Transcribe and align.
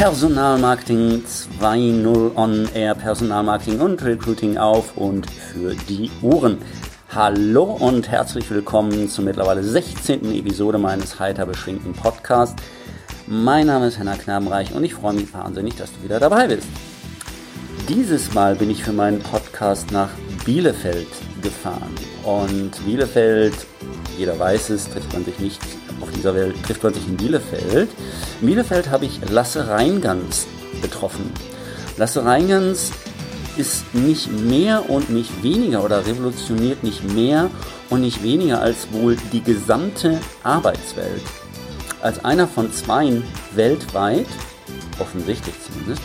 Personalmarketing 0.00 1.24
2.0 1.60 2.34
on 2.34 2.66
Air, 2.72 2.94
Personalmarketing 2.94 3.80
und 3.80 4.02
Recruiting 4.02 4.56
auf 4.56 4.96
und 4.96 5.30
für 5.30 5.74
die 5.74 6.10
Ohren. 6.22 6.56
Hallo 7.14 7.64
und 7.64 8.08
herzlich 8.08 8.50
willkommen 8.50 9.10
zur 9.10 9.26
mittlerweile 9.26 9.62
16. 9.62 10.34
Episode 10.34 10.78
meines 10.78 11.20
heiter 11.20 11.44
beschwingten 11.44 11.92
Podcasts. 11.92 12.62
Mein 13.26 13.66
Name 13.66 13.88
ist 13.88 13.98
Henna 13.98 14.16
Knabenreich 14.16 14.72
und 14.72 14.84
ich 14.84 14.94
freue 14.94 15.12
mich 15.12 15.34
wahnsinnig, 15.34 15.76
dass 15.76 15.92
du 15.92 16.02
wieder 16.02 16.18
dabei 16.18 16.46
bist. 16.46 16.66
Dieses 17.86 18.32
Mal 18.32 18.56
bin 18.56 18.70
ich 18.70 18.82
für 18.82 18.94
meinen 18.94 19.20
Podcast 19.20 19.92
nach 19.92 20.08
Bielefeld 20.46 21.08
gefahren. 21.42 21.94
Und 22.24 22.70
Bielefeld, 22.86 23.52
jeder 24.16 24.38
weiß 24.38 24.70
es, 24.70 24.88
trifft 24.88 25.12
man 25.12 25.26
sich 25.26 25.38
nicht 25.40 25.60
auf 26.00 26.10
dieser 26.10 26.34
Welt, 26.34 26.56
trifft 26.64 26.82
man 26.82 26.94
sich 26.94 27.06
in 27.06 27.16
Bielefeld. 27.16 27.88
In 28.40 28.46
Bielefeld 28.46 28.90
habe 28.90 29.06
ich 29.06 29.20
Lasse 29.30 29.68
Reingans 29.68 30.46
getroffen. 30.82 31.32
Lasse 31.96 32.24
Reingans 32.24 32.92
ist 33.56 33.94
nicht 33.94 34.32
mehr 34.32 34.88
und 34.88 35.10
nicht 35.10 35.42
weniger 35.42 35.84
oder 35.84 36.06
revolutioniert 36.06 36.82
nicht 36.82 37.04
mehr 37.12 37.50
und 37.90 38.00
nicht 38.00 38.22
weniger 38.22 38.60
als 38.60 38.92
wohl 38.92 39.16
die 39.32 39.42
gesamte 39.42 40.20
Arbeitswelt. 40.42 41.22
Als 42.00 42.24
einer 42.24 42.48
von 42.48 42.72
zwei 42.72 43.20
weltweit, 43.54 44.26
offensichtlich 44.98 45.54
zumindest, 45.66 46.02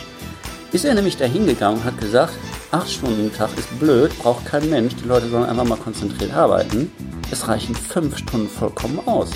ist 0.72 0.84
er 0.84 0.94
nämlich 0.94 1.16
dahin 1.16 1.46
gegangen 1.46 1.78
und 1.78 1.84
hat 1.84 1.98
gesagt, 1.98 2.34
acht 2.70 2.90
Stunden 2.90 3.32
Tag 3.32 3.50
ist 3.56 3.78
blöd, 3.78 4.10
braucht 4.18 4.44
kein 4.44 4.68
Mensch, 4.68 4.94
die 4.96 5.08
Leute 5.08 5.28
sollen 5.30 5.46
einfach 5.46 5.64
mal 5.64 5.78
konzentriert 5.78 6.34
arbeiten. 6.34 6.92
Es 7.30 7.48
reichen 7.48 7.74
fünf 7.74 8.18
Stunden 8.18 8.48
vollkommen 8.48 9.00
aus. 9.06 9.30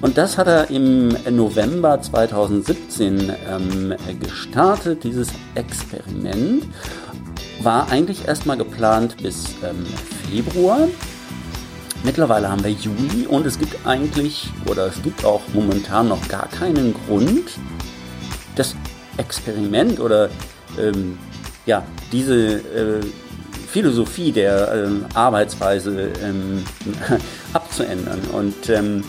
Und 0.00 0.18
das 0.18 0.36
hat 0.36 0.46
er 0.46 0.70
im 0.70 1.16
November 1.30 2.00
2017 2.00 3.32
ähm, 3.48 3.94
gestartet, 4.20 5.04
dieses 5.04 5.28
Experiment. 5.54 6.64
War 7.62 7.90
eigentlich 7.90 8.28
erstmal 8.28 8.58
geplant 8.58 9.16
bis 9.22 9.54
ähm, 9.64 9.86
Februar. 10.30 10.88
Mittlerweile 12.04 12.50
haben 12.50 12.62
wir 12.62 12.70
Juli 12.70 13.26
und 13.26 13.46
es 13.46 13.58
gibt 13.58 13.86
eigentlich, 13.86 14.50
oder 14.66 14.86
es 14.86 15.02
gibt 15.02 15.24
auch 15.24 15.40
momentan 15.54 16.08
noch 16.08 16.28
gar 16.28 16.48
keinen 16.48 16.94
Grund, 17.06 17.58
das 18.54 18.76
Experiment 19.16 19.98
oder 19.98 20.28
ähm, 20.78 21.18
ja, 21.64 21.84
diese 22.12 22.58
äh, 22.58 23.00
Philosophie 23.66 24.30
der 24.30 24.72
äh, 24.72 24.88
Arbeitsweise 25.14 26.10
ähm, 26.22 26.64
abzuändern. 27.54 28.20
Und 28.32 28.68
ähm, 28.68 29.02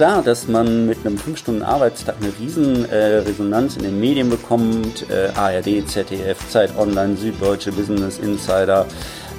klar, 0.00 0.22
dass 0.22 0.48
man 0.48 0.86
mit 0.86 1.04
einem 1.04 1.18
5-Stunden-Arbeitstag 1.18 2.14
eine 2.22 2.32
riesen 2.40 2.88
äh, 2.88 3.16
Resonanz 3.16 3.76
in 3.76 3.82
den 3.82 4.00
Medien 4.00 4.30
bekommt. 4.30 5.04
Äh, 5.10 5.28
ARD, 5.36 5.86
ZDF, 5.86 6.38
Zeit 6.48 6.74
Online, 6.78 7.18
Süddeutsche 7.18 7.70
Business 7.70 8.18
Insider, 8.18 8.86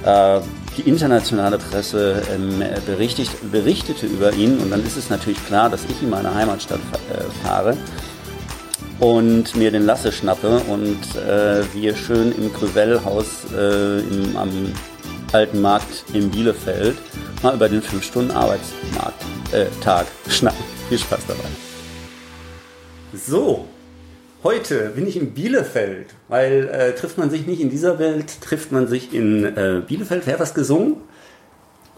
äh, 0.04 0.38
die 0.76 0.82
internationale 0.82 1.58
Presse 1.58 2.22
ähm, 2.32 2.62
berichtet, 2.86 3.28
berichtete 3.50 4.06
über 4.06 4.34
ihn. 4.34 4.58
Und 4.58 4.70
dann 4.70 4.86
ist 4.86 4.96
es 4.96 5.10
natürlich 5.10 5.44
klar, 5.46 5.68
dass 5.68 5.82
ich 5.82 6.00
in 6.00 6.10
meine 6.10 6.32
Heimatstadt 6.32 6.78
äh, 7.10 7.44
fahre 7.44 7.76
und 9.00 9.56
mir 9.56 9.72
den 9.72 9.84
Lasse 9.84 10.12
schnappe 10.12 10.60
und 10.68 11.00
äh, 11.16 11.64
wir 11.74 11.96
schön 11.96 12.30
im 12.30 12.52
Grüvellhaus 12.52 13.52
äh, 13.52 14.00
am 14.36 14.72
alten 15.32 15.62
Markt 15.62 16.04
in 16.12 16.30
Bielefeld 16.30 16.96
mal 17.42 17.54
über 17.54 17.68
den 17.68 17.82
5-Stunden-Arbeitstag 17.82 19.14
äh, 19.52 19.66
Tag 19.82 20.06
schnappen. 20.28 20.62
Viel 20.88 20.98
Spaß 20.98 21.20
dabei. 21.26 21.44
So, 23.14 23.66
heute 24.42 24.90
bin 24.94 25.06
ich 25.06 25.16
in 25.16 25.32
Bielefeld, 25.32 26.14
weil 26.28 26.68
äh, 26.68 26.94
trifft 26.94 27.18
man 27.18 27.30
sich 27.30 27.46
nicht 27.46 27.60
in 27.60 27.70
dieser 27.70 27.98
Welt, 27.98 28.40
trifft 28.40 28.72
man 28.72 28.86
sich 28.88 29.14
in 29.14 29.44
äh, 29.44 29.82
Bielefeld. 29.86 30.26
Wer 30.26 30.34
hat 30.34 30.40
das 30.40 30.54
gesungen? 30.54 30.96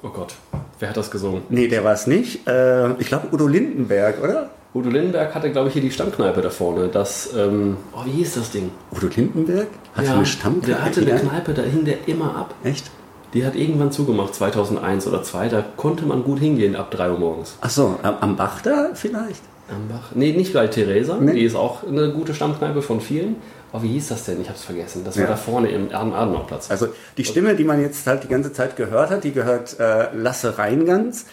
Oh 0.02 0.10
Gott, 0.10 0.34
wer 0.78 0.90
hat 0.90 0.96
das 0.96 1.10
gesungen? 1.10 1.42
Nee, 1.48 1.68
der 1.68 1.82
war 1.82 1.94
es 1.94 2.06
nicht. 2.06 2.46
Äh, 2.46 2.92
ich 3.00 3.08
glaube 3.08 3.28
Udo 3.32 3.48
Lindenberg, 3.48 4.22
oder? 4.22 4.50
Udo 4.74 4.90
Lindenberg 4.90 5.34
hatte, 5.34 5.50
glaube 5.50 5.68
ich, 5.68 5.74
hier 5.74 5.82
die 5.82 5.90
Stammkneipe 5.90 6.40
da 6.40 6.50
vorne. 6.50 6.88
Das, 6.88 7.30
ähm, 7.36 7.76
oh, 7.92 8.04
wie 8.04 8.10
hieß 8.10 8.34
das 8.34 8.50
Ding? 8.50 8.70
Udo 8.90 9.06
Lindenberg? 9.06 9.68
Hatte 9.94 10.08
ja, 10.08 10.14
eine 10.14 10.26
Stammkneipe? 10.26 10.66
Der 10.66 10.84
hatte 10.84 11.00
eine 11.00 11.20
Kneipe, 11.20 11.54
da 11.54 11.62
hing 11.62 11.84
der 11.84 12.08
immer 12.08 12.36
ab. 12.36 12.54
Echt? 12.64 12.90
Die 13.34 13.44
hat 13.44 13.56
irgendwann 13.56 13.90
zugemacht, 13.90 14.34
2001 14.34 15.06
oder 15.08 15.22
2002. 15.22 15.48
Da 15.48 15.64
konnte 15.76 16.06
man 16.06 16.22
gut 16.22 16.38
hingehen 16.38 16.76
ab 16.76 16.90
3 16.92 17.10
Uhr 17.10 17.18
morgens. 17.18 17.58
Ach 17.60 17.70
so, 17.70 17.98
am 18.02 18.36
Bach 18.36 18.62
da 18.62 18.90
vielleicht? 18.94 19.42
Am 19.68 19.88
Bach? 19.88 20.12
Nee, 20.14 20.32
nicht 20.32 20.52
bei 20.52 20.68
Theresa. 20.68 21.18
Nee. 21.20 21.32
Die 21.32 21.44
ist 21.44 21.56
auch 21.56 21.86
eine 21.86 22.12
gute 22.12 22.32
Stammkneipe 22.32 22.80
von 22.80 23.00
vielen. 23.00 23.36
Oh, 23.72 23.82
wie 23.82 23.88
hieß 23.88 24.08
das 24.08 24.24
denn? 24.24 24.40
Ich 24.40 24.48
habe 24.48 24.56
es 24.56 24.64
vergessen. 24.64 25.02
Das 25.04 25.18
war 25.18 25.26
da 25.26 25.36
vorne 25.36 25.68
im 25.68 25.92
Adenauerplatz. 25.92 26.70
Also 26.70 26.88
die 27.16 27.24
Stimme, 27.24 27.56
die 27.56 27.64
man 27.64 27.80
jetzt 27.80 28.06
halt 28.06 28.22
die 28.22 28.28
ganze 28.28 28.52
Zeit 28.52 28.76
gehört 28.76 29.10
hat, 29.10 29.24
die 29.24 29.32
gehört 29.32 29.80
äh, 29.80 30.14
Lasse 30.14 30.58
Reingans. 30.58 31.26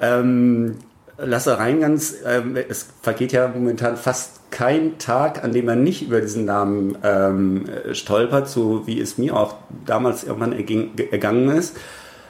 Ähm, 0.00 0.76
Lasse 1.18 1.58
Reingans, 1.58 2.14
ähm, 2.24 2.56
es 2.56 2.86
vergeht 3.02 3.32
ja 3.32 3.48
momentan 3.48 3.96
fast 3.96 4.38
kein 4.50 4.98
Tag, 4.98 5.42
an 5.42 5.52
dem 5.52 5.68
er 5.68 5.74
nicht 5.74 6.02
über 6.02 6.20
diesen 6.20 6.44
Namen 6.44 6.96
ähm, 7.02 7.64
stolpert, 7.92 8.48
so 8.48 8.86
wie 8.86 9.00
es 9.00 9.18
mir 9.18 9.36
auch 9.36 9.56
damals 9.84 10.22
irgendwann 10.22 10.52
erging, 10.52 10.92
ergangen 11.10 11.50
ist. 11.50 11.76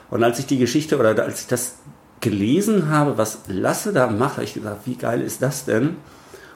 Und 0.09 0.23
als 0.23 0.39
ich 0.39 0.47
die 0.47 0.57
Geschichte 0.57 0.97
oder 0.97 1.23
als 1.23 1.41
ich 1.41 1.47
das 1.47 1.75
gelesen 2.19 2.89
habe, 2.89 3.17
was 3.17 3.41
Lasse 3.47 3.93
da 3.93 4.07
macht, 4.07 4.33
habe 4.33 4.43
ich 4.43 4.55
gesagt, 4.55 4.87
wie 4.87 4.95
geil 4.95 5.21
ist 5.21 5.41
das 5.41 5.65
denn? 5.65 5.97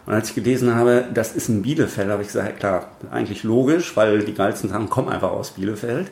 Und 0.06 0.14
als 0.14 0.30
ich 0.30 0.36
gelesen 0.36 0.76
habe, 0.76 1.06
das 1.14 1.34
ist 1.34 1.50
ein 1.50 1.62
Bielefeld, 1.62 2.10
habe 2.10 2.24
ich 2.24 2.30
gesagt, 2.30 2.60
klar, 2.60 2.88
eigentlich 3.12 3.44
logisch, 3.44 3.96
weil 3.96 4.24
die 4.24 4.34
geilsten 4.34 4.70
Sachen 4.70 4.90
kommen 4.90 5.10
einfach 5.10 5.32
aus 5.32 5.52
Bielefeld. 5.52 6.12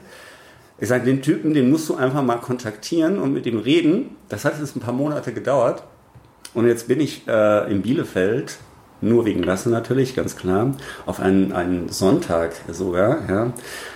Ich 0.80 0.88
sage, 0.88 1.04
den 1.04 1.22
Typen, 1.22 1.54
den 1.54 1.70
musst 1.70 1.90
du 1.90 1.96
einfach 1.96 2.24
mal 2.24 2.38
kontaktieren 2.38 3.20
und 3.20 3.34
mit 3.34 3.46
ihm 3.46 3.58
reden. 3.58 4.16
Das 4.30 4.46
hat 4.46 4.60
jetzt 4.60 4.76
ein 4.76 4.80
paar 4.80 4.94
Monate 4.94 5.34
gedauert. 5.34 5.84
Und 6.54 6.68
jetzt 6.68 6.88
bin 6.88 7.00
ich 7.00 7.28
äh, 7.28 7.72
in 7.72 7.82
Bielefeld, 7.82 8.58
nur 9.02 9.26
wegen 9.26 9.42
Lasse 9.42 9.70
natürlich, 9.70 10.16
ganz 10.16 10.36
klar, 10.36 10.76
auf 11.06 11.20
einen, 11.20 11.54
einen 11.54 11.90
Sonntag 11.90 12.54
sogar. 12.70 13.30
Ja. 13.30 13.54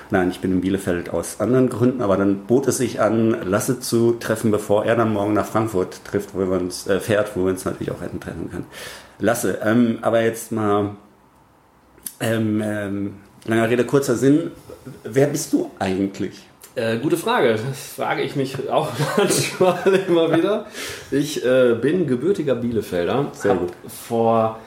Nein, 0.10 0.30
ich 0.30 0.40
bin 0.40 0.52
in 0.52 0.62
Bielefeld 0.62 1.10
aus 1.10 1.40
anderen 1.40 1.70
Gründen, 1.70 2.02
aber 2.02 2.18
dann 2.18 2.46
bot 2.46 2.68
es 2.68 2.78
sich 2.78 3.02
an, 3.02 3.36
Lasse 3.44 3.80
zu 3.80 4.14
treffen, 4.14 4.52
bevor 4.52 4.86
er 4.86 4.96
dann 4.96 5.14
morgen 5.14 5.34
nach 5.34 5.46
Frankfurt 5.46 6.04
trifft, 6.06 6.34
wo 6.34 6.40
wir 6.40 6.60
uns 6.60 6.88
äh, 6.88 7.00
fährt, 7.00 7.36
wo 7.36 7.46
wir 7.46 7.52
uns 7.52 7.66
natürlich 7.66 7.92
auch 7.92 8.02
hätten 8.02 8.20
treffen 8.20 8.50
können. 8.50 8.66
Lasse, 9.20 9.60
ähm, 9.64 10.00
aber 10.02 10.22
jetzt 10.22 10.52
mal 10.52 10.96
ähm, 12.20 12.62
ähm, 12.64 13.14
langer 13.46 13.70
Rede, 13.70 13.86
kurzer 13.86 14.16
Sinn. 14.16 14.52
Wer 15.04 15.28
bist 15.28 15.54
du 15.54 15.72
eigentlich? 15.80 16.48
Äh, 16.75 16.97
gute 16.97 17.16
Frage. 17.16 17.53
Das 17.53 17.94
frage 17.96 18.22
ich 18.22 18.36
mich 18.36 18.69
auch 18.69 18.90
manchmal 19.18 20.02
immer 20.08 20.36
wieder. 20.36 20.66
Ich 21.09 21.44
äh, 21.46 21.75
bin 21.75 22.06
gebürtiger 22.06 22.56
Bielefelder. 22.56 23.28
Sehr 23.31 23.56
gut. 23.56 23.72
Vor, 23.88 24.59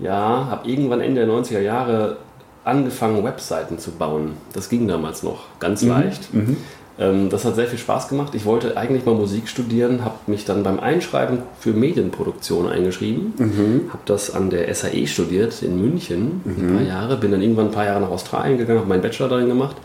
ja, 0.00 0.48
habe 0.50 0.68
irgendwann 0.68 1.00
Ende 1.00 1.24
der 1.24 1.32
90er 1.32 1.60
Jahre 1.60 2.16
angefangen, 2.64 3.22
Webseiten 3.22 3.78
zu 3.78 3.92
bauen. 3.92 4.32
Das 4.52 4.68
ging 4.68 4.88
damals 4.88 5.22
noch 5.22 5.44
ganz 5.60 5.82
mhm. 5.82 5.88
leicht. 5.90 6.34
Mhm. 6.34 6.56
Ähm, 6.98 7.30
das 7.30 7.44
hat 7.44 7.54
sehr 7.54 7.66
viel 7.68 7.78
Spaß 7.78 8.08
gemacht. 8.08 8.34
Ich 8.34 8.44
wollte 8.46 8.76
eigentlich 8.76 9.04
mal 9.04 9.14
Musik 9.14 9.46
studieren, 9.46 10.04
habe 10.04 10.16
mich 10.26 10.44
dann 10.44 10.64
beim 10.64 10.80
Einschreiben 10.80 11.38
für 11.60 11.72
Medienproduktion 11.72 12.68
eingeschrieben, 12.68 13.32
mhm. 13.36 13.90
habe 13.92 14.02
das 14.06 14.34
an 14.34 14.50
der 14.50 14.72
SAE 14.74 15.06
studiert 15.06 15.62
in 15.62 15.80
München 15.80 16.40
ein 16.44 16.66
mhm. 16.66 16.76
paar 16.76 16.86
Jahre, 16.86 17.16
bin 17.16 17.30
dann 17.32 17.42
irgendwann 17.42 17.66
ein 17.66 17.72
paar 17.72 17.86
Jahre 17.86 18.00
nach 18.00 18.10
Australien 18.10 18.58
gegangen, 18.58 18.78
habe 18.80 18.88
meinen 18.88 19.02
Bachelor 19.02 19.28
darin 19.28 19.48
gemacht 19.48 19.76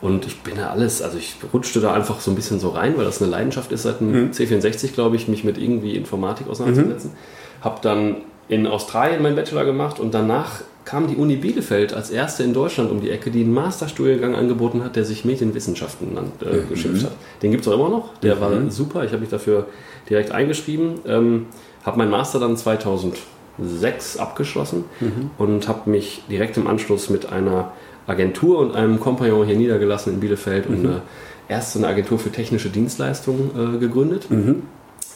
und 0.00 0.26
ich 0.26 0.40
bin 0.42 0.56
ja 0.56 0.70
alles, 0.70 1.02
also 1.02 1.18
ich 1.18 1.36
rutschte 1.52 1.80
da 1.80 1.92
einfach 1.92 2.20
so 2.20 2.30
ein 2.30 2.34
bisschen 2.34 2.60
so 2.60 2.68
rein, 2.70 2.96
weil 2.96 3.04
das 3.04 3.20
eine 3.20 3.30
Leidenschaft 3.30 3.72
ist, 3.72 3.82
seit 3.82 4.00
dem 4.00 4.12
mhm. 4.12 4.30
C64, 4.30 4.92
glaube 4.92 5.16
ich, 5.16 5.26
mich 5.28 5.44
mit 5.44 5.58
irgendwie 5.58 5.96
Informatik 5.96 6.48
auseinanderzusetzen. 6.48 7.10
Mhm. 7.10 7.64
Habe 7.64 7.78
dann 7.82 8.16
in 8.48 8.66
Australien 8.66 9.22
meinen 9.22 9.36
Bachelor 9.36 9.64
gemacht 9.64 9.98
und 9.98 10.14
danach 10.14 10.62
kam 10.84 11.06
die 11.06 11.16
Uni 11.16 11.36
Bielefeld 11.36 11.92
als 11.92 12.10
erste 12.10 12.44
in 12.44 12.54
Deutschland 12.54 12.90
um 12.90 13.02
die 13.02 13.10
Ecke, 13.10 13.30
die 13.30 13.42
einen 13.42 13.52
Masterstudiengang 13.52 14.34
angeboten 14.34 14.82
hat, 14.82 14.96
der 14.96 15.04
sich 15.04 15.24
Medienwissenschaften 15.24 16.16
äh, 16.16 16.56
mhm. 16.56 16.68
geschimpft 16.70 17.04
hat. 17.04 17.12
Den 17.42 17.50
gibt 17.50 17.66
es 17.66 17.68
auch 17.68 17.74
immer 17.74 17.90
noch, 17.90 18.16
der 18.18 18.36
mhm. 18.36 18.40
war 18.40 18.70
super, 18.70 19.04
ich 19.04 19.10
habe 19.10 19.20
mich 19.20 19.28
dafür 19.28 19.66
direkt 20.08 20.30
eingeschrieben, 20.30 21.00
ähm, 21.06 21.46
habe 21.84 21.98
meinen 21.98 22.10
Master 22.10 22.40
dann 22.40 22.56
2006 22.56 24.16
abgeschlossen 24.16 24.84
mhm. 25.00 25.30
und 25.36 25.68
habe 25.68 25.90
mich 25.90 26.22
direkt 26.30 26.56
im 26.56 26.66
Anschluss 26.66 27.10
mit 27.10 27.30
einer 27.30 27.72
Agentur 28.08 28.58
und 28.58 28.74
einem 28.74 28.98
Kompagnon 28.98 29.46
hier 29.46 29.56
niedergelassen 29.56 30.14
in 30.14 30.20
Bielefeld 30.20 30.68
mhm. 30.68 30.76
und 30.76 30.86
eine, 30.86 31.02
erst 31.48 31.74
so 31.74 31.78
eine 31.78 31.86
Agentur 31.86 32.18
für 32.18 32.30
technische 32.30 32.70
Dienstleistungen 32.70 33.76
äh, 33.76 33.78
gegründet. 33.78 34.30
Mhm. 34.30 34.62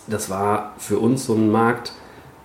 Das 0.06 0.30
war 0.30 0.74
für 0.78 0.98
uns 0.98 1.26
so 1.26 1.34
ein 1.34 1.50
Markt. 1.50 1.92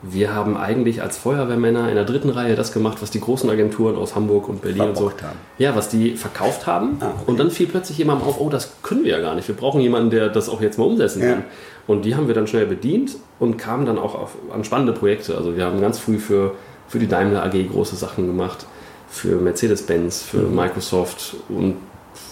Wir 0.03 0.33
haben 0.33 0.57
eigentlich 0.57 1.01
als 1.01 1.17
Feuerwehrmänner 1.17 1.89
in 1.89 1.95
der 1.95 2.05
dritten 2.05 2.29
Reihe 2.29 2.55
das 2.55 2.71
gemacht, 2.71 3.01
was 3.01 3.09
die 3.09 3.19
großen 3.19 3.49
Agenturen 3.49 3.95
aus 3.95 4.15
Hamburg 4.15 4.47
und 4.47 4.61
Berlin 4.61 4.93
Verbockt 4.93 5.01
und 5.01 5.19
so, 5.19 5.27
haben. 5.27 5.37
ja, 5.57 5.75
was 5.75 5.89
die 5.89 6.15
verkauft 6.15 6.67
haben. 6.67 6.97
Ah, 6.99 7.07
okay. 7.07 7.23
Und 7.25 7.39
dann 7.39 7.49
fiel 7.49 7.67
plötzlich 7.67 7.97
jemandem 7.97 8.27
auf, 8.27 8.39
oh, 8.39 8.49
das 8.49 8.73
können 8.83 9.03
wir 9.03 9.11
ja 9.11 9.19
gar 9.19 9.33
nicht. 9.33 9.47
Wir 9.47 9.55
brauchen 9.55 9.81
jemanden, 9.81 10.11
der 10.11 10.29
das 10.29 10.49
auch 10.49 10.61
jetzt 10.61 10.77
mal 10.77 10.85
umsetzen 10.85 11.23
ja. 11.23 11.33
kann. 11.33 11.43
Und 11.87 12.05
die 12.05 12.15
haben 12.15 12.27
wir 12.27 12.35
dann 12.35 12.47
schnell 12.47 12.67
bedient 12.67 13.15
und 13.39 13.57
kamen 13.57 13.85
dann 13.85 13.97
auch 13.97 14.13
auf, 14.13 14.35
an 14.53 14.63
spannende 14.63 14.93
Projekte. 14.93 15.35
Also 15.35 15.57
wir 15.57 15.65
haben 15.65 15.81
ganz 15.81 15.97
früh 15.97 16.19
für 16.19 16.53
für 16.87 16.99
die 16.99 17.07
Daimler 17.07 17.43
AG 17.43 17.67
große 17.69 17.95
Sachen 17.95 18.27
gemacht, 18.27 18.65
für 19.09 19.37
Mercedes-Benz, 19.37 20.23
für 20.23 20.37
mhm. 20.37 20.55
Microsoft 20.55 21.35
und 21.49 21.75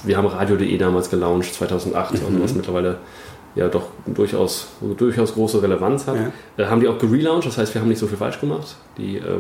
wir 0.04 0.18
haben 0.18 0.28
Radio.de 0.28 0.78
damals 0.78 1.10
gelauncht, 1.10 1.54
2008, 1.54 2.14
mhm. 2.14 2.20
also 2.26 2.44
was 2.44 2.56
mittlerweile 2.56 2.98
ja 3.56 3.68
doch 3.68 3.88
durchaus, 4.06 4.68
durchaus 4.98 5.34
große 5.34 5.62
Relevanz 5.62 6.08
hat. 6.08 6.16
Ja. 6.58 6.64
Äh, 6.64 6.68
haben 6.68 6.82
die 6.82 6.88
auch 6.88 6.98
gelauncht, 6.98 7.48
das 7.48 7.58
heißt, 7.58 7.74
wir 7.74 7.82
haben 7.82 7.88
nicht 7.88 8.00
so 8.00 8.08
viel 8.08 8.18
falsch 8.18 8.40
gemacht. 8.40 8.76
Die 8.98 9.18
äh, 9.18 9.40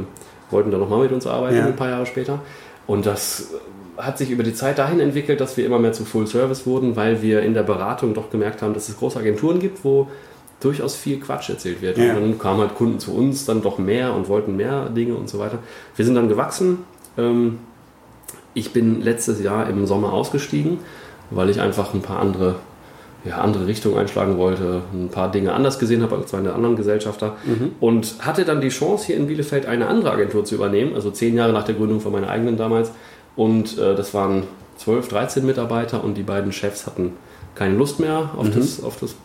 wollten 0.49 0.71
dann 0.71 0.79
nochmal 0.79 0.99
mit 0.99 1.11
uns 1.11 1.27
arbeiten, 1.27 1.57
ja. 1.57 1.65
ein 1.65 1.75
paar 1.75 1.89
Jahre 1.89 2.05
später. 2.05 2.39
Und 2.87 3.05
das 3.05 3.53
hat 3.97 4.17
sich 4.17 4.29
über 4.29 4.43
die 4.43 4.53
Zeit 4.53 4.77
dahin 4.77 4.99
entwickelt, 4.99 5.41
dass 5.41 5.57
wir 5.57 5.65
immer 5.65 5.79
mehr 5.79 5.93
zu 5.93 6.05
Full 6.05 6.27
Service 6.27 6.65
wurden, 6.65 6.95
weil 6.95 7.21
wir 7.21 7.41
in 7.41 7.53
der 7.53 7.63
Beratung 7.63 8.13
doch 8.13 8.29
gemerkt 8.29 8.61
haben, 8.61 8.73
dass 8.73 8.89
es 8.89 8.97
große 8.97 9.19
Agenturen 9.19 9.59
gibt, 9.59 9.83
wo 9.83 10.07
durchaus 10.59 10.95
viel 10.95 11.19
Quatsch 11.19 11.49
erzählt 11.49 11.81
wird. 11.81 11.97
Ja. 11.97 12.15
Und 12.15 12.21
dann 12.21 12.39
kamen 12.39 12.61
halt 12.61 12.75
Kunden 12.75 12.99
zu 12.99 13.13
uns 13.13 13.45
dann 13.45 13.61
doch 13.61 13.77
mehr 13.77 14.13
und 14.13 14.29
wollten 14.29 14.55
mehr 14.55 14.89
Dinge 14.89 15.15
und 15.15 15.29
so 15.29 15.39
weiter. 15.39 15.59
Wir 15.95 16.05
sind 16.05 16.15
dann 16.15 16.29
gewachsen. 16.29 16.79
Ähm, 17.17 17.59
ich 18.53 18.71
bin 18.71 19.01
letztes 19.01 19.41
Jahr 19.41 19.69
im 19.69 19.85
Sommer 19.85 20.13
ausgestiegen, 20.13 20.79
weil 21.29 21.49
ich 21.49 21.59
einfach 21.59 21.93
ein 21.93 22.01
paar 22.01 22.19
andere, 22.19 22.55
ja, 23.25 23.37
andere 23.37 23.67
Richtungen 23.67 23.97
einschlagen 23.97 24.37
wollte, 24.37 24.81
ein 24.93 25.09
paar 25.09 25.31
Dinge 25.31 25.53
anders 25.53 25.77
gesehen 25.77 26.01
habe 26.01 26.15
als 26.15 26.31
meine 26.31 26.53
anderen 26.53 26.75
Gesellschafter 26.75 27.35
mhm. 27.45 27.73
und 27.79 28.15
hatte 28.19 28.45
dann 28.45 28.61
die 28.61 28.69
Chance, 28.69 29.07
hier 29.07 29.17
in 29.17 29.27
Bielefeld 29.27 29.65
eine 29.65 29.87
andere 29.87 30.11
Agentur 30.11 30.45
zu 30.45 30.55
übernehmen, 30.55 30.95
also 30.95 31.11
zehn 31.11 31.35
Jahre 31.35 31.51
nach 31.51 31.63
der 31.63 31.75
Gründung 31.75 31.99
von 31.99 32.11
meiner 32.11 32.29
eigenen 32.29 32.57
damals. 32.57 32.91
Und 33.35 33.77
äh, 33.77 33.95
das 33.95 34.13
waren 34.13 34.43
12, 34.77 35.09
13 35.09 35.45
Mitarbeiter 35.45 36.03
und 36.03 36.15
die 36.15 36.23
beiden 36.23 36.51
Chefs 36.51 36.85
hatten 36.85 37.13
keine 37.55 37.75
Lust 37.75 37.99
mehr 37.99 38.31
auf, 38.37 38.45
mhm. 38.45 38.53
das, 38.53 38.83
auf 38.83 38.97
das 38.99 39.15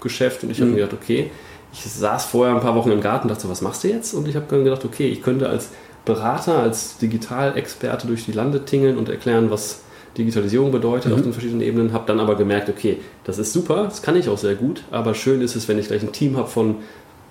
Geschäft 0.00 0.44
und 0.44 0.50
ich 0.50 0.58
habe 0.58 0.70
mhm. 0.70 0.76
mir 0.76 0.82
gedacht, 0.82 0.98
okay, 1.02 1.30
ich 1.72 1.80
saß 1.80 2.26
vorher 2.26 2.54
ein 2.54 2.62
paar 2.62 2.74
Wochen 2.74 2.90
im 2.90 3.00
Garten 3.00 3.24
und 3.24 3.30
dachte 3.30 3.42
so, 3.42 3.50
was 3.50 3.60
machst 3.60 3.84
du 3.84 3.88
jetzt? 3.88 4.14
Und 4.14 4.26
ich 4.26 4.36
habe 4.36 4.46
dann 4.48 4.64
gedacht, 4.64 4.84
okay, 4.84 5.08
ich 5.08 5.22
könnte 5.22 5.48
als 5.48 5.70
Berater, 6.08 6.58
als 6.58 6.96
Digitalexperte 6.98 8.06
durch 8.06 8.24
die 8.24 8.32
Lande 8.32 8.64
tingeln 8.64 8.96
und 8.96 9.08
erklären, 9.08 9.50
was 9.50 9.82
Digitalisierung 10.16 10.72
bedeutet 10.72 11.12
mhm. 11.12 11.18
auf 11.18 11.22
den 11.22 11.32
verschiedenen 11.32 11.60
Ebenen, 11.60 11.92
habe 11.92 12.04
dann 12.06 12.18
aber 12.18 12.34
gemerkt, 12.34 12.68
okay, 12.68 12.96
das 13.24 13.38
ist 13.38 13.52
super, 13.52 13.84
das 13.84 14.02
kann 14.02 14.16
ich 14.16 14.28
auch 14.28 14.38
sehr 14.38 14.54
gut, 14.54 14.82
aber 14.90 15.14
schön 15.14 15.42
ist 15.42 15.54
es, 15.54 15.68
wenn 15.68 15.78
ich 15.78 15.86
gleich 15.86 16.02
ein 16.02 16.12
Team 16.12 16.36
habe 16.36 16.48
von 16.48 16.76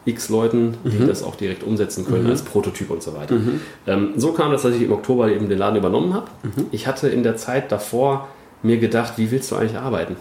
x 0.05 0.29
Leuten, 0.29 0.77
die 0.85 0.99
mhm. 0.99 1.07
das 1.07 1.21
auch 1.23 1.35
direkt 1.35 1.63
umsetzen 1.63 2.05
können 2.05 2.25
mhm. 2.25 2.29
als 2.29 2.43
Prototyp 2.43 2.91
und 2.91 3.03
so 3.03 3.13
weiter. 3.13 3.35
Mhm. 3.35 3.59
Ähm, 3.87 4.13
so 4.15 4.31
kam 4.31 4.51
das, 4.51 4.61
dass 4.61 4.73
ich 4.73 4.83
im 4.83 4.93
Oktober 4.93 5.29
eben 5.29 5.49
den 5.49 5.57
Laden 5.57 5.75
übernommen 5.75 6.13
habe. 6.13 6.27
Mhm. 6.43 6.67
Ich 6.71 6.87
hatte 6.87 7.09
in 7.09 7.23
der 7.23 7.35
Zeit 7.35 7.71
davor 7.71 8.29
mir 8.63 8.77
gedacht, 8.77 9.13
wie 9.17 9.31
willst 9.31 9.51
du 9.51 9.55
eigentlich 9.55 9.77
arbeiten? 9.77 10.15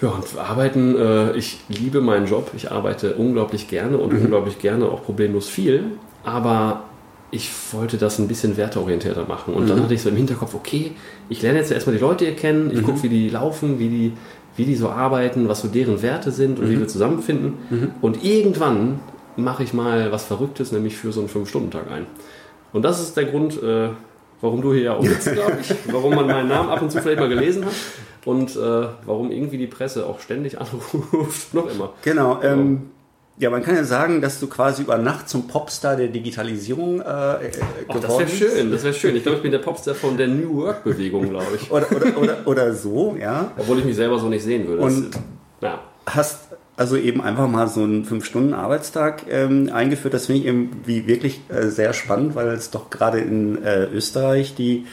Ja, 0.00 0.10
und 0.10 0.24
arbeiten, 0.38 0.96
äh, 0.96 1.36
ich 1.36 1.60
liebe 1.68 2.00
meinen 2.00 2.26
Job, 2.26 2.50
ich 2.54 2.70
arbeite 2.70 3.14
unglaublich 3.14 3.68
gerne 3.68 3.98
und 3.98 4.12
mhm. 4.12 4.22
unglaublich 4.22 4.58
gerne 4.60 4.84
auch 4.86 5.02
problemlos 5.02 5.48
viel, 5.48 5.84
aber 6.22 6.84
ich 7.32 7.50
wollte 7.72 7.96
das 7.96 8.18
ein 8.18 8.28
bisschen 8.28 8.58
werteorientierter 8.58 9.26
machen. 9.26 9.54
Und 9.54 9.64
mhm. 9.64 9.68
dann 9.68 9.82
hatte 9.82 9.94
ich 9.94 10.02
so 10.02 10.10
im 10.10 10.16
Hinterkopf, 10.16 10.54
okay, 10.54 10.92
ich 11.30 11.40
lerne 11.40 11.58
jetzt 11.58 11.72
erstmal 11.72 11.96
die 11.96 12.02
Leute 12.02 12.26
hier 12.26 12.36
kennen, 12.36 12.70
ich 12.70 12.82
mhm. 12.82 12.84
gucke, 12.84 13.02
wie 13.04 13.08
die 13.08 13.30
laufen, 13.30 13.78
wie 13.78 13.88
die, 13.88 14.12
wie 14.56 14.66
die 14.66 14.76
so 14.76 14.90
arbeiten, 14.90 15.48
was 15.48 15.62
so 15.62 15.68
deren 15.68 16.02
Werte 16.02 16.30
sind 16.30 16.58
und 16.58 16.66
mhm. 16.66 16.70
wie 16.70 16.78
wir 16.78 16.88
zusammenfinden. 16.88 17.54
Mhm. 17.70 17.90
Und 18.02 18.22
irgendwann 18.22 19.00
mache 19.36 19.62
ich 19.62 19.72
mal 19.72 20.12
was 20.12 20.24
Verrücktes, 20.24 20.72
nämlich 20.72 20.94
für 20.94 21.10
so 21.10 21.20
einen 21.20 21.30
Fünf-Stunden-Tag 21.30 21.90
ein. 21.90 22.06
Und 22.74 22.82
das 22.82 23.00
ist 23.00 23.16
der 23.16 23.24
Grund, 23.24 23.62
äh, 23.62 23.88
warum 24.42 24.60
du 24.60 24.74
hier 24.74 24.82
ja 24.82 24.94
auch 24.94 25.04
sitzt, 25.04 25.32
glaube 25.32 25.56
ich, 25.62 25.74
warum 25.90 26.14
man 26.14 26.26
meinen 26.26 26.48
Namen 26.50 26.68
ab 26.68 26.82
und 26.82 26.92
zu 26.92 27.00
vielleicht 27.00 27.18
mal 27.18 27.30
gelesen 27.30 27.64
hat 27.64 27.72
und 28.26 28.54
äh, 28.56 28.88
warum 29.06 29.30
irgendwie 29.30 29.56
die 29.56 29.66
Presse 29.66 30.04
auch 30.06 30.20
ständig 30.20 30.60
anruft, 30.60 31.54
noch 31.54 31.72
immer. 31.72 31.94
Genau. 32.02 32.42
Ähm, 32.42 32.90
ja, 33.38 33.50
man 33.50 33.62
kann 33.62 33.74
ja 33.74 33.84
sagen, 33.84 34.20
dass 34.20 34.38
du 34.38 34.46
quasi 34.46 34.82
über 34.82 34.98
Nacht 34.98 35.28
zum 35.28 35.48
Popstar 35.48 35.96
der 35.96 36.08
Digitalisierung 36.08 37.00
äh, 37.00 37.02
äh 37.02 37.50
geworden 37.88 37.88
bist. 37.88 38.04
Das 38.04 38.18
wäre 38.18 38.28
schön, 38.28 38.70
das 38.70 38.84
wäre 38.84 38.94
schön. 38.94 39.16
Ich 39.16 39.22
glaube, 39.22 39.36
ich 39.36 39.42
bin 39.42 39.52
der 39.52 39.58
Popstar 39.58 39.94
von 39.94 40.16
der 40.16 40.28
New 40.28 40.62
Work-Bewegung, 40.62 41.30
glaube 41.30 41.56
ich. 41.56 41.70
oder, 41.70 41.86
oder, 41.90 42.16
oder, 42.18 42.36
oder, 42.46 42.74
so, 42.74 43.16
ja. 43.20 43.50
Obwohl 43.56 43.78
ich 43.78 43.84
mich 43.84 43.96
selber 43.96 44.18
so 44.18 44.28
nicht 44.28 44.44
sehen 44.44 44.68
würde. 44.68 44.82
Und 44.82 45.14
das, 45.14 45.22
ja. 45.60 45.80
hast 46.06 46.48
also 46.76 46.96
eben 46.96 47.20
einfach 47.20 47.48
mal 47.48 47.68
so 47.68 47.82
einen 47.82 48.04
5-Stunden-Arbeitstag 48.04 49.24
ähm, 49.28 49.70
eingeführt. 49.72 50.14
Das 50.14 50.26
finde 50.26 50.40
ich 50.40 50.46
irgendwie 50.46 51.06
wirklich 51.06 51.40
äh, 51.48 51.68
sehr 51.68 51.92
spannend, 51.92 52.34
weil 52.34 52.48
es 52.48 52.70
doch 52.70 52.90
gerade 52.90 53.18
in 53.18 53.62
äh, 53.62 53.84
Österreich 53.84 54.54
die 54.54 54.86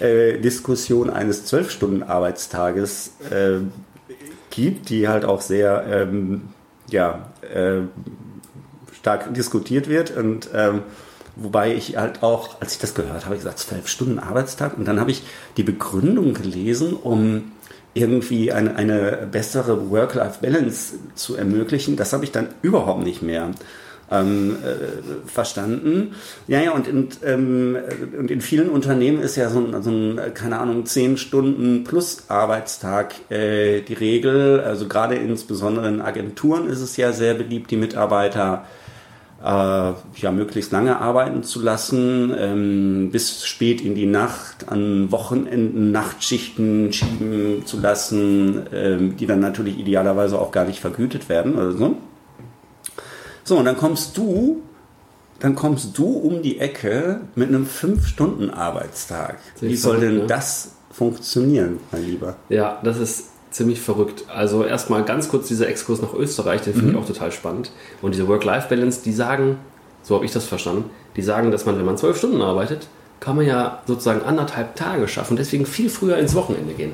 äh, 0.00 0.38
Diskussion 0.38 1.10
eines 1.10 1.50
12-Stunden-Arbeitstages 1.52 3.12
äh, 3.30 3.58
gibt, 4.50 4.90
die 4.90 5.08
halt 5.08 5.24
auch 5.24 5.40
sehr 5.40 5.84
ähm, 5.88 6.42
ja, 6.92 7.30
äh, 7.42 7.82
stark 8.92 9.32
diskutiert 9.34 9.88
wird. 9.88 10.16
Und 10.16 10.50
ähm, 10.54 10.82
wobei 11.36 11.74
ich 11.74 11.96
halt 11.96 12.22
auch, 12.22 12.60
als 12.60 12.74
ich 12.74 12.78
das 12.78 12.94
gehört 12.94 13.24
habe, 13.24 13.36
gesagt, 13.36 13.58
zwölf 13.58 13.88
Stunden 13.88 14.18
Arbeitstag. 14.18 14.76
Und 14.76 14.86
dann 14.86 15.00
habe 15.00 15.10
ich 15.10 15.22
die 15.56 15.62
Begründung 15.62 16.34
gelesen, 16.34 16.94
um 16.94 17.52
irgendwie 17.94 18.52
eine, 18.52 18.76
eine 18.76 19.28
bessere 19.30 19.90
Work-Life-Balance 19.90 20.94
zu 21.14 21.36
ermöglichen. 21.36 21.96
Das 21.96 22.12
habe 22.12 22.24
ich 22.24 22.32
dann 22.32 22.48
überhaupt 22.62 23.02
nicht 23.02 23.22
mehr 23.22 23.50
ähm, 24.10 24.56
äh, 24.64 25.28
verstanden. 25.28 26.14
Ja, 26.48 26.60
ja, 26.60 26.72
und 26.72 26.88
in, 26.88 27.08
ähm, 27.24 27.76
und 28.18 28.30
in 28.30 28.40
vielen 28.40 28.68
Unternehmen 28.68 29.22
ist 29.22 29.36
ja 29.36 29.48
so 29.50 29.60
ein, 29.60 29.82
so 29.82 29.90
ein 29.90 30.20
keine 30.34 30.58
Ahnung, 30.58 30.86
10 30.86 31.16
Stunden 31.16 31.84
plus 31.84 32.24
Arbeitstag 32.28 33.14
äh, 33.30 33.82
die 33.82 33.94
Regel. 33.94 34.60
Also 34.60 34.88
gerade 34.88 35.14
insbesondere 35.14 35.88
in 35.88 36.00
Agenturen 36.00 36.68
ist 36.68 36.80
es 36.80 36.96
ja 36.96 37.12
sehr 37.12 37.34
beliebt, 37.34 37.70
die 37.70 37.76
Mitarbeiter 37.76 38.64
äh, 39.42 39.46
ja, 39.46 40.30
möglichst 40.32 40.72
lange 40.72 41.00
arbeiten 41.00 41.42
zu 41.42 41.62
lassen, 41.62 42.34
ähm, 42.36 43.10
bis 43.10 43.46
spät 43.46 43.80
in 43.80 43.94
die 43.94 44.06
Nacht, 44.06 44.68
an 44.68 45.10
Wochenenden 45.12 45.92
Nachtschichten 45.92 46.92
schieben 46.92 47.64
zu 47.64 47.80
lassen, 47.80 48.66
ähm, 48.72 49.16
die 49.16 49.26
dann 49.26 49.40
natürlich 49.40 49.78
idealerweise 49.78 50.38
auch 50.38 50.52
gar 50.52 50.64
nicht 50.64 50.80
vergütet 50.80 51.28
werden 51.28 51.54
oder 51.54 51.72
so. 51.72 51.96
So, 53.44 53.56
und 53.56 53.64
dann 53.64 53.76
kommst 53.76 54.16
du, 54.16 54.62
dann 55.38 55.54
kommst 55.54 55.96
du 55.98 56.06
um 56.06 56.42
die 56.42 56.58
Ecke 56.58 57.22
mit 57.34 57.48
einem 57.48 57.66
5-Stunden-Arbeitstag. 57.66 59.38
Wie 59.60 59.76
soll 59.76 60.00
denn 60.00 60.18
ne? 60.18 60.26
das 60.26 60.72
funktionieren, 60.90 61.78
mein 61.92 62.04
Lieber? 62.04 62.36
Ja, 62.48 62.80
das 62.82 62.98
ist 62.98 63.30
ziemlich 63.50 63.80
verrückt. 63.80 64.24
Also 64.28 64.64
erstmal 64.64 65.04
ganz 65.04 65.28
kurz 65.28 65.48
dieser 65.48 65.68
Exkurs 65.68 66.00
nach 66.02 66.14
Österreich, 66.14 66.62
den 66.62 66.74
finde 66.74 66.92
mhm. 66.92 66.94
ich 66.94 67.02
auch 67.02 67.06
total 67.06 67.32
spannend. 67.32 67.72
Und 68.02 68.14
diese 68.14 68.28
Work-Life-Balance, 68.28 69.00
die 69.04 69.12
sagen, 69.12 69.58
so 70.02 70.14
habe 70.14 70.24
ich 70.24 70.32
das 70.32 70.44
verstanden, 70.44 70.90
die 71.16 71.22
sagen, 71.22 71.50
dass 71.50 71.66
man, 71.66 71.76
wenn 71.78 71.84
man 71.84 71.98
zwölf 71.98 72.16
Stunden 72.16 72.40
arbeitet, 72.40 72.88
kann 73.18 73.36
man 73.36 73.46
ja 73.46 73.82
sozusagen 73.86 74.22
anderthalb 74.22 74.76
Tage 74.76 75.06
schaffen 75.08 75.32
und 75.32 75.38
deswegen 75.38 75.66
viel 75.66 75.90
früher 75.90 76.16
ins 76.16 76.34
Wochenende 76.34 76.72
gehen. 76.74 76.92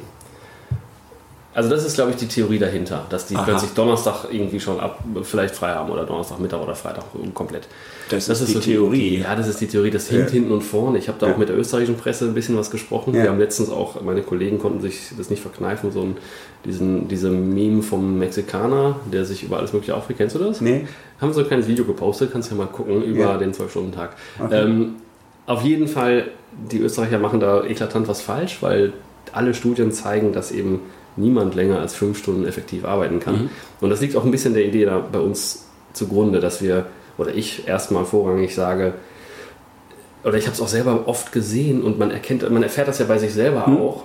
Also 1.57 1.71
das 1.71 1.87
ist, 1.87 1.95
glaube 1.95 2.11
ich, 2.11 2.19
die 2.19 2.27
Theorie 2.27 2.59
dahinter, 2.59 3.07
dass 3.09 3.29
die 3.29 3.35
Aha. 3.35 3.45
plötzlich 3.45 3.71
Donnerstag 3.71 4.27
irgendwie 4.31 4.61
schon 4.61 4.79
ab, 4.79 5.03
vielleicht 5.23 5.55
frei 5.55 5.73
haben 5.73 5.91
oder 5.91 6.05
Donnerstagmittag 6.05 6.61
oder 6.61 6.75
Freitag 6.75 7.05
komplett. 7.33 7.67
Das, 8.11 8.27
das 8.27 8.43
ist, 8.43 8.49
ist, 8.49 8.49
die 8.49 8.53
so 8.53 8.61
Theorie. 8.61 9.11
Die, 9.11 9.21
ja, 9.21 9.35
das 9.35 9.49
ist 9.49 9.63
die 9.63 9.67
Theorie. 9.67 9.91
Das 9.91 10.07
hinkt 10.07 10.27
ja. 10.27 10.35
hinten 10.35 10.53
und 10.53 10.61
vorne. 10.61 10.99
Ich 10.99 11.09
habe 11.09 11.17
da 11.19 11.29
ja. 11.29 11.33
auch 11.33 11.39
mit 11.39 11.49
der 11.49 11.57
österreichischen 11.57 11.97
Presse 11.97 12.27
ein 12.27 12.35
bisschen 12.35 12.59
was 12.59 12.71
gesprochen. 12.71 13.15
Ja. 13.15 13.23
Wir 13.23 13.31
haben 13.31 13.39
letztens 13.39 13.71
auch, 13.71 14.03
meine 14.03 14.21
Kollegen 14.21 14.59
konnten 14.59 14.83
sich 14.83 15.13
das 15.17 15.31
nicht 15.31 15.41
verkneifen, 15.41 15.93
so 15.93 16.03
einen, 16.03 16.19
diesen, 16.67 17.09
diese 17.09 17.31
Meme 17.31 17.83
vom 17.83 18.19
Mexikaner, 18.19 18.97
der 19.11 19.25
sich 19.25 19.43
über 19.43 19.57
alles 19.57 19.73
Mögliche 19.73 19.97
aufregt. 19.97 20.19
Kennst 20.19 20.35
du 20.35 20.41
das? 20.41 20.61
Nee. 20.61 20.87
Haben 21.23 21.33
so 21.33 21.41
ein 21.41 21.47
kleines 21.47 21.69
Video 21.69 21.87
gepostet, 21.87 22.33
kannst 22.33 22.51
du 22.51 22.55
ja 22.55 22.65
mal 22.65 22.69
gucken, 22.71 23.03
über 23.03 23.39
den 23.39 23.55
12-Stunden-Tag. 23.55 24.11
Okay. 24.45 24.63
Ähm, 24.63 24.97
auf 25.47 25.63
jeden 25.63 25.89
Fall, 25.89 26.27
die 26.71 26.81
Österreicher 26.81 27.19
machen 27.19 27.41
da 27.41 27.65
eklatant 27.65 28.09
was 28.09 28.21
falsch, 28.21 28.59
weil 28.61 28.93
alle 29.33 29.55
Studien 29.55 29.91
zeigen, 29.91 30.35
dass 30.35 30.53
eben 30.53 30.81
niemand 31.17 31.55
länger 31.55 31.81
als 31.81 31.95
fünf 31.95 32.19
Stunden 32.19 32.47
effektiv 32.47 32.85
arbeiten 32.85 33.21
kann. 33.21 33.35
Mhm. 33.35 33.51
Und 33.81 33.91
das 33.91 34.01
liegt 34.01 34.17
auch 34.17 34.25
ein 34.25 34.31
bisschen 34.31 34.55
der 34.55 34.65
Idee 34.65 34.85
da 34.85 34.99
bei 34.99 35.19
uns 35.19 35.67
zugrunde, 35.93 36.41
dass 36.41 36.63
wir, 36.63 36.87
oder 37.19 37.35
ich 37.35 37.67
erstmal 37.67 38.05
vorrangig 38.05 38.55
sage, 38.55 38.95
oder 40.25 40.37
ich 40.37 40.47
habe 40.47 40.55
es 40.55 40.61
auch 40.61 40.69
selber 40.69 41.07
oft 41.07 41.33
gesehen 41.33 41.83
und 41.83 41.99
man 41.99 42.11
erkennt, 42.11 42.49
man 42.51 42.63
erfährt 42.63 42.89
das 42.89 42.99
ja 42.99 43.07
bei 43.07 43.19
sich 43.19 43.33
selber 43.33 43.67
mhm. 43.69 43.77
auch. 43.79 44.05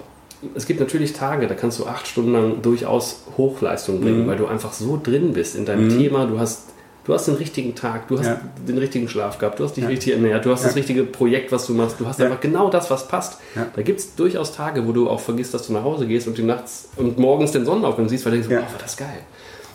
Es 0.55 0.65
gibt 0.65 0.79
natürlich 0.79 1.13
Tage, 1.13 1.47
da 1.47 1.53
kannst 1.53 1.79
du 1.79 1.85
acht 1.85 2.07
Stunden 2.07 2.33
lang 2.33 2.61
durchaus 2.61 3.23
Hochleistung 3.37 4.01
bringen, 4.01 4.23
mhm. 4.23 4.27
weil 4.27 4.37
du 4.37 4.47
einfach 4.47 4.73
so 4.73 4.99
drin 5.01 5.33
bist 5.33 5.55
in 5.55 5.65
deinem 5.65 5.85
mhm. 5.85 5.97
Thema. 5.97 6.25
Du 6.25 6.39
hast 6.39 6.69
du 7.03 7.13
hast 7.13 7.27
den 7.27 7.35
richtigen 7.35 7.75
Tag, 7.75 8.07
du 8.07 8.19
hast 8.19 8.27
ja. 8.27 8.41
den 8.67 8.77
richtigen 8.77 9.07
Schlaf 9.07 9.37
gehabt, 9.37 9.59
du 9.59 9.63
hast 9.63 9.75
dich 9.75 9.83
ja. 9.83 9.89
richtig 9.89 10.13
ernährt, 10.13 10.45
du 10.45 10.51
hast 10.51 10.61
ja. 10.61 10.67
das 10.67 10.75
richtige 10.75 11.03
Projekt, 11.03 11.51
was 11.51 11.65
du 11.67 11.73
machst, 11.73 11.99
du 11.99 12.05
hast 12.05 12.21
einfach 12.21 12.39
genau 12.39 12.69
das, 12.69 12.89
was 12.89 13.07
passt. 13.07 13.39
Da 13.75 13.81
gibt 13.81 13.99
es 13.99 14.15
durchaus 14.15 14.53
Tage, 14.53 14.87
wo 14.87 14.91
du 14.91 15.09
auch 15.09 15.19
vergisst, 15.19 15.53
dass 15.53 15.67
du 15.67 15.73
nach 15.73 15.83
Hause 15.83 16.07
gehst 16.07 16.27
und 16.27 16.37
die 16.37 16.43
nachts 16.43 16.89
und 16.95 17.17
morgens 17.17 17.51
den 17.51 17.65
Sonnenaufgang 17.65 18.07
siehst, 18.09 18.25
weil 18.25 18.33
du 18.33 18.41
denkst, 18.41 18.55
oh, 18.55 18.73
war 18.73 18.79
das 18.79 18.97
geil. 18.97 19.19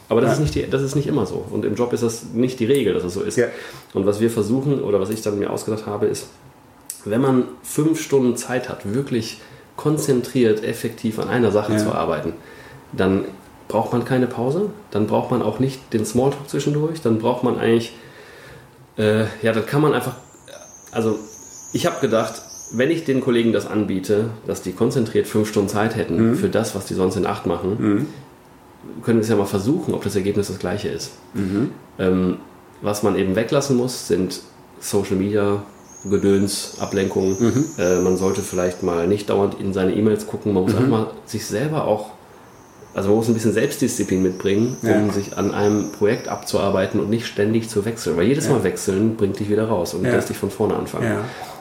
Aber 0.09 0.21
das, 0.21 0.35
ist 0.35 0.41
nicht 0.41 0.55
die, 0.55 0.71
das 0.71 0.83
ist 0.83 0.95
nicht 0.95 1.09
immer 1.09 1.27
so. 1.27 1.45
Und 1.51 1.65
im 1.65 1.75
Job 1.75 1.93
ist 1.93 2.03
das 2.03 2.27
nicht 2.33 2.61
die 2.61 2.67
Regel, 2.67 2.95
dass 2.95 3.03
es 3.03 3.15
so 3.15 3.23
ist. 3.23 3.41
Und 3.93 4.07
was 4.07 4.21
wir 4.21 4.31
versuchen, 4.31 4.81
oder 4.83 5.01
was 5.01 5.11
ich 5.11 5.21
dann 5.23 5.39
mir 5.39 5.51
ausgedacht 5.51 5.87
habe, 5.87 6.07
ist, 6.07 6.29
wenn 7.05 7.21
man 7.21 7.45
fünf 7.63 8.01
Stunden 8.01 8.37
Zeit 8.37 8.69
hat, 8.69 8.93
wirklich 8.93 9.41
konzentriert, 9.77 10.65
effektiv 10.65 11.19
an 11.19 11.29
einer 11.29 11.51
Sache 11.51 11.77
zu 11.77 11.93
arbeiten, 11.93 12.33
dann 12.93 13.25
braucht 13.69 13.93
man 13.93 14.05
keine 14.05 14.27
Pause, 14.27 14.71
dann 14.91 15.07
braucht 15.07 15.31
man 15.31 15.43
auch 15.43 15.59
nicht 15.59 15.93
den 15.93 16.05
Smalltalk 16.05 16.49
zwischendurch, 16.49 17.01
dann 17.01 17.19
braucht 17.19 17.43
man 17.43 17.59
eigentlich, 17.59 17.93
äh, 18.97 19.25
ja, 19.43 19.53
dann 19.53 19.67
kann 19.67 19.81
man 19.81 19.93
einfach 19.93 20.15
also 20.97 21.19
ich 21.73 21.87
habe 21.87 22.01
gedacht, 22.01 22.43
wenn 22.73 22.91
ich 22.91 23.05
den 23.05 23.21
Kollegen 23.21 23.53
das 23.53 23.67
anbiete, 23.67 24.31
dass 24.47 24.63
die 24.63 24.73
konzentriert 24.73 25.27
fünf 25.27 25.49
Stunden 25.49 25.69
Zeit 25.69 25.95
hätten 25.95 26.31
mhm. 26.31 26.35
für 26.37 26.49
das, 26.49 26.75
was 26.75 26.87
die 26.87 26.95
sonst 26.95 27.17
in 27.17 27.27
acht 27.27 27.47
machen, 27.47 27.77
mhm. 27.79 28.07
können 29.05 29.19
wir 29.19 29.23
es 29.23 29.29
ja 29.29 29.37
mal 29.37 29.45
versuchen, 29.45 29.95
ob 29.95 30.03
das 30.03 30.17
Ergebnis 30.17 30.49
das 30.49 30.59
gleiche 30.59 30.89
ist. 30.89 31.13
Mhm. 31.35 31.71
Ähm, 31.99 32.37
was 32.83 33.03
man 33.03 33.17
eben 33.17 33.37
weglassen 33.37 33.77
muss, 33.77 34.09
sind 34.09 34.41
Social 34.81 35.17
Media, 35.17 35.63
Gedöns, 36.09 36.77
Ablenkungen. 36.81 37.37
Mhm. 37.39 37.65
Äh, 37.79 38.01
man 38.01 38.17
sollte 38.17 38.41
vielleicht 38.41 38.83
mal 38.83 39.07
nicht 39.07 39.29
dauernd 39.29 39.61
in 39.61 39.73
seine 39.73 39.95
E-Mails 39.95 40.27
gucken. 40.27 40.55
Man 40.55 40.65
muss 40.65 40.73
mhm. 40.73 40.79
einfach 40.79 40.91
mal 40.91 41.07
sich 41.27 41.47
selber 41.47 41.85
auch, 41.85 42.11
also 42.97 43.11
man 43.11 43.19
muss 43.19 43.29
ein 43.29 43.35
bisschen 43.35 43.53
Selbstdisziplin 43.53 44.23
mitbringen, 44.23 44.79
um 44.81 44.89
ja. 44.89 45.13
sich 45.13 45.37
an 45.37 45.53
einem 45.53 45.93
Projekt 45.93 46.29
abzuarbeiten 46.29 46.99
und 46.99 47.11
nicht 47.11 47.27
ständig 47.27 47.69
zu 47.69 47.85
wechseln. 47.85 48.17
Weil 48.17 48.25
jedes. 48.25 48.49
Mal 48.49 48.65
wechseln 48.65 49.17
bringt 49.17 49.39
dich 49.39 49.51
wieder 49.51 49.69
raus 49.69 49.93
und 49.93 50.03
ja. 50.03 50.13
lässt 50.13 50.31
dich 50.31 50.39
von 50.39 50.51
vorne 50.51 50.77
anfangen. 50.77 51.19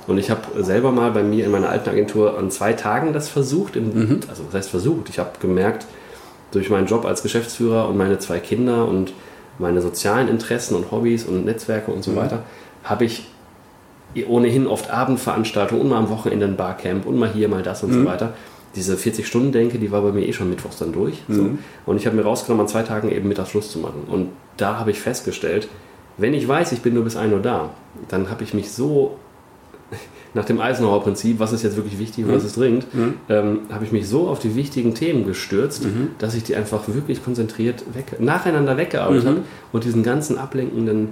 Und 0.08 0.18
ich 0.18 0.30
habe 0.30 0.64
selber 0.64 0.94
mal 0.94 1.12
bei 1.12 1.24
mir 1.24 1.44
in 1.44 1.52
meiner 1.52 1.68
alten 1.68 1.90
Agentur 1.90 2.38
an 2.38 2.52
zwei 2.52 2.72
Tagen 2.72 3.12
das 3.12 3.28
versucht. 3.28 3.76
In, 3.76 3.94
mhm. 3.94 4.20
Also 4.30 4.44
was 4.48 4.56
heißt 4.56 4.70
versucht? 4.70 5.10
Ich 5.10 5.20
habe 5.20 5.32
gemerkt, 5.42 5.86
durch 6.52 6.70
meinen 6.70 6.88
Job 6.88 7.04
als 7.04 7.22
Geschäftsführer 7.22 7.90
und 7.90 7.98
meine 7.98 8.18
zwei 8.20 8.40
Kinder 8.40 8.88
und 8.88 9.12
meine 9.60 9.82
sozialen 9.82 10.30
Interessen 10.30 10.74
und 10.76 10.90
Hobbys 10.90 11.26
und 11.26 11.44
Netzwerke 11.44 11.92
und 11.92 12.02
so 12.02 12.12
mhm. 12.12 12.16
weiter, 12.16 12.44
habe 12.86 13.04
ich 13.04 13.28
ohnehin 14.26 14.68
oft 14.68 14.90
Abendveranstaltungen 14.90 15.82
und 15.82 15.90
mal 15.90 15.98
am 15.98 16.10
Wochenende 16.10 16.46
ein 16.46 16.56
Barcamp 16.56 17.06
und 17.06 17.18
mal 17.18 17.30
hier, 17.30 17.50
mal 17.50 17.62
das 17.62 17.84
und 17.84 17.92
mhm. 17.92 18.04
so 18.04 18.06
weiter. 18.06 18.34
Diese 18.76 18.96
40-Stunden-Denke, 18.96 19.80
die 19.80 19.92
war 19.92 20.02
bei 20.02 20.12
mir 20.12 20.28
eh 20.28 20.34
schon 20.34 20.50
mittwochs 20.50 20.78
dann 20.78 20.92
durch. 20.92 21.24
Mhm. 21.28 21.34
So. 21.34 21.50
Und 21.86 21.98
ich 21.98 22.06
habe 22.06 22.16
mir 22.16 22.24
rausgenommen, 22.24 22.66
an 22.66 22.68
zwei 22.68 22.84
Tagen 22.84 23.12
eben 23.12 23.28
mittags 23.28 23.50
Schluss 23.50 23.72
zu 23.72 23.80
machen. 23.80 24.04
Und 24.08 24.30
da 24.58 24.78
habe 24.78 24.92
ich 24.92 25.00
festgestellt, 25.00 25.68
wenn 26.18 26.34
ich 26.34 26.48
weiß, 26.48 26.72
ich 26.72 26.82
bin 26.82 26.94
nur 26.94 27.04
bis 27.04 27.16
1 27.16 27.34
Uhr 27.34 27.42
da, 27.42 27.72
dann 28.08 28.30
habe 28.30 28.44
ich 28.44 28.54
mich 28.54 28.72
so 28.72 29.18
nach 30.34 30.46
dem 30.46 30.60
Eisenhower-Prinzip, 30.60 31.40
was 31.40 31.54
ist 31.54 31.64
jetzt 31.64 31.76
wirklich 31.76 32.00
wichtig 32.00 32.26
und 32.26 32.32
mhm. 32.32 32.36
was 32.36 32.44
ist 32.44 32.58
dringend, 32.58 32.94
mhm. 32.94 33.14
ähm, 33.30 33.60
habe 33.72 33.86
ich 33.86 33.92
mich 33.92 34.08
so 34.08 34.28
auf 34.28 34.40
die 34.40 34.56
wichtigen 34.56 34.94
Themen 34.94 35.26
gestürzt, 35.26 35.86
mhm. 35.86 36.10
dass 36.18 36.36
ich 36.36 36.44
die 36.44 36.56
einfach 36.56 36.84
wirklich 36.88 37.24
konzentriert 37.24 37.84
weg, 37.94 38.20
nacheinander 38.20 38.78
weggearbeitet 38.78 39.24
mhm. 39.24 39.30
habe 39.30 39.42
und 39.72 39.84
diesen 39.84 40.04
ganzen 40.04 40.38
ablenkenden 40.38 41.10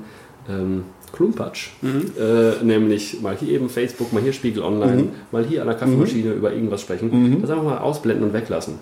ähm, 0.50 0.84
Klumpatsch, 1.14 1.70
mhm. 1.82 2.12
äh, 2.20 2.64
nämlich 2.64 3.22
mal 3.22 3.38
hier 3.40 3.50
eben 3.54 3.70
Facebook, 3.70 4.12
mal 4.12 4.22
hier 4.22 4.34
Spiegel 4.34 4.64
Online, 4.64 5.04
mhm. 5.04 5.10
mal 5.32 5.46
hier 5.46 5.62
an 5.62 5.68
der 5.68 5.78
Kaffeemaschine 5.78 6.34
über 6.34 6.52
irgendwas 6.52 6.82
sprechen, 6.82 7.40
das 7.40 7.52
einfach 7.52 7.64
mal 7.64 7.78
ausblenden 7.78 8.26
und 8.26 8.34
weglassen. 8.34 8.80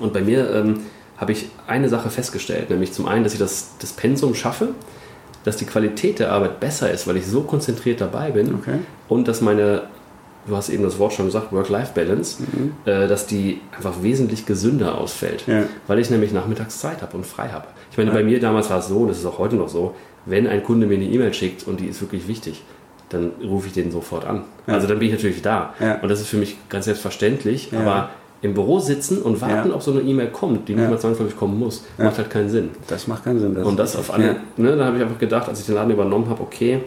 Und 0.00 0.12
bei 0.12 0.22
mir 0.22 0.50
ähm, 0.50 0.80
habe 1.16 1.32
ich 1.32 1.48
eine 1.68 1.88
Sache 1.88 2.10
festgestellt, 2.10 2.68
nämlich 2.68 2.92
zum 2.92 3.06
einen, 3.06 3.22
dass 3.22 3.32
ich 3.32 3.38
das, 3.38 3.70
das 3.78 3.92
Pensum 3.92 4.34
schaffe, 4.34 4.70
dass 5.44 5.56
die 5.56 5.64
Qualität 5.64 6.18
der 6.18 6.32
Arbeit 6.32 6.58
besser 6.58 6.90
ist, 6.90 7.06
weil 7.06 7.16
ich 7.16 7.26
so 7.26 7.42
konzentriert 7.42 8.00
dabei 8.00 8.32
bin 8.32 8.54
okay. 8.54 8.78
und 9.08 9.28
dass 9.28 9.40
meine, 9.40 9.82
du 10.48 10.56
hast 10.56 10.68
eben 10.68 10.82
das 10.82 10.98
Wort 10.98 11.12
schon 11.12 11.26
gesagt, 11.26 11.52
Work-Life-Balance, 11.52 12.42
mhm. 12.42 12.72
äh, 12.84 13.06
dass 13.06 13.26
die 13.28 13.60
einfach 13.76 14.02
wesentlich 14.02 14.46
gesünder 14.46 14.98
ausfällt, 14.98 15.44
ja. 15.46 15.64
weil 15.86 16.00
ich 16.00 16.10
nämlich 16.10 16.32
nachmittags 16.32 16.80
Zeit 16.80 17.02
habe 17.02 17.16
und 17.16 17.24
frei 17.24 17.50
habe. 17.50 17.66
Ich 17.92 17.98
meine, 17.98 18.10
ja. 18.10 18.16
bei 18.16 18.24
mir 18.24 18.40
damals 18.40 18.68
war 18.70 18.78
es 18.78 18.88
so, 18.88 18.98
und 18.98 19.08
das 19.08 19.18
ist 19.18 19.26
auch 19.26 19.38
heute 19.38 19.54
noch 19.54 19.68
so, 19.68 19.94
wenn 20.26 20.46
ein 20.46 20.62
Kunde 20.62 20.86
mir 20.86 20.94
eine 20.94 21.04
E-Mail 21.04 21.34
schickt 21.34 21.66
und 21.66 21.80
die 21.80 21.86
ist 21.86 22.00
wirklich 22.00 22.28
wichtig, 22.28 22.62
dann 23.08 23.32
rufe 23.42 23.66
ich 23.66 23.72
den 23.72 23.90
sofort 23.90 24.24
an. 24.24 24.44
Ja. 24.66 24.74
Also 24.74 24.86
dann 24.86 24.98
bin 24.98 25.08
ich 25.08 25.14
natürlich 25.14 25.42
da. 25.42 25.74
Und 26.00 26.08
das 26.08 26.20
ist 26.20 26.28
für 26.28 26.38
mich 26.38 26.56
ganz 26.68 26.86
selbstverständlich, 26.86 27.70
aber 27.74 28.10
im 28.42 28.54
Büro 28.54 28.80
sitzen 28.80 29.22
und 29.22 29.40
warten, 29.40 29.70
ja. 29.70 29.74
ob 29.74 29.82
so 29.82 29.92
eine 29.92 30.00
E-Mail 30.00 30.28
kommt, 30.28 30.68
die 30.68 30.74
nicht 30.74 30.90
mal 30.90 30.98
zwangsläufig 30.98 31.36
kommen 31.36 31.58
muss, 31.58 31.84
ja. 31.96 32.04
macht 32.04 32.18
halt 32.18 32.28
keinen 32.28 32.48
Sinn. 32.48 32.70
Das 32.88 33.06
macht 33.06 33.24
keinen 33.24 33.38
Sinn. 33.38 33.54
Das 33.54 33.64
und 33.64 33.78
das 33.78 33.96
auf 33.96 34.12
alle, 34.12 34.26
ja. 34.26 34.36
ne, 34.56 34.76
da 34.76 34.86
habe 34.86 34.96
ich 34.96 35.02
einfach 35.02 35.18
gedacht, 35.18 35.48
als 35.48 35.60
ich 35.60 35.66
den 35.66 35.76
Laden 35.76 35.92
übernommen 35.92 36.28
habe, 36.28 36.42
okay, 36.42 36.80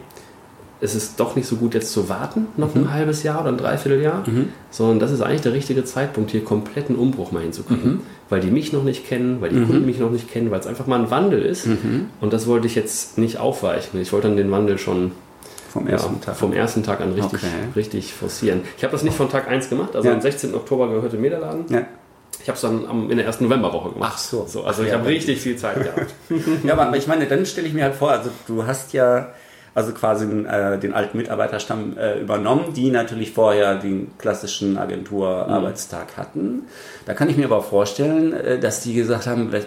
es 0.82 0.94
ist 0.94 1.20
doch 1.20 1.36
nicht 1.36 1.48
so 1.48 1.56
gut 1.56 1.74
jetzt 1.74 1.92
zu 1.92 2.10
warten, 2.10 2.48
noch 2.58 2.76
mhm. 2.76 2.84
ein 2.84 2.94
halbes 2.94 3.24
Jahr 3.24 3.42
oder 3.42 3.50
ein 3.50 3.58
Dreivierteljahr, 3.58 4.24
mhm. 4.28 4.50
sondern 4.70 5.00
das 5.00 5.12
ist 5.12 5.22
eigentlich 5.22 5.42
der 5.42 5.54
richtige 5.54 5.86
Zeitpunkt, 5.86 6.32
hier 6.32 6.44
kompletten 6.44 6.96
Umbruch 6.96 7.32
mal 7.32 7.42
hinzukriegen. 7.42 7.92
Mhm. 7.92 8.02
Weil 8.30 8.42
die 8.42 8.50
mich 8.50 8.74
noch 8.74 8.84
nicht 8.84 9.08
kennen, 9.08 9.40
weil 9.40 9.50
die 9.50 9.58
mhm. 9.58 9.68
Kunden 9.68 9.86
mich 9.86 10.00
noch 10.00 10.10
nicht 10.10 10.32
kennen, 10.32 10.50
weil 10.52 10.60
es 10.60 10.68
einfach 10.68 10.88
mal 10.88 11.00
ein 11.00 11.12
Wandel 11.12 11.44
ist. 11.44 11.68
Mhm. 11.68 12.08
Und 12.22 12.34
das 12.34 12.48
wollte 12.48 12.68
ich 12.68 12.76
jetzt 12.76 13.18
nicht 13.18 13.38
aufweichen. 13.38 14.02
Ich 14.02 14.12
wollte 14.12 14.28
dann 14.28 14.38
den 14.38 14.52
Wandel 14.52 14.78
schon 14.78 15.12
vom 15.72 15.88
ersten 15.88 16.16
ja, 16.16 16.20
Tag? 16.22 16.36
Vom 16.38 16.54
ersten 16.54 16.84
Tag 16.84 17.02
an 17.02 17.12
richtig, 17.14 17.44
okay. 17.44 17.70
richtig 17.76 18.14
forcieren. 18.14 18.62
Ich 18.78 18.84
habe 18.84 18.92
das 18.92 19.04
nicht 19.04 19.16
von 19.16 19.30
Tag 19.30 19.48
1 19.48 19.70
gemacht, 19.70 19.96
also 19.96 20.08
ja. 20.08 20.16
am 20.16 20.22
16. 20.22 20.56
Oktober 20.56 20.88
gehörte 20.88 21.18
mir 21.18 21.30
der 21.30 21.40
Laden. 21.40 21.66
Ja. 21.70 21.86
Ich 22.42 22.48
habe 22.48 22.56
es 22.56 22.62
dann 22.62 22.86
am, 22.88 23.12
in 23.12 23.18
der 23.18 23.26
ersten 23.26 23.44
Novemberwoche 23.46 23.92
gemacht. 23.92 24.14
Ach 24.16 24.18
so. 24.18 24.46
so 24.48 24.64
also 24.64 24.82
Ach, 24.82 24.86
ich 24.86 24.92
ja, 24.92 25.00
habe 25.00 25.10
richtig 25.10 25.42
viel 25.42 25.58
Zeit 25.58 25.76
gehabt. 25.76 26.14
ja, 26.64 26.78
aber 26.78 26.96
ich 26.96 27.08
meine, 27.08 27.26
dann 27.26 27.46
stelle 27.46 27.68
ich 27.68 27.74
mir 27.74 27.84
halt 27.84 27.96
vor, 27.96 28.12
also 28.12 28.30
du 28.48 28.66
hast 28.66 28.94
ja 28.94 29.34
also 29.76 29.92
quasi 29.92 30.26
äh, 30.26 30.80
den 30.80 30.94
alten 30.94 31.18
Mitarbeiterstamm 31.18 31.98
äh, 31.98 32.20
übernommen, 32.20 32.74
die 32.74 32.90
natürlich 32.90 33.34
vorher 33.34 33.76
den 33.76 34.12
klassischen 34.18 34.78
Agenturarbeitstag 34.78 36.08
mhm. 36.16 36.22
hatten. 36.22 36.62
Da 37.06 37.14
kann 37.14 37.30
ich 37.30 37.38
mir 37.38 37.46
aber 37.46 37.62
vorstellen, 37.62 38.34
äh, 38.34 38.58
dass 38.58 38.82
die 38.82 38.94
gesagt 38.94 39.28
haben, 39.28 39.54
äh, 39.54 39.62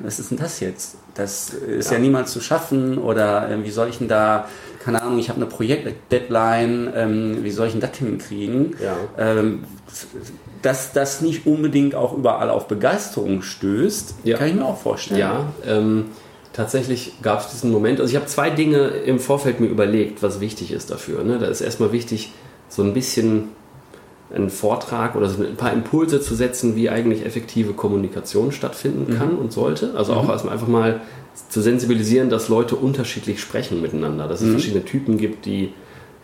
was 0.00 0.18
ist 0.18 0.32
denn 0.32 0.38
das 0.38 0.60
jetzt? 0.60 0.96
Das 1.14 1.50
ist 1.50 1.90
ja, 1.90 1.96
ja 1.96 2.02
niemals 2.02 2.32
zu 2.32 2.40
schaffen 2.40 2.98
oder 2.98 3.48
äh, 3.48 3.64
wie 3.64 3.70
soll 3.70 3.88
ich 3.88 3.98
denn 3.98 4.08
da 4.08 4.46
keine 4.86 5.02
Ahnung, 5.02 5.18
ich 5.18 5.30
habe 5.30 5.40
eine 5.40 5.46
Projekt-Deadline, 5.46 6.92
ähm, 6.94 7.38
wie 7.42 7.50
soll 7.50 7.66
ich 7.66 7.72
denn 7.72 7.80
das 7.80 7.96
hinkriegen? 7.96 8.76
Ja. 8.80 8.96
Ähm, 9.18 9.64
dass 10.62 10.92
das 10.92 11.22
nicht 11.22 11.44
unbedingt 11.44 11.96
auch 11.96 12.16
überall 12.16 12.50
auf 12.50 12.68
Begeisterung 12.68 13.42
stößt, 13.42 14.14
ja. 14.22 14.36
kann 14.36 14.46
ich 14.46 14.54
mir 14.54 14.64
auch 14.64 14.78
vorstellen. 14.78 15.18
Ja, 15.18 15.46
ähm, 15.66 16.06
tatsächlich 16.56 17.12
gab 17.22 17.40
es 17.40 17.50
diesen 17.50 17.70
Moment. 17.70 18.00
Also 18.00 18.10
ich 18.10 18.16
habe 18.16 18.26
zwei 18.26 18.48
Dinge 18.48 18.78
im 18.78 19.18
Vorfeld 19.18 19.60
mir 19.60 19.66
überlegt, 19.66 20.22
was 20.22 20.40
wichtig 20.40 20.72
ist 20.72 20.90
dafür. 20.90 21.22
Ne? 21.22 21.38
Da 21.38 21.46
ist 21.46 21.60
erstmal 21.60 21.92
wichtig, 21.92 22.32
so 22.68 22.82
ein 22.82 22.94
bisschen 22.94 23.48
einen 24.34 24.50
Vortrag 24.50 25.14
oder 25.14 25.28
so 25.28 25.42
ein 25.42 25.56
paar 25.56 25.72
Impulse 25.72 26.20
zu 26.20 26.34
setzen, 26.34 26.74
wie 26.74 26.90
eigentlich 26.90 27.24
effektive 27.24 27.74
Kommunikation 27.74 28.50
stattfinden 28.52 29.16
kann 29.16 29.34
mhm. 29.34 29.38
und 29.38 29.52
sollte. 29.52 29.94
Also 29.96 30.14
auch 30.14 30.24
mhm. 30.24 30.30
erstmal 30.30 30.54
einfach 30.54 30.66
mal 30.66 31.00
zu 31.48 31.60
sensibilisieren, 31.60 32.30
dass 32.30 32.48
Leute 32.48 32.74
unterschiedlich 32.74 33.40
sprechen 33.40 33.82
miteinander, 33.82 34.26
dass 34.26 34.40
es 34.40 34.48
mhm. 34.48 34.52
verschiedene 34.52 34.84
Typen 34.84 35.18
gibt, 35.18 35.44
die 35.44 35.72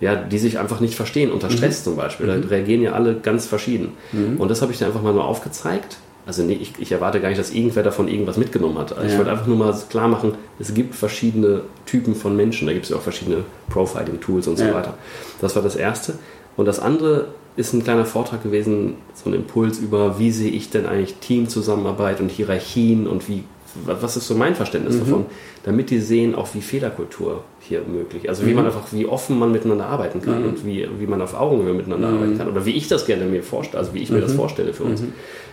ja, 0.01 0.17
die 0.17 0.39
sich 0.39 0.59
einfach 0.59 0.81
nicht 0.81 0.97
verstehen, 0.97 1.31
unter 1.31 1.49
mhm. 1.49 1.53
Stress 1.53 1.81
mhm. 1.81 1.85
zum 1.85 1.97
Beispiel. 1.97 2.27
Da 2.27 2.37
mhm. 2.37 2.45
reagieren 2.45 2.83
ja 2.83 2.93
alle 2.93 3.15
ganz 3.15 3.47
verschieden. 3.47 3.93
Mhm. 4.11 4.39
Und 4.39 4.51
das 4.51 4.61
habe 4.61 4.73
ich 4.73 4.79
dann 4.79 4.89
einfach 4.89 5.03
mal 5.03 5.13
nur 5.13 5.25
aufgezeigt. 5.25 5.99
Also 6.25 6.43
nee, 6.45 6.55
ich, 6.61 6.75
ich, 6.79 6.93
erwarte 6.93 7.21
gar 7.21 7.29
nicht, 7.29 7.41
dass 7.41 7.53
irgendwer 7.53 7.83
davon 7.83 8.07
irgendwas 8.07 8.37
mitgenommen 8.37 8.79
hat. 8.79 8.93
Also 8.93 9.03
ja. 9.03 9.11
Ich 9.11 9.17
wollte 9.17 9.33
einfach 9.33 9.47
nur 9.47 9.57
mal 9.57 9.77
klar 9.91 10.07
machen, 10.07 10.35
es 10.61 10.73
gibt 10.73 10.95
verschiedene 10.95 11.63
Typen 11.85 12.15
von 12.15 12.37
Menschen. 12.37 12.67
Da 12.67 12.73
gibt 12.73 12.85
es 12.85 12.91
ja 12.91 12.97
auch 12.97 13.03
verschiedene 13.03 13.45
Profiling-Tools 13.71 14.47
und 14.47 14.57
so 14.57 14.65
ja. 14.65 14.75
weiter. 14.75 14.95
Das 15.41 15.57
war 15.57 15.63
das 15.63 15.75
Erste. 15.75 16.15
Und 16.57 16.67
das 16.67 16.79
andere 16.79 17.29
ist 17.57 17.73
ein 17.73 17.83
kleiner 17.83 18.05
Vortrag 18.05 18.43
gewesen, 18.43 18.95
so 19.15 19.31
ein 19.31 19.35
Impuls 19.35 19.79
über, 19.79 20.19
wie 20.19 20.31
sehe 20.31 20.51
ich 20.51 20.71
denn 20.71 20.87
eigentlich 20.87 21.15
Teamzusammenarbeit 21.17 22.21
und 22.21 22.31
Hierarchien 22.31 23.07
und 23.07 23.29
wie 23.29 23.45
was 23.87 24.17
ist 24.17 24.27
so 24.27 24.35
mein 24.35 24.55
Verständnis 24.55 24.97
mhm. 24.97 25.01
davon, 25.01 25.27
damit 25.65 25.91
die 25.91 25.99
sehen, 25.99 26.35
auch 26.35 26.49
wie 26.55 26.61
Fehlerkultur 26.61 27.43
hier 27.61 27.83
möglich 27.83 28.25
ist. 28.25 28.29
Also 28.29 28.47
wie 28.47 28.51
mhm. 28.51 28.57
man 28.57 28.67
einfach, 28.67 28.93
wie 28.93 29.07
offen 29.07 29.39
man 29.39 29.51
miteinander 29.51 29.87
arbeiten 29.87 30.21
kann 30.21 30.43
mhm. 30.43 30.49
und 30.49 30.67
wie, 30.67 30.87
wie 30.99 31.07
man 31.07 31.23
auf 31.23 31.35
Augenhöhe 31.35 31.73
miteinander 31.73 32.09
mhm. 32.09 32.17
arbeiten 32.17 32.39
kann. 32.39 32.49
Oder 32.49 32.67
wie 32.67 32.73
ich 32.73 32.89
das 32.89 33.07
gerne 33.07 33.25
mir 33.25 33.43
vorstelle, 33.43 33.79
also 33.79 33.95
wie 33.95 34.01
ich 34.01 34.11
mir 34.11 34.21
das 34.21 34.33
mhm. 34.33 34.37
vorstelle 34.37 34.75
für 34.75 34.85
uns. 34.85 35.03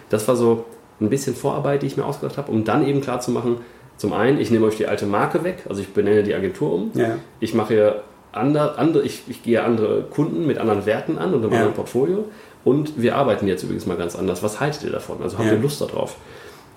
Das 0.10 0.28
war 0.28 0.36
so 0.36 0.66
ein 1.00 1.10
bisschen 1.10 1.36
Vorarbeit, 1.36 1.82
die 1.82 1.88
ich 1.88 1.98
mir 1.98 2.06
ausgedacht 2.06 2.38
habe, 2.38 2.52
um 2.52 2.64
dann 2.64 2.86
eben 2.86 3.02
klar 3.02 3.22
zu 3.22 3.32
machen, 3.32 3.58
zum 3.98 4.14
einen, 4.14 4.40
ich 4.40 4.50
nehme 4.50 4.66
euch 4.66 4.78
die 4.78 4.88
alte 4.88 5.06
Marke 5.06 5.44
weg, 5.44 5.64
also 5.68 5.82
ich 5.82 5.94
benenne 5.94 6.24
die 6.24 6.34
Agentur 6.34 6.74
um. 6.74 6.92
Ja. 6.94 7.18
Ich 7.40 7.54
mache 7.54 7.74
hier 7.74 8.04
andere, 8.32 8.78
andere 8.78 9.04
ich, 9.04 9.24
ich 9.28 9.44
gehe 9.44 9.64
andere 9.64 10.04
Kunden 10.04 10.48
mit 10.48 10.58
anderen 10.58 10.86
Werten 10.86 11.18
an 11.18 11.34
und 11.34 11.42
einem 11.44 11.52
ja. 11.52 11.58
anderen 11.58 11.76
Portfolio. 11.76 12.26
Und 12.64 13.02
wir 13.02 13.16
arbeiten 13.16 13.48
jetzt 13.48 13.64
übrigens 13.64 13.86
mal 13.86 13.98
ganz 13.98 14.16
anders. 14.16 14.44
Was 14.44 14.60
haltet 14.60 14.84
ihr 14.84 14.92
davon? 14.92 15.22
Also 15.22 15.38
habt 15.38 15.48
ja. 15.48 15.54
ihr 15.54 15.60
Lust 15.60 15.82
darauf? 15.82 16.16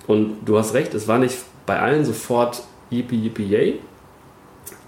Und 0.07 0.39
du 0.45 0.59
hast 0.59 0.75
recht, 0.75 0.95
es 0.95 1.07
war 1.07 1.19
nicht 1.19 1.37
bei 1.67 1.79
allen 1.79 2.05
sofort 2.05 2.63
yippie 2.91 3.17
yippie 3.17 3.47
yay, 3.47 3.81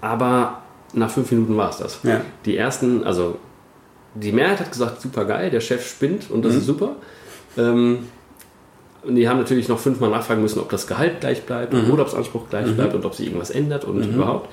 aber 0.01 0.61
nach 0.93 1.09
fünf 1.09 1.31
Minuten 1.31 1.55
war 1.57 1.69
es 1.69 1.77
das. 1.77 1.99
Ja. 2.03 2.21
Die 2.45 2.57
ersten, 2.57 3.03
also 3.03 3.37
die 4.13 4.31
Mehrheit 4.31 4.59
hat 4.59 4.71
gesagt, 4.71 5.01
super 5.01 5.25
geil, 5.25 5.49
der 5.49 5.61
Chef 5.61 5.87
spinnt 5.87 6.29
und 6.29 6.43
das 6.43 6.53
mhm. 6.53 6.59
ist 6.59 6.65
super. 6.65 6.95
Ähm, 7.57 7.99
und 9.07 9.15
die 9.15 9.27
haben 9.29 9.37
natürlich 9.37 9.67
noch 9.67 9.79
fünfmal 9.79 10.09
nachfragen 10.09 10.41
müssen, 10.41 10.59
ob 10.59 10.69
das 10.69 10.87
Gehalt 10.87 11.21
gleich 11.21 11.43
bleibt, 11.43 11.73
mhm. 11.73 11.89
Urlaubsanspruch 11.91 12.49
gleich 12.49 12.67
mhm. 12.67 12.75
bleibt 12.75 12.93
und 12.95 13.05
ob 13.05 13.15
sich 13.15 13.27
irgendwas 13.27 13.49
ändert 13.49 13.85
und 13.85 13.97
mhm. 13.97 14.15
überhaupt. 14.15 14.49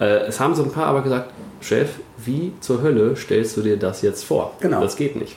Äh, 0.00 0.26
es 0.26 0.40
haben 0.40 0.54
so 0.54 0.62
ein 0.62 0.72
paar 0.72 0.86
aber 0.86 1.02
gesagt, 1.02 1.30
Chef, 1.60 1.88
wie 2.24 2.52
zur 2.60 2.82
Hölle 2.82 3.16
stellst 3.16 3.56
du 3.56 3.62
dir 3.62 3.76
das 3.76 4.02
jetzt 4.02 4.24
vor? 4.24 4.54
Genau. 4.60 4.80
Das 4.80 4.96
geht 4.96 5.16
nicht. 5.16 5.36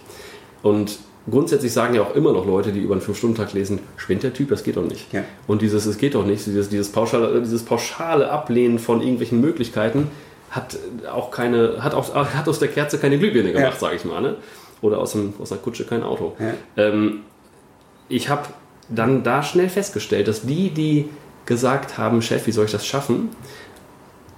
Und 0.63 0.99
grundsätzlich 1.29 1.71
sagen 1.71 1.95
ja 1.95 2.01
auch 2.01 2.15
immer 2.15 2.33
noch 2.33 2.45
Leute, 2.45 2.71
die 2.71 2.79
über 2.79 2.95
einen 2.95 3.03
5-Stunden-Tag 3.03 3.53
lesen, 3.53 3.79
spinnt 3.95 4.23
der 4.23 4.33
Typ, 4.33 4.49
das 4.49 4.63
geht 4.63 4.77
doch 4.77 4.85
nicht. 4.85 5.13
Ja. 5.13 5.23
Und 5.45 5.61
dieses, 5.61 5.85
es 5.85 5.97
geht 5.97 6.15
doch 6.15 6.25
nicht, 6.25 6.45
dieses, 6.45 6.69
dieses, 6.69 6.91
pauschale, 6.91 7.41
dieses 7.41 7.63
pauschale 7.63 8.29
Ablehnen 8.29 8.79
von 8.79 9.01
irgendwelchen 9.01 9.39
Möglichkeiten 9.39 10.09
hat 10.49 10.77
auch 11.11 11.29
keine, 11.31 11.83
hat, 11.83 11.93
auch, 11.93 12.13
hat 12.15 12.47
aus 12.47 12.59
der 12.59 12.69
Kerze 12.69 12.97
keine 12.97 13.19
Glühbirne 13.19 13.51
gemacht, 13.51 13.73
ja. 13.73 13.79
sage 13.79 13.95
ich 13.97 14.05
mal. 14.05 14.21
Ne? 14.21 14.35
Oder 14.81 14.99
aus, 14.99 15.11
dem, 15.11 15.33
aus 15.39 15.51
einer 15.51 15.61
Kutsche 15.61 15.85
kein 15.85 16.03
Auto. 16.03 16.35
Ja. 16.39 16.53
Ähm, 16.77 17.21
ich 18.09 18.29
habe 18.29 18.47
dann 18.89 19.23
da 19.23 19.43
schnell 19.43 19.69
festgestellt, 19.69 20.27
dass 20.27 20.43
die, 20.43 20.69
die 20.69 21.09
gesagt 21.45 21.97
haben, 21.97 22.21
Chef, 22.21 22.47
wie 22.47 22.51
soll 22.51 22.65
ich 22.65 22.71
das 22.71 22.85
schaffen, 22.85 23.29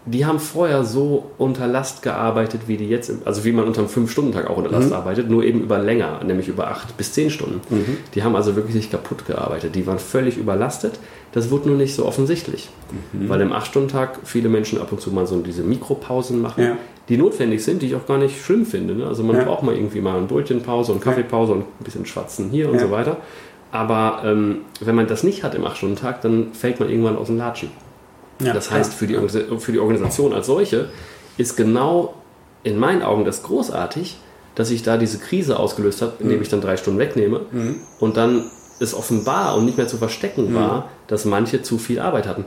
die 0.06 0.26
haben 0.26 0.40
vorher 0.40 0.86
so 0.86 1.32
unter 1.38 1.68
Last 1.68 2.02
gearbeitet, 2.02 2.62
wie 2.68 2.78
die 2.78 2.88
jetzt, 2.88 3.12
also 3.26 3.44
wie 3.44 3.52
man 3.52 3.66
unter 3.66 3.82
einem 3.82 3.90
5-Stunden-Tag 3.90 4.50
auch 4.50 4.58
unter 4.58 4.72
Last 4.72 4.88
mhm. 4.88 4.96
arbeitet, 4.96 5.30
nur 5.30 5.44
eben 5.44 5.62
über 5.62 5.78
länger, 5.78 6.22
nämlich 6.24 6.48
über 6.48 6.70
8 6.70 6.98
bis 6.98 7.14
10 7.14 7.30
Stunden. 7.30 7.62
Mhm. 7.70 7.98
Die 8.16 8.24
haben 8.24 8.36
also 8.36 8.56
wirklich 8.56 8.76
sich 8.76 8.90
kaputt 8.90 9.28
gearbeitet. 9.28 9.76
Die 9.76 9.86
waren 9.86 10.00
völlig 10.00 10.38
überlastet. 10.38 11.00
Das 11.32 11.52
wurde 11.52 11.70
nur 11.70 11.78
nicht 11.78 11.94
so 11.94 12.06
offensichtlich, 12.06 12.70
mhm. 13.12 13.30
weil 13.30 13.42
im 13.42 13.52
8-Stunden-Tag 13.52 14.20
viele 14.24 14.50
Menschen 14.50 14.80
ab 14.80 14.92
und 14.92 15.00
zu 15.02 15.12
mal 15.12 15.28
so 15.28 15.40
diese 15.42 15.62
Mikropausen 15.62 16.42
machen, 16.42 16.64
ja. 16.64 16.78
die 17.08 17.18
notwendig 17.18 17.64
sind, 17.64 17.82
die 17.82 17.88
ich 17.88 17.96
auch 17.96 18.08
gar 18.08 18.18
nicht 18.18 18.42
schlimm 18.44 18.66
finde. 18.66 18.96
Ne? 18.96 19.06
Also 19.06 19.24
man 19.24 19.36
ja. 19.36 19.44
braucht 19.44 19.64
mal 19.64 19.76
irgendwie 19.76 20.02
mal 20.02 20.18
eine 20.18 20.26
Brötchenpause 20.26 20.92
und 20.92 21.02
Kaffeepause 21.02 21.52
und 21.52 21.60
ein 21.60 21.84
bisschen 21.84 22.06
Schwatzen 22.08 22.50
hier 22.50 22.72
und 22.72 22.80
so 22.80 22.90
weiter. 22.90 23.18
Aber 23.72 24.22
ähm, 24.26 24.62
wenn 24.80 24.96
man 24.96 25.08
das 25.08 25.24
nicht 25.24 25.44
hat 25.44 25.54
im 25.56 25.64
8-Stunden-Tag, 25.64 26.22
dann 26.22 26.54
fällt 26.54 26.80
man 26.80 26.90
irgendwann 26.90 27.18
aus 27.18 27.28
dem 27.28 27.38
Latschen. 27.38 27.70
Ja, 28.42 28.54
das 28.54 28.72
heißt, 28.72 28.94
für 28.94 29.06
die, 29.06 29.16
für 29.60 29.72
die 29.72 29.80
Organisation 29.80 30.34
als 30.34 30.48
solche 30.48 30.90
ist 31.38 31.58
genau 31.58 32.14
in 32.64 32.78
meinen 32.78 33.02
Augen 33.02 33.26
das 33.26 33.44
großartig, 33.44 34.18
dass 34.56 34.72
ich 34.72 34.84
da 34.84 34.98
diese 34.98 35.20
Krise 35.20 35.60
ausgelöst 35.60 36.02
habe, 36.02 36.14
indem 36.20 36.38
mhm. 36.38 36.44
ich 36.44 36.50
dann 36.50 36.62
drei 36.62 36.78
Stunden 36.78 37.00
wegnehme 37.00 37.42
mhm. 37.52 37.76
und 38.00 38.18
dann 38.18 38.50
es 38.80 38.94
offenbar 38.94 39.56
und 39.56 39.66
nicht 39.66 39.78
mehr 39.78 39.88
zu 39.88 39.98
verstecken 39.98 40.52
mhm. 40.52 40.56
war, 40.56 40.90
dass 41.08 41.26
manche 41.26 41.62
zu 41.62 41.78
viel 41.78 42.00
Arbeit 42.00 42.28
hatten. 42.28 42.46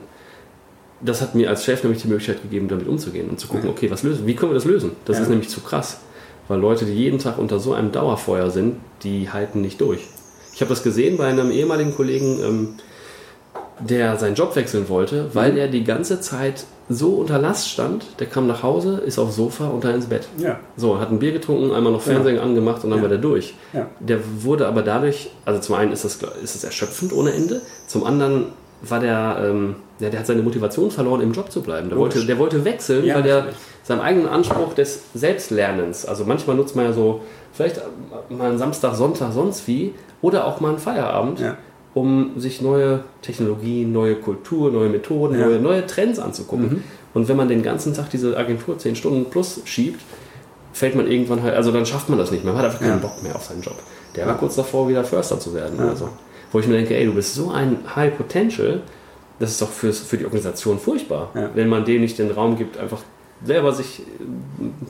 Das 1.00 1.20
hat 1.20 1.34
mir 1.34 1.48
als 1.48 1.64
Chef 1.64 1.82
nämlich 1.82 2.02
die 2.02 2.08
Möglichkeit 2.08 2.42
gegeben, 2.42 2.68
damit 2.68 2.86
umzugehen 2.86 3.28
und 3.28 3.38
zu 3.38 3.48
gucken, 3.48 3.68
okay, 3.68 3.90
was 3.90 4.02
lösen, 4.02 4.26
wie 4.26 4.34
können 4.34 4.52
wir 4.52 4.54
das 4.54 4.64
lösen? 4.64 4.92
Das 5.04 5.16
ja. 5.16 5.24
ist 5.24 5.28
nämlich 5.28 5.48
zu 5.48 5.60
krass, 5.60 6.00
weil 6.48 6.60
Leute, 6.60 6.84
die 6.84 6.92
jeden 6.92 7.18
Tag 7.18 7.38
unter 7.38 7.58
so 7.58 7.74
einem 7.74 7.92
Dauerfeuer 7.92 8.50
sind, 8.50 8.76
die 9.02 9.30
halten 9.30 9.60
nicht 9.60 9.80
durch. 9.80 10.06
Ich 10.54 10.60
habe 10.60 10.68
das 10.68 10.82
gesehen 10.82 11.16
bei 11.16 11.26
einem 11.26 11.50
ehemaligen 11.50 11.94
Kollegen, 11.94 12.40
ähm, 12.42 12.68
der 13.80 14.16
seinen 14.18 14.34
Job 14.34 14.54
wechseln 14.54 14.88
wollte, 14.88 15.34
weil 15.34 15.52
mhm. 15.52 15.58
er 15.58 15.68
die 15.68 15.84
ganze 15.84 16.20
Zeit 16.20 16.64
so 16.88 17.14
unter 17.14 17.38
Last 17.38 17.68
stand. 17.68 18.04
Der 18.18 18.26
kam 18.26 18.46
nach 18.46 18.62
Hause, 18.62 19.02
ist 19.04 19.18
aufs 19.18 19.36
Sofa 19.36 19.68
und 19.68 19.84
dann 19.84 19.94
ins 19.94 20.06
Bett. 20.06 20.28
Ja. 20.38 20.60
So, 20.76 21.00
hat 21.00 21.10
ein 21.10 21.18
Bier 21.18 21.32
getrunken, 21.32 21.72
einmal 21.72 21.92
noch 21.92 22.02
Fernsehen 22.02 22.36
ja. 22.36 22.42
angemacht 22.42 22.84
und 22.84 22.90
dann 22.90 22.98
ja. 22.98 23.02
war 23.02 23.08
der 23.08 23.18
durch. 23.18 23.54
Ja. 23.72 23.88
Der 24.00 24.18
wurde 24.42 24.66
aber 24.66 24.82
dadurch, 24.82 25.30
also 25.44 25.60
zum 25.60 25.74
einen 25.74 25.92
ist 25.92 26.04
das, 26.04 26.18
ist 26.42 26.54
das 26.54 26.64
erschöpfend 26.64 27.12
ohne 27.12 27.32
Ende, 27.32 27.60
zum 27.86 28.04
anderen 28.04 28.46
war 28.82 29.00
der, 29.00 29.38
ähm, 29.44 29.76
der, 30.00 30.10
der 30.10 30.20
hat 30.20 30.26
seine 30.26 30.42
Motivation 30.42 30.90
verloren, 30.90 31.20
im 31.20 31.32
Job 31.32 31.50
zu 31.50 31.62
bleiben. 31.62 31.88
Der, 31.88 31.98
wollte, 31.98 32.24
der 32.24 32.38
wollte 32.38 32.64
wechseln, 32.64 33.08
weil 33.14 33.22
der 33.22 33.46
seinem 33.82 34.00
eigenen 34.00 34.28
Anspruch 34.28 34.74
des 34.74 35.02
Selbstlernens, 35.14 36.06
also 36.06 36.24
manchmal 36.24 36.56
nutzt 36.56 36.76
man 36.76 36.86
ja 36.86 36.92
so, 36.92 37.20
vielleicht 37.52 37.80
mal 38.28 38.50
einen 38.50 38.58
Samstag, 38.58 38.94
Sonntag, 38.94 39.32
sonst 39.32 39.66
wie, 39.66 39.94
oder 40.20 40.46
auch 40.46 40.60
mal 40.60 40.70
einen 40.70 40.78
Feierabend 40.78 41.40
um 41.94 42.40
sich 42.40 42.62
neue 42.62 43.04
Technologien, 43.20 43.92
neue 43.92 44.16
Kultur, 44.16 44.70
neue 44.70 44.88
Methoden, 44.88 45.38
ja. 45.38 45.46
neue, 45.46 45.58
neue 45.58 45.86
Trends 45.86 46.18
anzugucken. 46.18 46.68
Mhm. 46.68 46.84
Und 47.14 47.28
wenn 47.28 47.36
man 47.36 47.48
den 47.48 47.62
ganzen 47.62 47.92
Tag 47.92 48.08
diese 48.10 48.36
Agentur 48.36 48.78
10 48.78 48.96
Stunden 48.96 49.26
plus 49.26 49.60
schiebt, 49.66 50.00
fällt 50.72 50.94
man 50.94 51.06
irgendwann 51.06 51.42
halt, 51.42 51.54
also 51.54 51.70
dann 51.70 51.84
schafft 51.84 52.08
man 52.08 52.18
das 52.18 52.30
nicht 52.30 52.44
mehr. 52.44 52.54
Man 52.54 52.62
hat 52.62 52.70
einfach 52.70 52.80
keinen 52.80 53.02
ja. 53.02 53.08
Bock 53.08 53.22
mehr 53.22 53.36
auf 53.36 53.44
seinen 53.44 53.60
Job. 53.60 53.76
Der 54.16 54.26
war 54.26 54.38
kurz 54.38 54.56
davor, 54.56 54.88
wieder 54.88 55.04
Förster 55.04 55.38
zu 55.38 55.54
werden. 55.54 55.78
Ja. 55.78 55.88
Also, 55.90 56.08
wo 56.52 56.60
ich 56.60 56.66
mir 56.66 56.76
denke, 56.76 56.96
ey, 56.96 57.06
du 57.06 57.14
bist 57.14 57.34
so 57.34 57.50
ein 57.50 57.78
High 57.96 58.16
Potential, 58.16 58.82
das 59.38 59.52
ist 59.52 59.62
doch 59.62 59.70
für, 59.70 59.92
für 59.92 60.18
die 60.18 60.24
Organisation 60.24 60.78
furchtbar, 60.78 61.30
wenn 61.54 61.68
man 61.68 61.84
dem 61.84 62.02
nicht 62.02 62.18
den 62.18 62.30
Raum 62.30 62.56
gibt, 62.56 62.78
einfach 62.78 63.02
selber 63.44 63.72
sich 63.72 64.00
äh, 64.00 64.02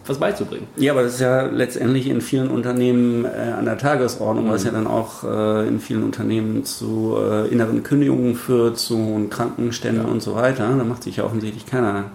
was 0.06 0.18
beizubringen. 0.18 0.66
Ja, 0.76 0.92
aber 0.92 1.02
das 1.02 1.14
ist 1.14 1.20
ja 1.20 1.46
letztendlich 1.46 2.08
in 2.08 2.20
vielen 2.20 2.50
Unternehmen 2.50 3.24
äh, 3.24 3.28
an 3.28 3.64
der 3.64 3.78
Tagesordnung, 3.78 4.46
mhm. 4.46 4.50
was 4.50 4.64
ja 4.64 4.70
dann 4.70 4.86
auch 4.86 5.24
äh, 5.24 5.66
in 5.66 5.80
vielen 5.80 6.02
Unternehmen 6.02 6.64
zu 6.64 7.16
äh, 7.18 7.48
inneren 7.48 7.82
Kündigungen 7.82 8.34
führt, 8.34 8.78
zu 8.78 8.96
hohen 8.98 9.30
Krankenständen 9.30 10.04
ja. 10.04 10.10
und 10.10 10.22
so 10.22 10.34
weiter. 10.34 10.68
Da 10.76 10.84
macht 10.84 11.02
sich 11.02 11.16
ja 11.16 11.24
offensichtlich 11.24 11.66
keiner 11.66 12.10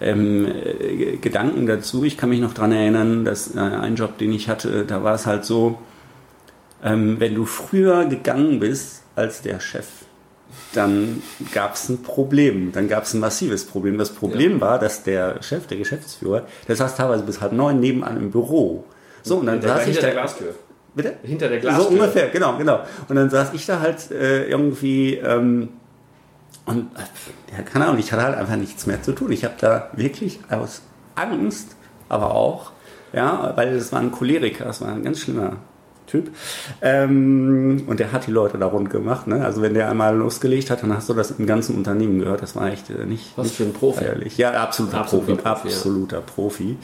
ähm, 0.00 0.46
äh, 0.46 1.16
Gedanken 1.16 1.66
dazu. 1.66 2.04
Ich 2.04 2.16
kann 2.16 2.28
mich 2.28 2.40
noch 2.40 2.54
daran 2.54 2.72
erinnern, 2.72 3.24
dass 3.24 3.54
äh, 3.54 3.58
ein 3.58 3.96
Job, 3.96 4.18
den 4.18 4.32
ich 4.32 4.48
hatte, 4.48 4.84
da 4.84 5.02
war 5.02 5.14
es 5.14 5.26
halt 5.26 5.44
so, 5.44 5.78
ähm, 6.82 7.20
wenn 7.20 7.34
du 7.34 7.44
früher 7.44 8.06
gegangen 8.06 8.60
bist 8.60 9.02
als 9.14 9.42
der 9.42 9.60
Chef, 9.60 9.86
dann 10.74 11.22
gab 11.52 11.74
es 11.74 11.88
ein 11.88 12.02
Problem. 12.02 12.72
Dann 12.72 12.88
gab 12.88 13.04
es 13.04 13.14
ein 13.14 13.20
massives 13.20 13.64
Problem. 13.64 13.98
Das 13.98 14.10
Problem 14.10 14.54
ja. 14.54 14.60
war, 14.60 14.78
dass 14.78 15.02
der 15.02 15.42
Chef, 15.42 15.66
der 15.66 15.78
Geschäftsführer, 15.78 16.46
der 16.68 16.76
saß 16.76 16.96
teilweise 16.96 17.24
bis 17.24 17.40
halb 17.40 17.52
neun 17.52 17.80
nebenan 17.80 18.16
im 18.16 18.30
Büro. 18.30 18.84
So, 19.22 19.38
und 19.38 19.46
dann 19.46 19.60
der 19.60 19.76
saß 19.76 19.86
ich 19.86 19.96
da. 19.96 20.02
Der 20.02 20.12
Glastür. 20.12 20.54
Bitte? 20.94 21.16
Hinter 21.22 21.48
der 21.48 21.60
Glastür. 21.60 21.84
So 21.84 21.90
ungefähr, 21.90 22.28
genau, 22.28 22.56
genau. 22.58 22.80
Und 23.08 23.16
dann 23.16 23.30
saß 23.30 23.52
ich 23.54 23.64
da 23.64 23.80
halt 23.80 24.10
äh, 24.10 24.44
irgendwie 24.46 25.14
ähm, 25.16 25.70
und 26.64 26.90
ja, 27.50 27.62
keine 27.62 27.86
Ahnung, 27.86 27.98
ich 27.98 28.12
hatte 28.12 28.22
halt 28.22 28.36
einfach 28.36 28.56
nichts 28.56 28.86
mehr 28.86 29.02
zu 29.02 29.12
tun. 29.12 29.32
Ich 29.32 29.44
habe 29.44 29.54
da 29.58 29.90
wirklich 29.94 30.40
aus 30.48 30.82
Angst, 31.14 31.76
aber 32.08 32.34
auch, 32.34 32.72
ja, 33.12 33.52
weil 33.56 33.74
es 33.74 33.92
war 33.92 34.00
ein 34.00 34.12
Choleriker, 34.12 34.64
das 34.64 34.80
war 34.80 34.88
ein 34.88 35.02
ganz 35.02 35.20
schlimmer 35.20 35.56
Typ. 36.12 36.28
Ähm, 36.82 37.84
und 37.86 37.98
der 37.98 38.12
hat 38.12 38.26
die 38.26 38.32
Leute 38.32 38.58
da 38.58 38.66
rund 38.66 38.90
gemacht. 38.90 39.26
Ne? 39.26 39.42
Also 39.42 39.62
wenn 39.62 39.72
der 39.72 39.90
einmal 39.90 40.14
losgelegt 40.14 40.70
hat, 40.70 40.82
dann 40.82 40.94
hast 40.94 41.08
du 41.08 41.14
das 41.14 41.30
im 41.30 41.46
ganzen 41.46 41.74
Unternehmen 41.74 42.18
gehört. 42.18 42.42
Das 42.42 42.54
war 42.54 42.70
echt 42.70 42.90
äh, 42.90 43.06
nicht. 43.06 43.32
Was 43.36 43.46
nicht 43.46 43.56
für 43.56 43.64
ein 43.64 43.72
Profi. 43.72 44.04
Feierlich. 44.04 44.36
Ja, 44.36 44.52
absoluter, 44.62 44.98
absoluter 44.98 45.36
Profi. 45.36 45.42
Profi 45.42 45.68
absoluter 45.68 46.16
ja. 46.16 46.22
Profi. 46.22 46.76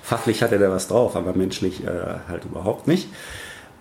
Fachlich 0.00 0.44
hatte 0.44 0.60
der 0.60 0.70
was 0.70 0.86
drauf, 0.86 1.16
aber 1.16 1.32
menschlich 1.32 1.82
äh, 1.82 1.88
halt 2.28 2.44
überhaupt 2.44 2.86
nicht. 2.86 3.08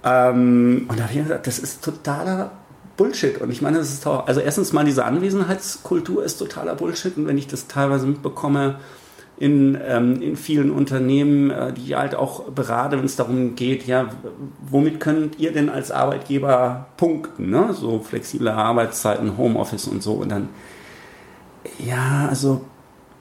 Ähm, 0.03 0.87
und 0.87 0.99
da 0.99 1.03
habe 1.03 1.13
ich 1.13 1.19
gesagt, 1.19 1.45
das 1.45 1.59
ist 1.59 1.83
totaler 1.83 2.51
Bullshit. 2.97 3.39
Und 3.39 3.51
ich 3.51 3.61
meine, 3.61 3.77
das 3.77 3.93
ist 3.93 4.07
auch, 4.07 4.25
also 4.25 4.39
erstens 4.39 4.73
mal 4.73 4.83
diese 4.83 5.05
Anwesenheitskultur 5.05 6.23
ist 6.23 6.37
totaler 6.37 6.73
Bullshit. 6.73 7.15
Und 7.17 7.27
wenn 7.27 7.37
ich 7.37 7.45
das 7.45 7.67
teilweise 7.67 8.07
mitbekomme, 8.07 8.79
in, 9.39 9.77
ähm, 9.85 10.21
in 10.21 10.35
vielen 10.35 10.71
Unternehmen, 10.71 11.51
äh, 11.51 11.73
die 11.73 11.95
halt 11.95 12.15
auch 12.15 12.45
berate, 12.45 12.97
wenn 12.97 13.05
es 13.05 13.15
darum 13.15 13.55
geht, 13.55 13.85
ja, 13.85 14.09
womit 14.69 14.99
könnt 14.99 15.39
ihr 15.39 15.53
denn 15.53 15.69
als 15.69 15.91
Arbeitgeber 15.91 16.87
punkten, 16.97 17.49
ne? 17.49 17.73
So 17.73 17.99
flexible 17.99 18.49
Arbeitszeiten, 18.49 19.37
Homeoffice 19.37 19.87
und 19.87 20.01
so. 20.01 20.13
Und 20.13 20.29
dann, 20.29 20.49
ja, 21.77 22.27
also 22.29 22.61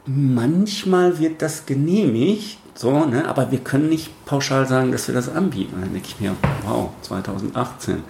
manchmal 0.06 1.18
wird 1.18 1.42
das 1.42 1.66
genehmigt, 1.66 2.58
so, 2.74 3.06
ne? 3.06 3.26
aber 3.26 3.50
wir 3.50 3.58
können 3.58 3.88
nicht 3.88 4.24
pauschal 4.26 4.66
sagen, 4.66 4.92
dass 4.92 5.08
wir 5.08 5.14
das 5.14 5.28
anbieten. 5.28 5.76
Dann 5.80 5.92
denke 5.92 6.08
ich 6.08 6.20
mir, 6.20 6.36
wow, 6.66 6.90
2018 7.02 8.02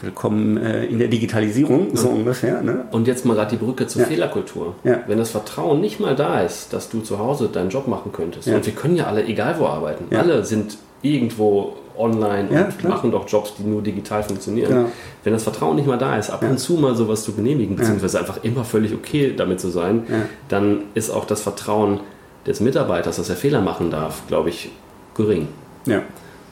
willkommen 0.00 0.56
äh, 0.56 0.84
in 0.84 0.98
der 0.98 1.08
Digitalisierung, 1.08 1.96
so 1.96 2.08
ungefähr. 2.08 2.62
Ne? 2.62 2.86
Und 2.90 3.06
jetzt 3.06 3.24
mal 3.24 3.34
gerade 3.34 3.56
die 3.56 3.64
Brücke 3.64 3.86
zur 3.86 4.02
ja. 4.02 4.08
Fehlerkultur. 4.08 4.74
Ja. 4.84 5.00
Wenn 5.06 5.18
das 5.18 5.30
Vertrauen 5.30 5.80
nicht 5.80 6.00
mal 6.00 6.14
da 6.14 6.40
ist, 6.40 6.72
dass 6.72 6.88
du 6.88 7.00
zu 7.00 7.18
Hause 7.18 7.48
deinen 7.48 7.70
Job 7.70 7.88
machen 7.88 8.12
könntest, 8.12 8.46
ja. 8.46 8.56
und 8.56 8.66
wir 8.66 8.72
können 8.72 8.96
ja 8.96 9.06
alle 9.06 9.24
egal 9.24 9.56
wo 9.58 9.66
arbeiten, 9.66 10.14
alle 10.14 10.44
sind 10.44 10.78
irgendwo 11.02 11.74
online 11.96 12.48
und 12.48 12.88
machen 12.88 13.10
doch 13.10 13.28
Jobs, 13.28 13.54
die 13.58 13.64
nur 13.64 13.82
digital 13.82 14.22
funktionieren. 14.22 14.68
Genau. 14.68 14.88
Wenn 15.24 15.32
das 15.32 15.42
Vertrauen 15.42 15.76
nicht 15.76 15.86
mal 15.86 15.98
da 15.98 16.16
ist, 16.16 16.30
ab 16.30 16.42
und 16.42 16.58
zu 16.58 16.74
mal 16.74 16.94
sowas 16.94 17.24
zu 17.24 17.32
genehmigen, 17.32 17.76
beziehungsweise 17.76 18.20
einfach 18.20 18.44
immer 18.44 18.64
völlig 18.64 18.94
okay 18.94 19.34
damit 19.36 19.60
zu 19.60 19.68
sein, 19.68 20.04
dann 20.48 20.82
ist 20.94 21.10
auch 21.10 21.24
das 21.24 21.42
Vertrauen 21.42 22.00
des 22.46 22.60
Mitarbeiters, 22.60 23.16
dass 23.16 23.28
er 23.28 23.36
Fehler 23.36 23.60
machen 23.60 23.90
darf, 23.90 24.22
glaube 24.28 24.48
ich, 24.48 24.70
gering. 25.14 25.48
Ja. 25.86 26.02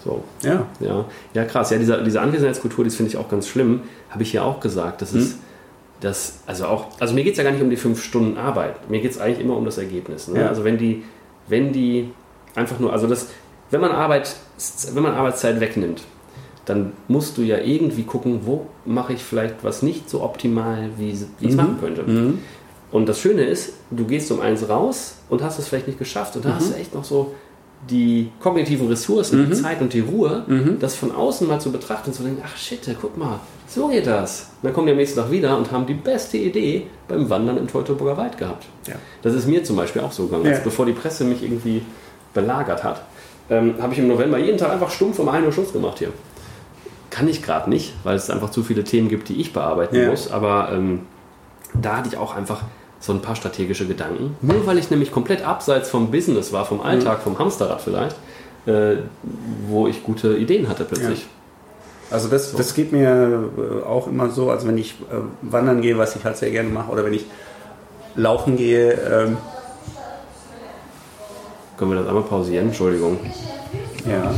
So. 0.07 0.23
Ja. 0.42 0.66
Ja, 0.81 1.05
ja 1.35 1.45
krass. 1.45 1.71
Ja, 1.71 1.79
diese, 1.79 2.03
diese 2.05 2.21
Anwesenheitskultur, 2.21 2.85
das 2.85 2.95
finde 2.95 3.11
ich 3.11 3.19
auch 3.19 3.29
ganz 3.29 3.49
schlimm. 3.49 3.81
Habe 4.11 4.23
ich 4.23 4.33
ja 4.33 4.42
auch 4.42 4.61
gesagt. 4.61 5.03
Das 5.03 5.12
ist, 5.12 5.33
hm. 5.33 5.38
das, 6.01 6.38
also 6.47 6.66
auch, 6.66 6.87
also 7.01 7.14
mir 7.14 7.25
geht 7.25 7.33
es 7.33 7.38
ja 7.38 7.45
gar 7.45 7.51
nicht 7.51 7.62
um 7.62 7.71
die 7.71 7.77
fünf 7.77 8.03
Stunden 8.03 8.38
Arbeit. 8.38 8.88
Mir 8.88 9.01
geht 9.01 9.11
es 9.11 9.19
eigentlich 9.19 9.40
immer 9.40 9.57
um 9.57 9.64
das 9.64 9.79
Ergebnis. 9.79 10.29
Ne? 10.29 10.40
Ja. 10.40 10.49
Also 10.49 10.64
wenn 10.64 10.79
die, 10.79 11.03
wenn 11.49 11.73
die 11.73 12.11
einfach 12.55 12.79
nur, 12.79 12.92
also 12.92 13.07
das, 13.07 13.29
wenn 13.71 13.81
man 13.81 13.90
Arbeit, 13.90 14.37
wenn 14.92 15.03
man 15.03 15.14
Arbeitszeit 15.14 15.61
wegnimmt, 15.61 16.03
dann 16.66 16.92
musst 17.09 17.38
du 17.38 17.42
ja 17.42 17.59
irgendwie 17.59 18.03
gucken, 18.03 18.40
wo 18.45 18.66
mache 18.85 19.12
ich 19.12 19.23
vielleicht 19.23 19.62
was 19.62 19.83
nicht 19.83 20.11
so 20.11 20.23
optimal, 20.23 20.90
wie, 20.97 21.12
wie 21.12 21.47
ich 21.47 21.49
es 21.49 21.51
mhm. 21.51 21.57
machen 21.57 21.77
könnte. 21.81 22.03
Mhm. 22.03 22.38
Und 22.90 23.09
das 23.09 23.21
Schöne 23.21 23.45
ist, 23.45 23.75
du 23.90 24.05
gehst 24.05 24.31
um 24.31 24.40
eins 24.40 24.69
raus 24.69 25.16
und 25.29 25.42
hast 25.42 25.59
es 25.59 25.69
vielleicht 25.69 25.87
nicht 25.87 25.99
geschafft 25.99 26.37
und 26.37 26.45
da 26.45 26.51
mhm. 26.51 26.55
hast 26.55 26.71
du 26.71 26.77
echt 26.77 26.95
noch 26.95 27.05
so 27.05 27.35
die 27.89 28.31
kognitiven 28.41 28.89
Ressourcen, 28.89 29.43
mhm. 29.43 29.51
die 29.51 29.53
Zeit 29.55 29.81
und 29.81 29.93
die 29.93 30.01
Ruhe, 30.01 30.45
mhm. 30.47 30.79
das 30.81 30.95
von 30.95 31.12
außen 31.15 31.47
mal 31.47 31.61
zu 31.61 31.71
betrachten 31.71 32.11
und 32.11 32.15
zu 32.15 32.23
denken, 32.23 32.43
ach 32.45 32.57
shit, 32.57 32.81
guck 33.01 33.17
mal, 33.17 33.41
so 33.69 33.89
geht 33.89 34.07
das. 34.07 34.51
Und 34.62 34.67
dann 34.67 34.73
kommen 34.73 34.87
die 34.87 34.93
am 34.93 34.99
nächsten 34.99 35.21
Tag 35.21 35.31
wieder 35.31 35.57
und 35.57 35.71
haben 35.71 35.87
die 35.87 35.95
beste 35.95 36.37
Idee 36.37 36.87
beim 37.09 37.29
Wandern 37.29 37.57
im 37.57 37.69
Teutoburger 37.69 38.17
Wald 38.17 38.39
gehabt. 38.39 38.67
Ja. 38.87 38.95
Das 39.23 39.35
ist 39.35 39.47
mir 39.47 39.62
zum 39.65 39.77
Beispiel 39.77 40.03
auch 40.03 40.12
so 40.12 40.27
gegangen. 40.27 40.47
Ja. 40.47 40.53
Also 40.53 40.65
bevor 40.65 40.87
die 40.87 40.93
Presse 40.93 41.25
mich 41.25 41.43
irgendwie 41.43 41.83
belagert 42.35 42.85
hat, 42.85 43.03
ähm, 43.51 43.75
habe 43.81 43.93
ich 43.93 43.99
im 43.99 44.09
November 44.09 44.39
jeden 44.39 44.59
Tag 44.59 44.71
einfach 44.71 44.91
stumpf 44.91 45.19
um 45.19 45.29
1 45.29 45.47
Uhr 45.47 45.53
Schluss 45.53 45.73
gemacht 45.73 45.99
hier. 45.99 46.12
Kann 47.11 47.29
ich 47.29 47.43
gerade 47.43 47.71
nicht, 47.71 47.95
weil 48.03 48.17
es 48.17 48.31
einfach 48.31 48.51
zu 48.51 48.62
viele 48.62 48.85
Themen 48.85 49.09
gibt, 49.09 49.29
die 49.29 49.41
ich 49.41 49.53
bearbeiten 49.53 49.97
ja. 49.97 50.11
muss. 50.11 50.31
Aber 50.31 50.71
ähm, 50.73 51.01
da 51.81 51.99
hatte 51.99 52.09
ich 52.09 52.17
auch 52.17 52.35
einfach 52.35 52.62
so 53.07 53.12
ein 53.12 53.23
paar 53.23 53.37
strategische 53.37 53.87
Gedanken. 53.87 54.37
Nur 54.42 54.66
weil 54.66 54.79
ich 54.79 54.90
nämlich 54.90 55.12
komplett 55.12 55.45
abseits 55.45 55.88
vom 55.88 56.11
Business 56.11 56.53
war, 56.53 56.64
vom 56.64 56.81
Alltag, 56.81 57.19
mhm. 57.19 57.23
vom 57.23 57.38
Hamsterrad 57.38 57.81
vielleicht, 57.81 58.16
äh, 58.66 58.97
wo 59.69 59.87
ich 59.87 60.03
gute 60.03 60.37
Ideen 60.37 60.69
hatte 60.69 60.85
plötzlich. 60.85 61.21
Ja. 61.21 61.27
Also 62.11 62.29
das, 62.29 62.53
so. 62.53 62.59
das 62.59 62.75
geht 62.75 62.92
mir 62.92 63.51
äh, 63.57 63.87
auch 63.87 64.07
immer 64.07 64.31
so, 64.31 64.51
also 64.51 64.69
wenn 64.69 64.79
ich 64.79 64.92
äh, 65.11 65.16
wandern 65.42 65.83
gehe, 65.83 65.99
was 65.99 66.14
ich 66.14 66.25
halt 66.25 66.37
sehr 66.37 66.51
gerne 66.51 66.69
mache, 66.69 66.90
oder 66.92 67.05
wenn 67.05 67.14
ich 67.14 67.25
laufen 68.14 68.57
gehe, 68.57 68.92
ähm, 68.92 69.37
Können 71.77 71.90
wir 71.90 71.99
das 71.99 72.09
einmal 72.09 72.23
pausieren? 72.23 72.69
Entschuldigung. 72.69 73.19
Ja. 74.09 74.33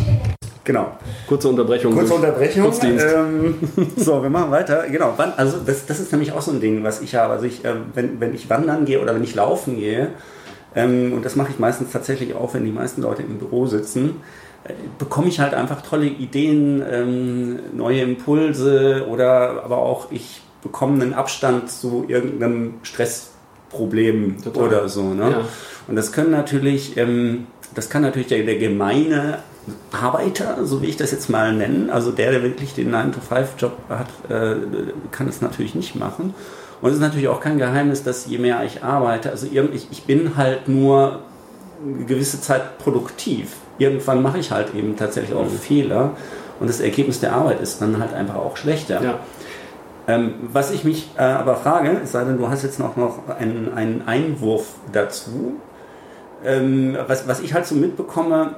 Genau. 0.69 0.99
Kurze 1.27 1.49
Unterbrechung. 1.49 1.95
Kurze 1.95 2.13
Unterbrechung. 2.13 2.71
Ähm, 2.83 3.55
so, 3.97 4.23
wir 4.23 4.29
machen 4.29 4.51
weiter. 4.51 4.85
Genau. 4.87 5.15
Also 5.39 5.57
das, 5.65 5.87
das 5.87 5.99
ist 5.99 6.13
nämlich 6.13 6.33
auch 6.33 6.43
so 6.43 6.51
ein 6.51 6.61
Ding, 6.61 6.85
was 6.85 7.01
ich 7.01 7.15
habe. 7.15 7.33
Also 7.33 7.47
ich, 7.47 7.65
äh, 7.65 7.73
wenn, 7.95 8.21
wenn 8.21 8.35
ich 8.35 8.51
wandern 8.51 8.85
gehe 8.85 9.01
oder 9.01 9.15
wenn 9.15 9.25
ich 9.25 9.35
laufen 9.35 9.77
gehe, 9.77 10.11
ähm, 10.75 11.15
und 11.15 11.25
das 11.25 11.37
mache 11.37 11.53
ich 11.53 11.59
meistens 11.59 11.91
tatsächlich 11.91 12.35
auch, 12.35 12.53
wenn 12.53 12.67
die 12.67 12.71
meisten 12.71 13.01
Leute 13.01 13.23
im 13.23 13.39
Büro 13.39 13.65
sitzen, 13.65 14.17
äh, 14.65 14.75
bekomme 14.99 15.29
ich 15.29 15.41
halt 15.41 15.55
einfach 15.55 15.81
tolle 15.81 16.05
Ideen, 16.05 16.85
ähm, 16.87 17.61
neue 17.75 18.03
Impulse 18.03 19.07
oder 19.09 19.65
aber 19.65 19.79
auch 19.79 20.13
ich 20.13 20.43
bekomme 20.63 21.03
einen 21.03 21.15
Abstand 21.15 21.71
zu 21.71 22.05
irgendeinem 22.09 22.75
Stressproblem 22.83 24.43
Total. 24.45 24.65
oder 24.65 24.89
so. 24.91 25.15
Ne? 25.15 25.31
Ja. 25.31 25.41
Und 25.87 25.97
das 25.97 26.13
können 26.13 26.31
natürlich, 26.31 26.99
ähm, 26.99 27.47
das 27.75 27.91
kann 27.91 28.03
natürlich 28.03 28.29
der, 28.29 28.45
der 28.45 28.59
gemeine 28.59 29.39
Arbeiter, 29.93 30.65
so 30.65 30.83
wie 30.83 30.87
ich 30.87 30.97
das 30.97 31.11
jetzt 31.11 31.29
mal 31.29 31.53
nennen, 31.53 31.91
also 31.91 32.11
der, 32.11 32.31
der 32.31 32.43
wirklich 32.43 32.75
den 32.75 32.95
9-to-5-Job 32.95 33.73
hat, 33.89 34.09
äh, 34.31 34.57
kann 35.11 35.27
das 35.27 35.41
natürlich 35.41 35.75
nicht 35.75 35.95
machen. 35.95 36.35
Und 36.81 36.91
es 36.91 36.97
ist 36.97 37.03
natürlich 37.03 37.29
auch 37.29 37.41
kein 37.41 37.59
Geheimnis, 37.59 38.03
dass 38.03 38.27
je 38.27 38.39
mehr 38.39 38.63
ich 38.65 38.83
arbeite, 38.85 39.31
also 39.31 39.47
ich, 39.47 39.89
ich 39.91 40.05
bin 40.05 40.37
halt 40.37 40.69
nur 40.69 41.21
eine 41.85 42.05
gewisse 42.05 42.41
Zeit 42.41 42.79
produktiv. 42.79 43.57
Irgendwann 43.79 44.23
mache 44.23 44.39
ich 44.39 44.51
halt 44.51 44.75
eben 44.75 44.97
tatsächlich 44.97 45.37
auch 45.37 45.45
mhm. 45.45 45.59
Fehler 45.59 46.11
und 46.61 46.69
das 46.69 46.81
Ergebnis 46.81 47.21
der 47.21 47.35
Arbeit 47.35 47.61
ist 47.61 47.81
dann 47.81 47.99
halt 47.99 48.15
einfach 48.15 48.37
auch 48.37 48.57
schlechter. 48.57 49.03
Ja. 49.03 49.19
Ähm, 50.09 50.35
was 50.53 50.71
ich 50.71 50.85
mich 50.85 51.11
äh, 51.19 51.23
aber 51.23 51.57
frage, 51.57 52.01
es 52.03 52.13
sei 52.13 52.25
denn, 52.25 52.39
du 52.39 52.49
hast 52.49 52.63
jetzt 52.63 52.79
noch, 52.79 52.97
noch 52.97 53.29
einen, 53.29 53.73
einen 53.75 54.09
Einwurf 54.09 54.67
dazu, 54.93 55.57
ähm, 56.45 56.97
was, 57.07 57.27
was 57.27 57.41
ich 57.41 57.55
halt 57.55 57.67
so 57.67 57.75
mitbekomme, 57.75 58.57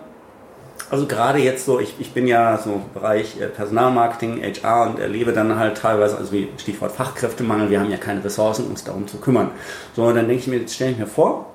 also 0.90 1.06
gerade 1.06 1.38
jetzt 1.38 1.64
so, 1.66 1.78
ich, 1.78 1.94
ich 2.00 2.12
bin 2.12 2.26
ja 2.26 2.58
so 2.58 2.72
im 2.72 2.82
Bereich 2.92 3.40
äh, 3.40 3.46
Personalmarketing, 3.46 4.42
HR 4.42 4.90
und 4.90 4.98
erlebe 4.98 5.32
dann 5.32 5.56
halt 5.56 5.78
teilweise, 5.78 6.18
also 6.18 6.32
wie 6.32 6.48
Stichwort 6.58 6.90
Fachkräftemangel, 6.92 7.70
wir 7.70 7.78
haben 7.80 7.90
ja 7.90 7.96
keine 7.96 8.24
Ressourcen, 8.24 8.66
uns 8.66 8.82
darum 8.82 9.06
zu 9.06 9.18
kümmern. 9.18 9.52
So, 9.94 10.02
und 10.04 10.16
dann 10.16 10.26
denke 10.26 10.42
ich 10.42 10.48
mir, 10.48 10.58
jetzt 10.58 10.74
stelle 10.74 10.90
ich 10.92 10.98
mir 10.98 11.06
vor, 11.06 11.46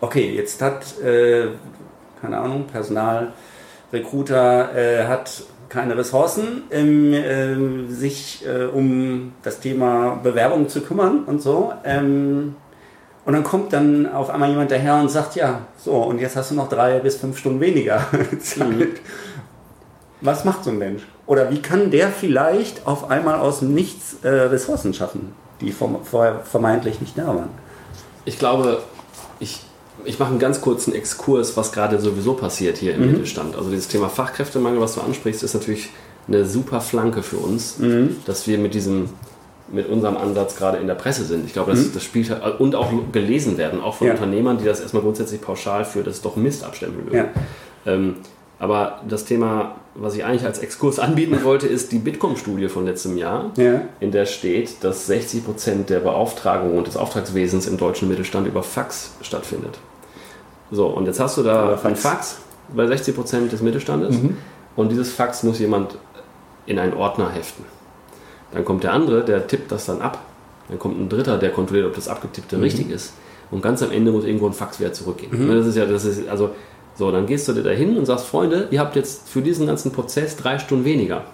okay, 0.00 0.32
jetzt 0.34 0.62
hat, 0.62 1.00
äh, 1.00 1.48
keine 2.20 2.38
Ahnung, 2.38 2.66
Personalrecruiter 2.66 4.76
äh, 4.76 5.08
hat 5.08 5.42
keine 5.68 5.96
Ressourcen, 5.96 6.62
ähm, 6.70 7.12
äh, 7.12 7.88
sich 7.92 8.44
um 8.74 9.34
das 9.42 9.60
Thema 9.60 10.18
Bewerbung 10.22 10.68
zu 10.68 10.80
kümmern 10.80 11.24
und 11.24 11.40
so. 11.40 11.72
Ähm, 11.84 12.56
und 13.30 13.34
dann 13.34 13.44
kommt 13.44 13.72
dann 13.72 14.12
auf 14.12 14.28
einmal 14.28 14.50
jemand 14.50 14.72
daher 14.72 14.96
und 14.96 15.08
sagt, 15.08 15.36
ja, 15.36 15.60
so, 15.78 15.92
und 15.92 16.18
jetzt 16.18 16.34
hast 16.34 16.50
du 16.50 16.56
noch 16.56 16.68
drei 16.68 16.98
bis 16.98 17.14
fünf 17.14 17.38
Stunden 17.38 17.60
weniger 17.60 18.04
Zeit. 18.42 18.68
Mhm. 18.68 18.88
Was 20.20 20.44
macht 20.44 20.64
so 20.64 20.70
ein 20.70 20.78
Mensch? 20.78 21.02
Oder 21.28 21.48
wie 21.52 21.62
kann 21.62 21.92
der 21.92 22.08
vielleicht 22.08 22.88
auf 22.88 23.08
einmal 23.08 23.38
aus 23.38 23.60
dem 23.60 23.72
Nichts 23.72 24.16
äh, 24.24 24.28
Ressourcen 24.28 24.94
schaffen, 24.94 25.32
die 25.60 25.70
vorher 25.70 26.40
vermeintlich 26.40 27.00
nicht 27.00 27.16
da 27.16 27.28
waren? 27.28 27.50
Ich 28.24 28.36
glaube, 28.36 28.82
ich, 29.38 29.60
ich 30.04 30.18
mache 30.18 30.30
einen 30.30 30.40
ganz 30.40 30.60
kurzen 30.60 30.92
Exkurs, 30.92 31.56
was 31.56 31.70
gerade 31.70 32.00
sowieso 32.00 32.34
passiert 32.34 32.78
hier 32.78 32.96
im 32.96 33.02
mhm. 33.02 33.12
Mittelstand. 33.12 33.54
Also 33.54 33.70
dieses 33.70 33.86
Thema 33.86 34.08
Fachkräftemangel, 34.08 34.80
was 34.80 34.96
du 34.96 35.02
ansprichst, 35.02 35.44
ist 35.44 35.54
natürlich 35.54 35.90
eine 36.26 36.44
super 36.44 36.80
Flanke 36.80 37.22
für 37.22 37.36
uns, 37.36 37.78
mhm. 37.78 38.16
dass 38.26 38.48
wir 38.48 38.58
mit 38.58 38.74
diesem 38.74 39.10
mit 39.72 39.88
unserem 39.88 40.16
Ansatz 40.16 40.56
gerade 40.56 40.78
in 40.78 40.86
der 40.86 40.94
Presse 40.94 41.24
sind. 41.24 41.46
Ich 41.46 41.52
glaube, 41.52 41.72
das, 41.72 41.86
mhm. 41.86 41.90
das 41.94 42.04
spielt 42.04 42.30
halt, 42.30 42.60
und 42.60 42.74
auch 42.74 42.90
gelesen 43.12 43.58
werden, 43.58 43.80
auch 43.80 43.96
von 43.96 44.08
ja. 44.08 44.14
Unternehmern, 44.14 44.58
die 44.58 44.64
das 44.64 44.80
erstmal 44.80 45.02
grundsätzlich 45.02 45.40
pauschal 45.40 45.84
für 45.84 46.02
das 46.02 46.22
doch 46.22 46.36
Mist 46.36 46.64
abstempeln 46.64 47.06
würden. 47.06 47.28
Ja. 47.86 47.92
Ähm, 47.92 48.16
aber 48.58 49.00
das 49.08 49.24
Thema, 49.24 49.76
was 49.94 50.14
ich 50.14 50.24
eigentlich 50.24 50.44
als 50.44 50.58
Exkurs 50.58 50.98
anbieten 51.00 51.42
wollte, 51.44 51.66
ist 51.66 51.92
die 51.92 51.98
Bitkom-Studie 51.98 52.68
von 52.68 52.84
letztem 52.84 53.16
Jahr, 53.16 53.50
ja. 53.56 53.82
in 54.00 54.10
der 54.12 54.26
steht, 54.26 54.84
dass 54.84 55.06
60 55.06 55.44
Prozent 55.44 55.90
der 55.90 56.00
Beauftragung 56.00 56.76
und 56.76 56.86
des 56.86 56.96
Auftragswesens 56.96 57.66
im 57.66 57.78
deutschen 57.78 58.08
Mittelstand 58.08 58.46
über 58.46 58.62
Fax 58.62 59.14
stattfindet. 59.22 59.78
So, 60.70 60.86
und 60.86 61.06
jetzt 61.06 61.18
hast 61.18 61.36
du 61.36 61.42
da 61.42 61.78
ein 61.82 61.96
Fax 61.96 62.38
bei 62.74 62.86
60 62.86 63.14
Prozent 63.14 63.52
des 63.52 63.62
Mittelstandes 63.62 64.16
mhm. 64.16 64.36
und 64.76 64.90
dieses 64.90 65.10
Fax 65.12 65.42
muss 65.42 65.58
jemand 65.58 65.96
in 66.66 66.78
einen 66.78 66.94
Ordner 66.94 67.30
heften. 67.30 67.64
Dann 68.52 68.64
kommt 68.64 68.84
der 68.84 68.92
andere, 68.92 69.24
der 69.24 69.46
tippt 69.46 69.70
das 69.70 69.86
dann 69.86 70.00
ab. 70.00 70.24
Dann 70.68 70.78
kommt 70.78 71.00
ein 71.00 71.08
dritter, 71.08 71.38
der 71.38 71.50
kontrolliert, 71.50 71.86
ob 71.86 71.94
das 71.94 72.08
abgetippte 72.08 72.56
mhm. 72.56 72.62
richtig 72.62 72.90
ist. 72.90 73.14
Und 73.50 73.62
ganz 73.62 73.82
am 73.82 73.90
Ende 73.90 74.12
muss 74.12 74.24
irgendwo 74.24 74.46
ein 74.46 74.52
Faxwert 74.52 74.94
zurückgehen. 74.94 75.46
Mhm. 75.46 75.56
Das 75.56 75.66
ist 75.66 75.76
ja, 75.76 75.86
das 75.86 76.04
ist, 76.04 76.28
also, 76.28 76.50
so, 76.94 77.10
dann 77.10 77.26
gehst 77.26 77.48
du 77.48 77.52
da 77.52 77.70
hin 77.70 77.96
und 77.96 78.06
sagst, 78.06 78.26
Freunde, 78.26 78.68
ihr 78.70 78.80
habt 78.80 78.96
jetzt 78.96 79.28
für 79.28 79.42
diesen 79.42 79.66
ganzen 79.66 79.92
Prozess 79.92 80.36
drei 80.36 80.58
Stunden 80.58 80.84
weniger. 80.84 81.24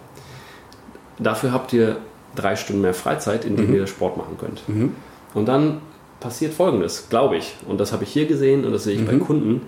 Dafür 1.18 1.52
habt 1.52 1.72
ihr 1.72 1.96
drei 2.34 2.56
Stunden 2.56 2.82
mehr 2.82 2.94
Freizeit, 2.94 3.44
in 3.44 3.56
denen 3.56 3.70
mhm. 3.70 3.76
ihr 3.76 3.86
Sport 3.86 4.16
machen 4.16 4.36
könnt. 4.38 4.68
Mhm. 4.68 4.94
Und 5.34 5.46
dann 5.46 5.80
passiert 6.20 6.54
Folgendes, 6.54 7.08
glaube 7.08 7.36
ich. 7.36 7.56
Und 7.66 7.78
das 7.80 7.92
habe 7.92 8.04
ich 8.04 8.10
hier 8.10 8.26
gesehen 8.26 8.64
und 8.64 8.72
das 8.72 8.84
sehe 8.84 8.94
ich 8.94 9.04
bei 9.04 9.12
mhm. 9.12 9.20
Kunden 9.20 9.62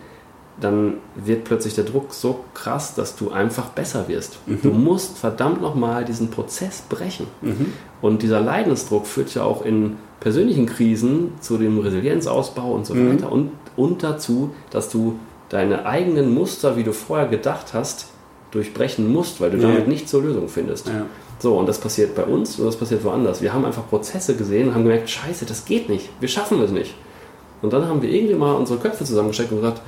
dann 0.60 0.94
wird 1.14 1.44
plötzlich 1.44 1.74
der 1.74 1.84
Druck 1.84 2.12
so 2.12 2.44
krass, 2.54 2.94
dass 2.94 3.16
du 3.16 3.30
einfach 3.30 3.66
besser 3.70 4.08
wirst. 4.08 4.38
Mhm. 4.46 4.58
Du 4.62 4.70
musst 4.70 5.18
verdammt 5.18 5.62
nochmal 5.62 6.04
diesen 6.04 6.30
Prozess 6.30 6.82
brechen. 6.88 7.26
Mhm. 7.42 7.72
Und 8.02 8.22
dieser 8.22 8.40
Leidensdruck 8.40 9.06
führt 9.06 9.34
ja 9.34 9.44
auch 9.44 9.64
in 9.64 9.96
persönlichen 10.20 10.66
Krisen 10.66 11.32
zu 11.40 11.58
dem 11.58 11.78
Resilienzausbau 11.78 12.72
und 12.72 12.86
so 12.86 12.94
mhm. 12.94 13.12
weiter. 13.12 13.30
Und, 13.30 13.52
und 13.76 14.02
dazu, 14.02 14.50
dass 14.70 14.88
du 14.88 15.18
deine 15.48 15.86
eigenen 15.86 16.34
Muster, 16.34 16.76
wie 16.76 16.82
du 16.82 16.92
vorher 16.92 17.28
gedacht 17.28 17.72
hast, 17.72 18.08
durchbrechen 18.50 19.12
musst, 19.12 19.40
weil 19.40 19.50
du 19.50 19.58
ja. 19.58 19.68
damit 19.68 19.88
nicht 19.88 20.08
zur 20.08 20.22
Lösung 20.22 20.48
findest. 20.48 20.88
Ja. 20.88 21.06
So, 21.38 21.56
und 21.56 21.68
das 21.68 21.78
passiert 21.78 22.16
bei 22.16 22.24
uns 22.24 22.58
und 22.58 22.66
das 22.66 22.76
passiert 22.76 23.04
woanders. 23.04 23.40
Wir 23.42 23.52
haben 23.52 23.64
einfach 23.64 23.88
Prozesse 23.88 24.34
gesehen 24.34 24.68
und 24.68 24.74
haben 24.74 24.82
gemerkt, 24.82 25.08
scheiße, 25.08 25.44
das 25.44 25.64
geht 25.64 25.88
nicht. 25.88 26.08
Wir 26.18 26.28
schaffen 26.28 26.60
es 26.62 26.72
nicht. 26.72 26.94
Und 27.62 27.72
dann 27.72 27.86
haben 27.86 28.02
wir 28.02 28.10
irgendwie 28.10 28.34
mal 28.34 28.54
unsere 28.54 28.78
Köpfe 28.78 29.04
zusammengesteckt 29.04 29.52
und 29.52 29.58
gesagt, 29.58 29.82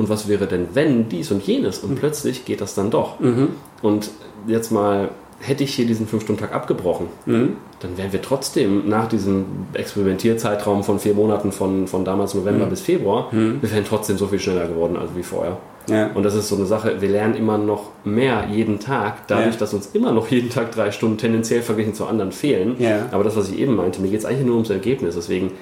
und 0.00 0.08
was 0.08 0.28
wäre 0.28 0.46
denn, 0.46 0.68
wenn 0.72 1.10
dies 1.10 1.30
und 1.30 1.46
jenes? 1.46 1.80
Und 1.80 1.90
mhm. 1.90 1.96
plötzlich 1.96 2.46
geht 2.46 2.62
das 2.62 2.74
dann 2.74 2.90
doch. 2.90 3.20
Mhm. 3.20 3.48
Und 3.82 4.10
jetzt 4.46 4.72
mal, 4.72 5.10
hätte 5.40 5.62
ich 5.62 5.74
hier 5.74 5.86
diesen 5.86 6.08
5-Stunden-Tag 6.08 6.54
abgebrochen, 6.54 7.08
mhm. 7.26 7.56
dann 7.80 7.98
wären 7.98 8.10
wir 8.10 8.22
trotzdem 8.22 8.88
nach 8.88 9.08
diesem 9.08 9.44
Experimentierzeitraum 9.74 10.84
von 10.84 10.98
vier 10.98 11.12
Monaten 11.12 11.52
von, 11.52 11.86
von 11.86 12.06
damals 12.06 12.34
November 12.34 12.64
mhm. 12.64 12.70
bis 12.70 12.80
Februar, 12.80 13.28
mhm. 13.30 13.58
wir 13.60 13.70
wären 13.70 13.84
trotzdem 13.84 14.16
so 14.16 14.26
viel 14.26 14.38
schneller 14.38 14.68
geworden 14.68 14.96
als 14.96 15.10
wie 15.14 15.22
vorher. 15.22 15.58
Ja. 15.86 16.10
Und 16.14 16.22
das 16.22 16.34
ist 16.34 16.48
so 16.48 16.56
eine 16.56 16.64
Sache, 16.64 17.02
wir 17.02 17.08
lernen 17.10 17.34
immer 17.34 17.58
noch 17.58 17.90
mehr 18.02 18.46
jeden 18.50 18.80
Tag, 18.80 19.26
dadurch, 19.26 19.54
ja. 19.54 19.60
dass 19.60 19.74
uns 19.74 19.90
immer 19.92 20.12
noch 20.12 20.28
jeden 20.28 20.48
Tag 20.48 20.72
drei 20.72 20.92
Stunden 20.92 21.18
tendenziell 21.18 21.60
verglichen 21.60 21.92
zu 21.92 22.06
anderen 22.06 22.32
fehlen. 22.32 22.76
Ja. 22.78 23.06
Aber 23.10 23.22
das, 23.22 23.36
was 23.36 23.50
ich 23.50 23.58
eben 23.58 23.76
meinte, 23.76 24.00
mir 24.00 24.08
geht 24.08 24.20
es 24.20 24.24
eigentlich 24.24 24.46
nur 24.46 24.54
ums 24.54 24.70
Ergebnis. 24.70 25.14
Deswegen 25.14 25.52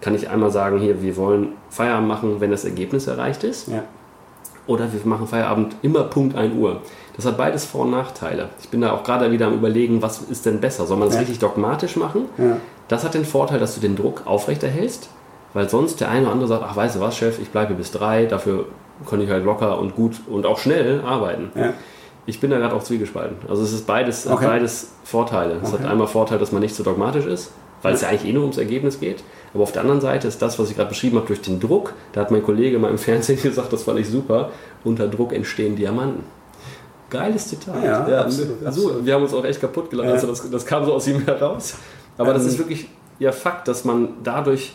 kann 0.00 0.14
ich 0.14 0.28
einmal 0.28 0.50
sagen, 0.50 0.78
hier, 0.78 1.02
wir 1.02 1.16
wollen 1.16 1.52
Feierabend 1.70 2.08
machen, 2.08 2.40
wenn 2.40 2.50
das 2.50 2.64
Ergebnis 2.64 3.06
erreicht 3.06 3.44
ist. 3.44 3.68
Ja. 3.68 3.82
Oder 4.66 4.92
wir 4.92 5.00
machen 5.04 5.26
Feierabend 5.26 5.76
immer 5.82 6.04
Punkt 6.04 6.36
1 6.36 6.54
Uhr. 6.54 6.80
Das 7.16 7.24
hat 7.24 7.36
beides 7.36 7.64
Vor- 7.64 7.82
und 7.82 7.92
Nachteile. 7.92 8.50
Ich 8.60 8.68
bin 8.68 8.80
da 8.80 8.92
auch 8.92 9.04
gerade 9.04 9.30
wieder 9.30 9.46
am 9.46 9.54
Überlegen, 9.54 10.02
was 10.02 10.22
ist 10.22 10.44
denn 10.44 10.60
besser? 10.60 10.86
Soll 10.86 10.98
man 10.98 11.08
das 11.08 11.14
ja. 11.14 11.20
richtig 11.20 11.38
dogmatisch 11.38 11.96
machen? 11.96 12.26
Ja. 12.36 12.56
Das 12.88 13.04
hat 13.04 13.14
den 13.14 13.24
Vorteil, 13.24 13.58
dass 13.58 13.74
du 13.74 13.80
den 13.80 13.96
Druck 13.96 14.22
aufrechterhältst, 14.26 15.08
weil 15.54 15.68
sonst 15.68 16.00
der 16.00 16.10
eine 16.10 16.22
oder 16.22 16.32
andere 16.32 16.48
sagt, 16.48 16.64
ach 16.66 16.76
weißt 16.76 16.96
du 16.96 17.00
was, 17.00 17.16
Chef, 17.16 17.38
ich 17.40 17.50
bleibe 17.50 17.74
bis 17.74 17.90
drei, 17.90 18.26
dafür 18.26 18.66
kann 19.08 19.20
ich 19.20 19.30
halt 19.30 19.44
locker 19.44 19.78
und 19.78 19.94
gut 19.94 20.20
und 20.28 20.46
auch 20.46 20.58
schnell 20.58 21.00
arbeiten. 21.00 21.50
Ja. 21.54 21.72
Ich 22.26 22.40
bin 22.40 22.50
da 22.50 22.58
gerade 22.58 22.74
auch 22.74 22.82
zwiegespalten. 22.82 23.36
Also 23.48 23.62
es 23.62 23.72
ist 23.72 23.86
beides, 23.86 24.26
okay. 24.26 24.46
beides 24.46 24.92
Vorteile. 25.04 25.60
Es 25.62 25.72
okay. 25.72 25.84
hat 25.84 25.90
einmal 25.90 26.08
Vorteil, 26.08 26.38
dass 26.38 26.52
man 26.52 26.60
nicht 26.60 26.74
so 26.74 26.82
dogmatisch 26.82 27.24
ist, 27.24 27.52
weil 27.82 27.94
es 27.94 28.00
ja 28.00 28.08
eigentlich 28.08 28.28
eh 28.28 28.32
nur 28.32 28.42
ums 28.42 28.58
Ergebnis 28.58 28.98
geht. 28.98 29.22
Aber 29.54 29.62
auf 29.62 29.72
der 29.72 29.82
anderen 29.82 30.00
Seite 30.00 30.28
ist 30.28 30.42
das, 30.42 30.58
was 30.58 30.70
ich 30.70 30.76
gerade 30.76 30.90
beschrieben 30.90 31.16
habe, 31.16 31.26
durch 31.26 31.40
den 31.40 31.60
Druck, 31.60 31.94
da 32.12 32.20
hat 32.20 32.30
mein 32.30 32.42
Kollege 32.42 32.78
mal 32.78 32.90
im 32.90 32.98
Fernsehen 32.98 33.40
gesagt, 33.42 33.72
das 33.72 33.84
fand 33.84 33.98
ich 33.98 34.08
super, 34.08 34.50
unter 34.84 35.08
Druck 35.08 35.32
entstehen 35.32 35.76
Diamanten. 35.76 36.24
Geiles 37.08 37.48
Zitat. 37.48 37.82
Ja, 37.84 38.08
ja 38.08 38.20
absolut, 38.22 38.66
absolut. 38.66 39.06
Wir 39.06 39.14
haben 39.14 39.22
uns 39.22 39.32
auch 39.32 39.44
echt 39.44 39.60
kaputt 39.60 39.90
gelacht. 39.90 40.08
Ja. 40.08 40.14
Also 40.14 40.26
das, 40.26 40.50
das, 40.50 40.66
kam 40.66 40.84
so 40.84 40.92
aus 40.92 41.06
ihm 41.06 41.20
heraus. 41.24 41.76
Aber 42.18 42.30
ähm, 42.30 42.34
das 42.34 42.46
ist 42.46 42.58
wirklich 42.58 42.88
ja 43.18 43.32
Fakt, 43.32 43.68
dass 43.68 43.84
man 43.84 44.08
dadurch 44.24 44.74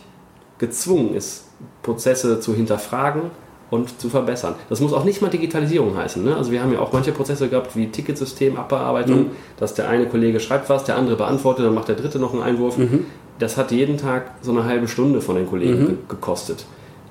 gezwungen 0.57 1.13
ist, 1.13 1.45
Prozesse 1.83 2.39
zu 2.39 2.55
hinterfragen 2.55 3.23
und 3.69 3.99
zu 3.99 4.09
verbessern. 4.09 4.55
Das 4.69 4.79
muss 4.79 4.93
auch 4.93 5.03
nicht 5.03 5.21
mal 5.21 5.29
Digitalisierung 5.29 5.97
heißen. 5.97 6.23
Ne? 6.23 6.35
Also 6.35 6.51
wir 6.51 6.61
haben 6.61 6.71
ja 6.71 6.79
auch 6.79 6.93
manche 6.93 7.11
Prozesse 7.11 7.49
gehabt 7.49 7.75
wie 7.75 7.87
Ticketsystem, 7.87 8.57
Abbearbeitung, 8.57 9.19
mhm. 9.19 9.31
dass 9.57 9.73
der 9.73 9.89
eine 9.89 10.07
Kollege 10.07 10.39
schreibt 10.39 10.69
was, 10.69 10.83
der 10.85 10.97
andere 10.97 11.17
beantwortet, 11.17 11.65
dann 11.65 11.73
macht 11.73 11.89
der 11.89 11.95
dritte 11.95 12.19
noch 12.19 12.33
einen 12.33 12.43
Einwurf. 12.43 12.77
Mhm 12.77 13.05
das 13.41 13.57
hat 13.57 13.71
jeden 13.71 13.97
Tag 13.97 14.35
so 14.41 14.51
eine 14.51 14.65
halbe 14.65 14.87
Stunde 14.87 15.19
von 15.19 15.35
den 15.35 15.47
Kollegen 15.47 15.83
mhm. 15.83 15.97
gekostet. 16.07 16.65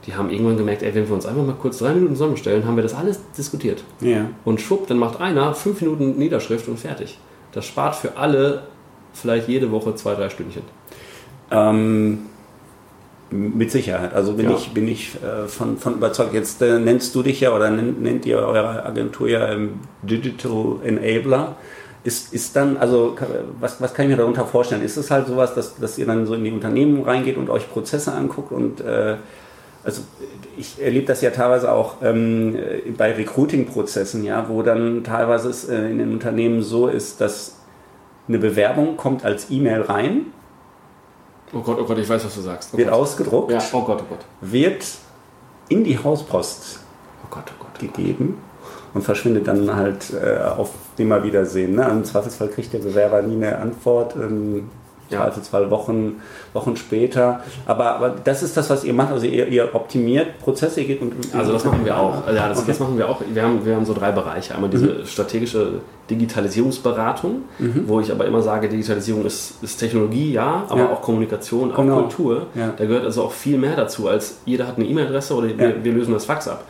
Die 0.07 0.15
haben 0.15 0.31
irgendwann 0.31 0.57
gemerkt, 0.57 0.83
ey, 0.83 0.95
wenn 0.95 1.09
wir 1.09 1.15
uns 1.15 1.27
einfach 1.27 1.45
mal 1.45 1.57
kurz 1.61 1.79
drei 1.79 1.93
Minuten 1.93 2.15
zusammenstellen, 2.15 2.65
haben 2.65 2.77
wir 2.77 2.83
das 2.83 2.95
alles 2.95 3.21
diskutiert. 3.37 3.83
Ja. 4.01 4.27
Und 4.45 4.61
schwupp, 4.61 4.87
dann 4.87 4.99
macht 4.99 5.21
einer 5.21 5.55
fünf 5.55 5.81
Minuten 5.81 6.17
Niederschrift 6.19 6.69
und 6.69 6.79
fertig. 6.79 7.19
Das 7.53 7.67
spart 7.67 7.97
für 7.97 8.17
alle 8.17 8.63
vielleicht 9.13 9.49
jede 9.49 9.73
Woche 9.73 9.95
zwei, 9.97 10.15
drei 10.15 10.31
Stündchen. 10.31 10.63
Ähm, 11.51 12.21
Mit 13.31 13.73
Sicherheit. 13.73 14.15
Also 14.15 14.35
bin 14.35 14.49
ja. 14.49 14.57
ich, 14.57 14.73
bin 14.73 14.87
ich 14.87 15.17
äh, 15.23 15.49
von, 15.49 15.79
von 15.79 15.95
überzeugt. 15.95 16.33
Jetzt 16.33 16.63
äh, 16.63 16.79
nennst 16.79 17.15
du 17.15 17.23
dich 17.23 17.41
ja 17.41 17.55
oder 17.55 17.71
nennt, 17.71 18.01
nennt 18.01 18.25
ihr 18.25 18.39
eure 18.39 18.87
Agentur 18.87 19.29
ja 19.29 19.49
ähm, 19.53 19.81
Digital 20.03 20.77
Enabler. 20.85 21.57
Ist, 22.03 22.33
ist 22.33 22.57
dann, 22.57 22.79
also 22.79 23.15
was, 23.61 23.81
was 23.81 23.93
kann 23.93 24.07
ich 24.07 24.11
mir 24.11 24.17
darunter 24.17 24.47
vorstellen? 24.47 24.83
Ist 24.83 24.97
es 24.97 25.11
halt 25.11 25.27
sowas, 25.27 25.55
dass, 25.55 25.77
dass 25.77 25.99
ihr 25.99 26.07
dann 26.07 26.27
so 26.27 26.35
in 26.35 26.45
die 26.45 26.53
Unternehmen 26.53 27.03
reingeht 27.03 27.37
und 27.37 27.51
euch 27.51 27.71
Prozesse 27.71 28.13
anguckt 28.13 28.53
und 28.53 28.81
äh, 28.81 29.17
also 29.85 30.03
ich 30.57 30.81
erlebe 30.81 31.07
das 31.07 31.23
ja 31.23 31.31
teilweise 31.31 31.73
auch 31.73 31.97
ähm, 32.03 32.57
bei 32.97 33.13
Recruiting-Prozessen, 33.13 34.25
ja, 34.25 34.47
wo 34.49 34.63
dann 34.63 35.05
teilweise 35.05 35.49
es 35.49 35.69
äh, 35.69 35.91
in 35.91 35.99
den 35.99 36.13
Unternehmen 36.13 36.63
so 36.63 36.87
ist, 36.87 37.21
dass 37.21 37.57
eine 38.29 38.39
Bewerbung 38.39 38.97
kommt 38.97 39.25
als 39.25 39.51
E-Mail 39.51 39.83
rein. 39.83 40.27
Oh 41.53 41.61
Gott, 41.61 41.79
oh 41.81 41.85
Gott, 41.85 41.99
ich 41.99 42.09
weiß, 42.09 42.25
was 42.25 42.35
du 42.35 42.43
sagst. 42.43 42.71
Oh 42.75 42.79
wird 42.79 42.91
Gott. 42.91 42.99
ausgedruckt. 42.99 43.53
Ja, 43.53 43.63
oh 43.73 43.83
Gott, 43.83 44.03
oh 44.03 44.07
Gott. 44.09 44.25
Wird 44.41 44.85
in 45.69 45.85
die 45.85 45.99
Hauspost 45.99 46.81
oh 47.25 47.29
Gott, 47.31 47.45
oh 47.59 47.65
Gott, 47.65 47.79
gegeben 47.79 48.39
und 48.95 49.03
verschwindet 49.03 49.47
dann 49.47 49.75
halt 49.75 50.13
äh, 50.13 50.43
auf 50.43 50.71
Nimmerwiedersehen. 50.99 51.75
Ne? 51.75 51.89
Im 51.91 52.05
Zweifelsfall 52.05 52.49
kriegt 52.49 52.73
der 52.73 52.81
Bewerber 52.81 53.23
nie 53.23 53.37
eine 53.37 53.59
Antwort. 53.59 54.17
Ähm, 54.17 54.69
ja. 55.11 55.25
Zweifelsfall 55.25 55.71
Wochen, 55.71 56.21
Wochen 56.53 56.77
später. 56.77 57.41
Aber, 57.67 57.97
aber 57.97 58.11
das 58.11 58.43
ist 58.43 58.57
das, 58.57 58.71
was 58.71 58.85
ihr 58.85 58.95
macht. 58.95 59.13
Also 59.13 59.27
ihr, 59.27 59.49
ihr 59.49 59.75
optimiert 59.75 60.39
Prozesse. 60.39 60.81
Ihr 60.81 60.87
geht 60.87 61.03
und, 61.03 61.15
also 61.35 61.53
das 61.53 61.65
machen 61.65 61.85
wir 61.85 61.99
auch. 61.99 62.27
Ja, 62.29 62.49
das, 62.49 62.59
okay. 62.59 62.69
das, 62.69 62.81
machen 62.81 62.97
wir 62.97 63.09
auch. 63.09 63.21
Wir 63.33 63.43
haben, 63.43 63.65
wir 63.65 63.75
haben 63.75 63.85
so 63.85 63.95
drei 63.95 64.13
Bereiche. 64.13 64.55
Einmal 64.55 64.71
diese 64.71 64.87
mhm. 64.87 65.07
strategische 65.07 65.81
Digitalisierungsberatung, 66.09 67.43
mhm. 67.59 67.85
wo 67.87 68.01
ich 68.01 68.11
aber 68.11 68.25
immer 68.25 68.43
sage, 68.43 68.69
Digitalisierung 68.69 69.25
ist, 69.25 69.63
ist 69.63 69.77
Technologie, 69.79 70.33
ja, 70.33 70.65
aber 70.69 70.81
ja. 70.81 70.91
auch 70.91 71.03
Kommunikation, 71.03 71.73
auch 71.73 71.77
genau. 71.77 72.01
Kultur. 72.03 72.47
Ja. 72.55 72.73
Da 72.77 72.85
gehört 72.85 73.05
also 73.05 73.25
auch 73.25 73.33
viel 73.33 73.59
mehr 73.59 73.77
dazu, 73.77 74.09
als 74.09 74.39
jeder 74.45 74.67
hat 74.67 74.77
eine 74.77 74.87
E-Mail-Adresse 74.87 75.35
oder 75.35 75.49
wir, 75.57 75.85
wir 75.85 75.93
lösen 75.93 76.13
das 76.13 76.25
Fax 76.25 76.49
ab. 76.49 76.65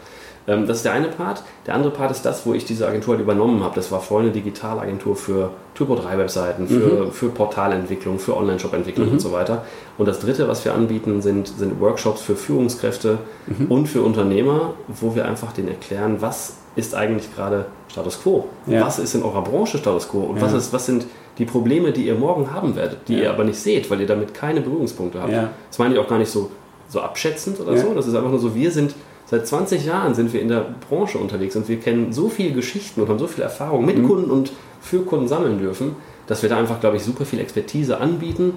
Ähm, 0.47 0.67
das 0.67 0.79
ist 0.79 0.85
der 0.85 0.93
eine 0.93 1.09
Part. 1.09 1.43
Der 1.67 1.75
andere 1.75 1.93
Part 1.93 2.11
ist 2.11 2.25
das, 2.25 2.47
wo 2.47 2.55
ich 2.55 2.65
diese 2.65 2.87
Agentur 2.87 3.15
halt 3.15 3.23
übernommen 3.23 3.63
habe. 3.63 3.75
Das 3.75 3.93
war 3.93 4.01
vorher 4.01 4.31
eine 4.31 4.35
Digitalagentur 4.35 5.17
für 5.17 5.51
Typo 5.75 5.95
3 5.95 6.19
Webseiten, 6.19 6.67
für, 6.67 7.07
mhm. 7.07 7.13
für 7.13 7.29
Portalentwicklung, 7.29 8.19
für 8.19 8.37
Online-Shop-Entwicklung 8.37 9.07
mhm. 9.07 9.13
und 9.15 9.21
so 9.21 9.33
weiter. 9.33 9.65
Und 9.99 10.07
das 10.07 10.21
dritte, 10.21 10.49
was 10.49 10.65
wir 10.65 10.75
anbieten, 10.75 11.23
sind, 11.23 11.49
sind 11.49 11.81
Workshops 11.81 12.23
für 12.23 12.37
Führungskräfte 12.37 13.19
mhm. 13.47 13.67
und 13.67 13.87
für 13.87 14.03
Unternehmer, 14.03 14.75
wo 14.89 15.15
wir 15.15 15.27
einfach 15.27 15.53
denen 15.53 15.69
erklären, 15.69 16.17
was 16.21 16.57
ist 16.77 16.95
eigentlich 16.95 17.35
gerade 17.35 17.67
Status 17.89 18.23
Quo? 18.23 18.49
Ja. 18.67 18.83
Was 18.83 18.99
ist 18.99 19.15
in 19.15 19.23
eurer 19.23 19.43
Branche 19.43 19.79
Status 19.79 20.09
Quo? 20.09 20.21
Und 20.21 20.37
ja. 20.37 20.43
was, 20.43 20.53
ist, 20.53 20.73
was 20.73 20.87
sind 20.87 21.07
die 21.39 21.45
Probleme, 21.45 21.93
die 21.93 22.07
ihr 22.07 22.15
morgen 22.15 22.53
haben 22.53 22.77
werdet, 22.77 23.09
die 23.09 23.15
ja. 23.15 23.23
ihr 23.23 23.31
aber 23.31 23.45
nicht 23.45 23.59
seht, 23.59 23.91
weil 23.91 24.01
ihr 24.01 24.07
damit 24.07 24.35
keine 24.35 24.61
Berührungspunkte 24.61 25.21
habt? 25.21 25.33
Das 25.69 25.79
meine 25.79 25.95
ich 25.95 26.01
auch 26.01 26.09
gar 26.09 26.19
nicht 26.19 26.31
so, 26.31 26.51
so 26.89 27.01
abschätzend 27.01 27.61
oder 27.61 27.77
so. 27.77 27.95
Das 27.95 28.07
ist 28.07 28.15
einfach 28.15 28.31
nur 28.31 28.39
so, 28.39 28.55
wir 28.55 28.71
sind 28.71 28.95
Seit 29.31 29.47
20 29.47 29.87
Jahren 29.87 30.15
sind 30.15 30.33
wir 30.33 30.43
in 30.43 30.49
der 30.49 30.67
Branche 30.89 31.17
unterwegs 31.17 31.55
und 31.55 31.69
wir 31.69 31.79
kennen 31.79 32.13
so 32.13 32.29
viele 32.29 32.53
Geschichten 32.53 33.01
und 33.01 33.09
haben 33.09 33.21
so 33.21 33.29
viel 33.29 33.45
Erfahrung 33.45 33.87
mit 33.87 33.99
mhm. 33.99 34.09
Kunden 34.09 34.31
und 34.31 34.51
für 34.81 35.03
Kunden 35.03 35.29
sammeln 35.29 35.61
dürfen, 35.61 35.95
dass 36.27 36.43
wir 36.43 36.49
da 36.49 36.59
einfach, 36.59 36.81
glaube 36.81 36.97
ich, 36.97 37.05
super 37.05 37.25
viel 37.25 37.39
Expertise 37.39 37.99
anbieten 37.99 38.55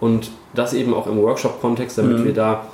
und 0.00 0.32
das 0.54 0.74
eben 0.74 0.92
auch 0.92 1.06
im 1.06 1.18
Workshop-Kontext, 1.18 1.98
damit 1.98 2.18
mhm. 2.18 2.24
wir 2.24 2.34
da 2.34 2.66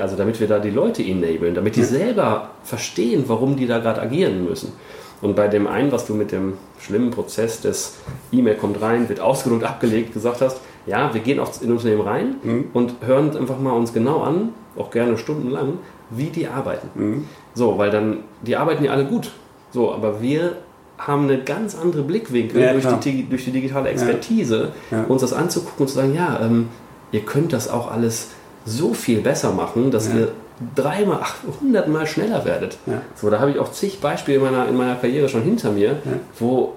also 0.00 0.14
damit 0.14 0.38
wir 0.38 0.46
da 0.46 0.60
die 0.60 0.70
Leute 0.70 1.02
enablen, 1.02 1.56
damit 1.56 1.74
die 1.74 1.80
ja. 1.80 1.86
selber 1.86 2.50
verstehen, 2.62 3.24
warum 3.26 3.56
die 3.56 3.66
da 3.66 3.80
gerade 3.80 4.00
agieren 4.00 4.44
müssen. 4.48 4.72
Und 5.20 5.34
bei 5.34 5.48
dem 5.48 5.66
einen, 5.66 5.90
was 5.90 6.06
du 6.06 6.14
mit 6.14 6.30
dem 6.30 6.52
schlimmen 6.78 7.10
Prozess 7.10 7.60
des 7.60 7.96
E-Mail 8.30 8.54
kommt 8.54 8.80
rein, 8.80 9.08
wird 9.08 9.18
ausgedruckt, 9.18 9.64
abgelegt, 9.64 10.14
gesagt 10.14 10.40
hast, 10.42 10.60
ja, 10.86 11.12
wir 11.12 11.20
gehen 11.20 11.40
auch 11.40 11.50
in 11.60 11.72
Unternehmen 11.72 12.02
rein 12.02 12.36
mhm. 12.44 12.64
und 12.72 12.94
hören 13.04 13.36
einfach 13.36 13.58
mal 13.58 13.72
uns 13.72 13.92
genau 13.92 14.22
an, 14.22 14.50
auch 14.76 14.92
gerne 14.92 15.18
stundenlang, 15.18 15.78
wie 16.10 16.30
die 16.30 16.48
arbeiten. 16.48 16.88
Mhm. 16.94 17.24
So, 17.54 17.78
weil 17.78 17.90
dann, 17.90 18.18
die 18.42 18.56
arbeiten 18.56 18.84
ja 18.84 18.92
alle 18.92 19.04
gut. 19.04 19.30
So, 19.70 19.92
aber 19.92 20.22
wir 20.22 20.56
haben 20.96 21.24
eine 21.24 21.38
ganz 21.38 21.76
andere 21.76 22.02
Blickwinkel 22.02 22.60
ja, 22.60 22.72
durch, 22.72 22.84
die, 23.00 23.28
durch, 23.28 23.44
die, 23.44 23.52
digitale 23.52 23.88
Expertise, 23.90 24.72
ja. 24.90 24.98
Ja. 24.98 25.04
uns 25.04 25.22
das 25.22 25.32
anzugucken 25.32 25.82
und 25.82 25.88
zu 25.88 25.94
sagen, 25.94 26.14
ja, 26.14 26.40
ähm, 26.42 26.68
ihr 27.12 27.20
könnt 27.20 27.52
das 27.52 27.68
auch 27.68 27.90
alles 27.90 28.28
so 28.64 28.94
viel 28.94 29.20
besser 29.20 29.52
machen, 29.52 29.90
dass 29.90 30.12
ihr 30.12 30.32
dreimal, 30.74 31.20
hundertmal 31.60 32.06
schneller 32.06 32.44
werdet. 32.44 32.78
So, 33.14 33.30
da 33.30 33.38
habe 33.38 33.52
ich 33.52 33.58
auch 33.58 33.70
zig 33.70 34.00
Beispiele 34.00 34.38
in 34.38 34.44
meiner, 34.44 34.68
in 34.68 34.76
meiner 34.76 34.96
Karriere 34.96 35.28
schon 35.28 35.42
hinter 35.42 35.70
mir, 35.70 36.02
wo 36.38 36.74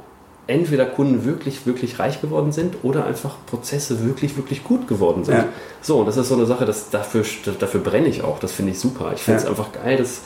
entweder 0.51 0.85
Kunden 0.85 1.25
wirklich, 1.25 1.65
wirklich 1.65 1.97
reich 1.97 2.21
geworden 2.21 2.51
sind 2.51 2.75
oder 2.83 3.05
einfach 3.05 3.37
Prozesse 3.45 4.05
wirklich, 4.05 4.35
wirklich 4.35 4.63
gut 4.63 4.87
geworden 4.87 5.23
sind. 5.23 5.37
Ja. 5.37 5.47
So, 5.81 5.99
und 5.99 6.07
das 6.07 6.17
ist 6.17 6.27
so 6.27 6.35
eine 6.35 6.45
Sache, 6.45 6.65
dass 6.65 6.89
dafür, 6.89 7.23
dafür 7.59 7.79
brenne 7.79 8.07
ich 8.07 8.21
auch. 8.21 8.39
Das 8.39 8.51
finde 8.51 8.73
ich 8.73 8.79
super. 8.79 9.11
Ich 9.15 9.21
finde 9.21 9.37
es 9.37 9.43
ja. 9.45 9.49
einfach 9.49 9.71
geil, 9.71 9.97
dass 9.97 10.21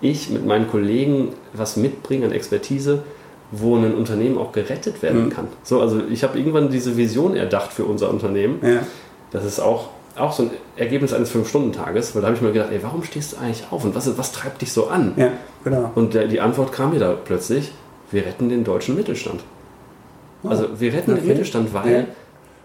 ich 0.00 0.30
mit 0.30 0.44
meinen 0.44 0.68
Kollegen 0.68 1.28
was 1.52 1.76
mitbringe 1.76 2.26
an 2.26 2.32
Expertise, 2.32 3.04
wo 3.52 3.76
ein 3.76 3.94
Unternehmen 3.94 4.36
auch 4.36 4.52
gerettet 4.52 5.00
werden 5.00 5.26
mhm. 5.26 5.30
kann. 5.30 5.48
So, 5.62 5.80
also 5.80 6.02
ich 6.10 6.24
habe 6.24 6.38
irgendwann 6.38 6.70
diese 6.70 6.96
Vision 6.96 7.36
erdacht 7.36 7.72
für 7.72 7.84
unser 7.84 8.10
Unternehmen. 8.10 8.58
Ja. 8.62 8.80
Das 9.30 9.44
ist 9.44 9.60
auch, 9.60 9.90
auch 10.16 10.32
so 10.32 10.44
ein 10.44 10.50
Ergebnis 10.76 11.12
eines 11.12 11.30
Fünf-Stunden-Tages, 11.30 12.14
weil 12.14 12.22
da 12.22 12.28
habe 12.28 12.36
ich 12.36 12.42
mir 12.42 12.52
gedacht, 12.52 12.70
ey, 12.72 12.82
warum 12.82 13.04
stehst 13.04 13.32
du 13.32 13.36
eigentlich 13.38 13.64
auf 13.70 13.84
und 13.84 13.94
was, 13.94 14.18
was 14.18 14.32
treibt 14.32 14.60
dich 14.60 14.72
so 14.72 14.88
an? 14.88 15.12
Ja, 15.16 15.30
genau. 15.62 15.92
Und 15.94 16.14
der, 16.14 16.26
die 16.26 16.40
Antwort 16.40 16.72
kam 16.72 16.90
mir 16.90 16.98
da 16.98 17.12
plötzlich, 17.12 17.70
wir 18.10 18.26
retten 18.26 18.48
den 18.48 18.64
deutschen 18.64 18.96
Mittelstand. 18.96 19.42
Also 20.44 20.68
wir 20.78 20.92
retten 20.92 21.12
okay. 21.12 21.20
den 21.20 21.28
Mittelstand, 21.28 21.74
weil 21.74 21.92
ja. 21.92 22.04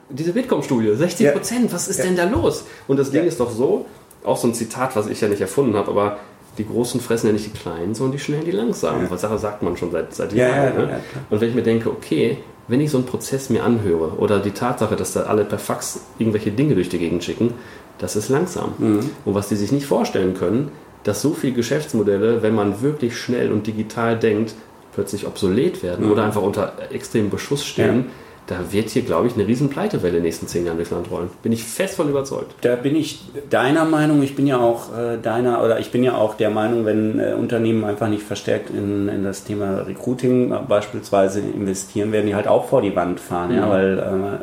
diese 0.10 0.34
Bitkom-Studie, 0.34 0.96
60 0.96 1.34
Prozent, 1.34 1.66
ja. 1.66 1.74
was 1.74 1.88
ist 1.88 2.00
ja. 2.00 2.06
denn 2.06 2.16
da 2.16 2.26
los? 2.26 2.66
Und 2.88 2.98
das 2.98 3.12
Ding 3.12 3.26
ist 3.26 3.40
doch 3.40 3.52
so, 3.52 3.86
auch 4.24 4.38
so 4.38 4.48
ein 4.48 4.54
Zitat, 4.54 4.96
was 4.96 5.08
ich 5.08 5.22
ja 5.22 5.28
nicht 5.28 5.42
erfunden 5.42 5.76
habe, 5.76 5.90
aber 5.90 6.18
die 6.58 6.68
Großen 6.68 7.02
fressen 7.02 7.28
ja 7.28 7.34
nicht 7.34 7.48
die 7.48 7.58
Kleinen, 7.58 7.96
sondern 7.96 8.14
die 8.14 8.20
Schnellen, 8.20 8.46
die 8.46 8.52
Langsamen. 8.52 9.10
Was 9.10 9.22
Sache 9.22 9.40
sagt 9.40 9.64
man 9.64 9.76
schon 9.76 9.92
seit, 9.92 10.14
seit 10.14 10.34
Jahren. 10.34 10.76
Ne? 10.78 11.00
Und 11.30 11.42
wenn 11.42 11.50
ich 11.50 11.56
mir 11.56 11.64
denke, 11.64 11.90
okay, 11.90 12.38
wenn 12.68 12.80
ich 12.80 12.92
so 12.92 12.98
einen 12.98 13.08
Prozess 13.08 13.50
mir 13.50 13.64
anhöre 13.64 14.18
oder 14.18 14.40
die 14.40 14.52
Tatsache, 14.52 14.96
dass 14.96 15.14
da 15.14 15.24
alle 15.24 15.46
per 15.46 15.60
Fax 15.60 16.02
irgendwelche 16.20 16.52
Dinge 16.52 16.76
durch 16.76 16.90
die 16.90 17.00
Gegend 17.00 17.24
schicken, 17.24 17.56
das 17.98 18.16
ist 18.16 18.30
langsam. 18.30 18.74
Mhm. 18.78 19.10
Und 19.26 19.34
was 19.34 19.50
die 19.50 19.56
sich 19.56 19.72
nicht 19.72 19.86
vorstellen 19.86 20.36
können, 20.36 20.72
dass 21.04 21.22
so 21.22 21.34
viele 21.34 21.54
Geschäftsmodelle, 21.54 22.42
wenn 22.44 22.56
man 22.56 22.82
wirklich 22.82 23.18
schnell 23.18 23.52
und 23.52 23.68
digital 23.68 24.18
denkt, 24.18 24.56
plötzlich 24.94 25.28
obsolet 25.28 25.84
werden 25.84 26.06
mhm. 26.06 26.12
oder 26.12 26.24
einfach 26.24 26.42
unter 26.42 26.74
extremem 26.92 27.30
Beschuss 27.30 27.66
stehen, 27.66 28.06
ja. 28.48 28.58
da 28.58 28.72
wird 28.72 28.90
hier, 28.90 29.02
glaube 29.02 29.28
ich, 29.28 29.36
eine 29.36 29.48
riesen 29.48 29.70
Pleitewelle 29.70 30.10
in 30.10 30.16
den 30.16 30.24
nächsten 30.24 30.48
zehn 30.48 30.66
Jahren 30.66 30.78
durchs 30.78 30.92
Land 30.92 31.10
rollen. 31.12 31.30
Bin 31.42 31.52
ich 31.52 31.64
fest 31.64 31.96
von 31.96 32.10
überzeugt. 32.10 32.54
Da 32.62 32.76
bin 32.76 32.96
ich 32.96 33.22
deiner 33.50 33.86
Meinung, 33.86 34.22
ich 34.24 34.36
bin 34.36 34.48
ja 34.48 34.60
auch 34.60 34.98
äh, 34.98 35.18
deiner, 35.18 35.64
oder 35.64 35.80
ich 35.80 35.92
bin 35.92 36.04
ja 36.04 36.16
auch 36.16 36.36
der 36.36 36.50
Meinung, 36.50 36.86
wenn 36.86 37.20
äh, 37.20 37.34
Unternehmen 37.34 37.84
einfach 37.84 38.10
nicht 38.10 38.24
verstärkt 38.24 38.70
in, 38.70 39.08
in 39.08 39.24
das 39.24 39.44
Thema 39.44 39.82
Recruiting 39.82 40.52
äh, 40.52 40.60
beispielsweise 40.68 41.40
investieren, 41.40 42.12
werden 42.12 42.28
die 42.28 42.36
halt 42.36 42.48
auch 42.48 42.66
vor 42.70 42.82
die 42.82 42.96
Wand 42.96 43.20
fahren. 43.20 43.52
Mhm. 43.52 43.58
Ja, 43.58 43.70
weil 43.70 44.00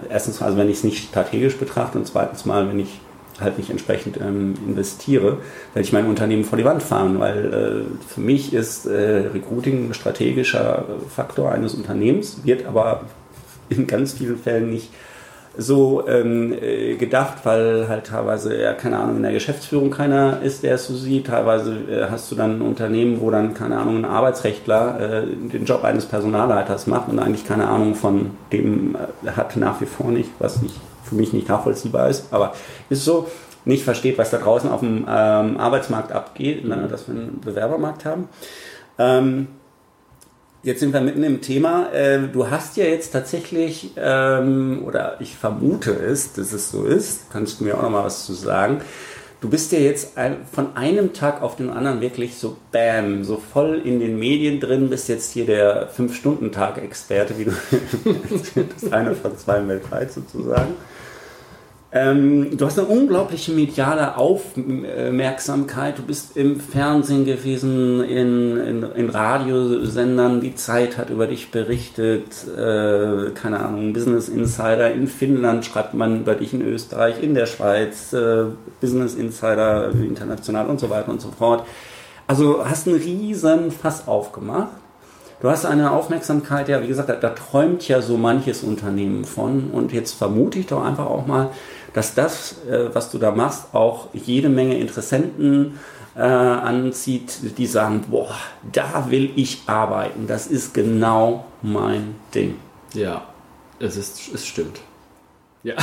äh, 0.09 0.13
erstens, 0.13 0.43
also 0.43 0.57
wenn 0.57 0.69
ich 0.69 0.79
es 0.79 0.85
nicht 0.85 1.09
strategisch 1.09 1.57
betrachte 1.57 1.99
und 1.99 2.07
zweitens 2.07 2.45
mal, 2.45 2.69
wenn 2.69 2.81
ich 2.81 3.01
halt 3.41 3.59
nicht 3.59 3.71
entsprechend 3.71 4.19
ähm, 4.19 4.55
investiere, 4.67 5.39
werde 5.73 5.87
ich 5.87 5.93
mein 5.93 6.07
Unternehmen 6.07 6.45
vor 6.45 6.59
die 6.59 6.65
Wand 6.65 6.83
fahren, 6.83 7.19
weil 7.21 7.87
äh, 7.87 8.09
für 8.13 8.21
mich 8.21 8.53
ist 8.53 8.87
äh, 8.87 9.29
Recruiting 9.33 9.91
ein 9.91 9.95
strategischer 9.95 10.85
Faktor 11.15 11.53
eines 11.53 11.75
Unternehmens, 11.75 12.45
wird 12.45 12.67
aber 12.67 13.03
in 13.69 13.87
ganz 13.87 14.13
vielen 14.15 14.39
Fällen 14.39 14.71
nicht 14.71 14.91
so 15.57 16.07
ähm, 16.07 16.53
äh, 16.53 16.95
gedacht, 16.97 17.39
weil 17.45 17.89
halt 17.89 18.07
teilweise, 18.07 18.61
ja, 18.61 18.73
keine 18.73 18.99
Ahnung, 18.99 19.17
in 19.17 19.23
der 19.23 19.33
Geschäftsführung 19.33 19.91
keiner 19.91 20.41
ist, 20.43 20.63
der 20.63 20.77
es 20.77 20.87
so 20.87 20.95
sieht. 20.95 21.27
Teilweise 21.27 21.75
äh, 21.91 22.07
hast 22.09 22.31
du 22.31 22.37
dann 22.37 22.59
ein 22.59 22.63
Unternehmen, 22.63 23.21
wo 23.21 23.31
dann, 23.31 23.55
keine 23.55 23.77
Ahnung, 23.77 23.99
ein 23.99 24.05
Arbeitsrechtler 24.05 25.01
äh, 25.01 25.27
den 25.27 25.65
Job 25.65 25.85
eines 25.85 26.07
Personalleiters 26.07 26.87
macht 26.87 27.09
und 27.09 27.19
eigentlich 27.19 27.47
keine 27.47 27.69
Ahnung 27.69 27.95
von 27.95 28.31
dem 28.53 28.95
äh, 28.95 29.31
hat 29.33 29.57
nach 29.57 29.81
wie 29.81 29.87
vor 29.87 30.11
nicht, 30.11 30.31
was 30.39 30.63
nicht 30.63 30.77
für 31.11 31.15
mich 31.17 31.33
nicht 31.33 31.49
nachvollziehbar 31.49 32.09
ist, 32.09 32.33
aber 32.33 32.55
ist 32.89 33.05
so, 33.05 33.29
nicht 33.65 33.85
versteht, 33.85 34.19
was 34.19 34.31
da 34.31 34.39
draußen 34.39 34.71
auf 34.71 34.81
dem 34.81 35.07
ähm, 35.09 35.57
Arbeitsmarkt 35.59 36.13
abgeht, 36.13 36.65
mhm. 36.65 36.89
dass 36.89 37.09
wir 37.09 37.15
einen 37.15 37.41
Bewerbermarkt 37.41 38.05
haben. 38.05 38.29
Ähm, 38.99 39.49
jetzt 40.63 40.81
sind 40.81 40.93
wir 40.93 41.01
mitten 41.01 41.23
im 41.23 41.41
Thema. 41.41 41.93
Äh, 41.93 42.29
du 42.29 42.51
hast 42.51 42.77
ja 42.77 42.85
jetzt 42.85 43.11
tatsächlich, 43.11 43.93
ähm, 43.97 44.83
oder 44.85 45.21
ich 45.21 45.37
vermute 45.37 45.93
es, 45.93 46.33
dass 46.33 46.53
es 46.53 46.71
so 46.71 46.85
ist, 46.85 47.31
kannst 47.31 47.61
du 47.61 47.65
mir 47.65 47.77
auch 47.77 47.83
noch 47.83 47.91
mal 47.91 48.05
was 48.05 48.27
zu 48.27 48.33
sagen. 48.33 48.81
Du 49.41 49.49
bist 49.49 49.73
ja 49.73 49.79
jetzt 49.79 50.19
von 50.53 50.77
einem 50.77 51.15
Tag 51.15 51.41
auf 51.41 51.57
den 51.57 51.71
anderen 51.71 52.03
wirklich 52.03 52.37
so 52.37 52.59
bam, 52.73 53.25
so 53.25 53.39
voll 53.39 53.81
in 53.83 53.99
den 53.99 54.19
Medien 54.19 54.61
drin, 54.61 54.91
bist 54.91 55.09
jetzt 55.09 55.33
hier 55.33 55.47
der 55.47 55.89
Fünf-Stunden-Tag-Experte, 55.89 57.39
wie 57.39 57.45
du 57.47 57.53
das 58.75 58.93
eine 58.93 59.15
von 59.15 59.39
zwei 59.39 59.67
weltweit 59.67 60.13
sozusagen. 60.13 60.75
Ähm, 61.93 62.57
du 62.57 62.67
hast 62.67 62.79
eine 62.79 62.87
unglaubliche 62.87 63.51
mediale 63.51 64.17
Aufmerksamkeit. 64.17 65.99
Du 65.99 66.03
bist 66.03 66.37
im 66.37 66.61
Fernsehen 66.61 67.25
gewesen, 67.25 68.05
in, 68.05 68.57
in, 68.59 68.83
in 68.83 69.11
Radiosendern. 69.11 70.41
Die 70.41 70.55
Zeit 70.55 70.97
hat 70.97 71.11
über 71.11 71.27
dich 71.27 71.51
berichtet. 71.51 72.47
Äh, 72.47 73.31
keine 73.35 73.59
Ahnung, 73.59 73.93
Business 73.93 74.29
Insider. 74.29 74.93
In 74.93 75.09
Finnland 75.09 75.65
schreibt 75.65 75.95
man 75.95 76.21
über 76.21 76.37
dich 76.37 76.55
in 76.55 76.63
Österreich, 76.63 77.21
in 77.21 77.35
der 77.35 77.47
Schweiz. 77.47 78.13
Äh, 78.13 78.45
Business 78.81 79.17
Insider 79.17 79.91
international 79.91 80.69
und 80.69 80.79
so 80.79 80.91
weiter 80.91 81.11
und 81.11 81.21
so 81.21 81.33
fort. 81.37 81.67
Also 82.29 82.65
hast 82.65 82.87
einen 82.87 82.99
riesen 82.99 83.73
Fass 83.73 84.07
aufgemacht. 84.07 84.69
Du 85.41 85.49
hast 85.49 85.65
eine 85.65 85.91
Aufmerksamkeit, 85.91 86.69
ja, 86.69 86.83
wie 86.83 86.87
gesagt, 86.87 87.09
da, 87.09 87.15
da, 87.15 87.31
träumt 87.31 87.89
ja 87.89 88.03
so 88.03 88.19
manches 88.19 88.63
Unternehmen 88.63 89.25
von. 89.25 89.71
Und 89.71 89.91
jetzt 89.91 90.13
vermute 90.13 90.59
ich 90.59 90.67
doch 90.67 90.85
einfach 90.85 91.07
auch 91.07 91.27
mal, 91.27 91.51
dass 91.93 92.15
das, 92.15 92.57
äh, 92.69 92.95
was 92.95 93.11
du 93.11 93.19
da 93.19 93.31
machst, 93.31 93.75
auch 93.75 94.09
jede 94.13 94.49
Menge 94.49 94.79
Interessenten 94.79 95.79
äh, 96.17 96.21
anzieht, 96.21 97.59
die 97.59 97.67
sagen, 97.67 98.05
boah, 98.11 98.35
da 98.73 99.07
will 99.11 99.31
ich 99.37 99.63
arbeiten. 99.67 100.27
Das 100.27 100.47
ist 100.47 100.75
genau 100.75 101.47
mein 101.63 102.17
Ding. 102.35 102.57
Ja, 102.95 103.23
es, 103.79 103.97
ist, 103.97 104.35
es 104.35 104.47
stimmt. 104.47 104.81
Ja, 105.63 105.75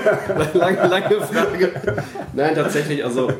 lange, 0.54 0.86
lange 0.86 1.20
Frage. 1.20 1.72
Nein, 2.32 2.54
tatsächlich, 2.54 3.04
also 3.04 3.32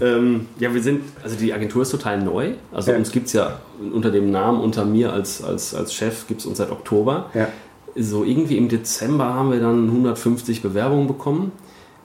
ähm, 0.00 0.48
ja, 0.58 0.72
wir 0.72 0.82
sind, 0.82 1.02
also 1.22 1.36
die 1.36 1.52
Agentur 1.52 1.82
ist 1.82 1.90
total 1.90 2.20
neu. 2.20 2.52
Also 2.72 2.92
ja. 2.92 2.96
uns 2.96 3.10
gibt 3.10 3.26
es 3.26 3.32
ja 3.32 3.58
unter 3.92 4.10
dem 4.10 4.30
Namen, 4.30 4.60
unter 4.60 4.84
mir 4.84 5.12
als, 5.12 5.42
als, 5.42 5.74
als 5.74 5.94
Chef, 5.94 6.28
gibt 6.28 6.40
es 6.40 6.46
uns 6.46 6.58
seit 6.58 6.70
Oktober. 6.70 7.30
Ja. 7.34 7.48
So 7.94 8.24
irgendwie 8.24 8.56
im 8.56 8.68
Dezember 8.68 9.34
haben 9.34 9.50
wir 9.50 9.60
dann 9.60 9.88
150 9.88 10.62
Bewerbungen 10.62 11.06
bekommen, 11.06 11.52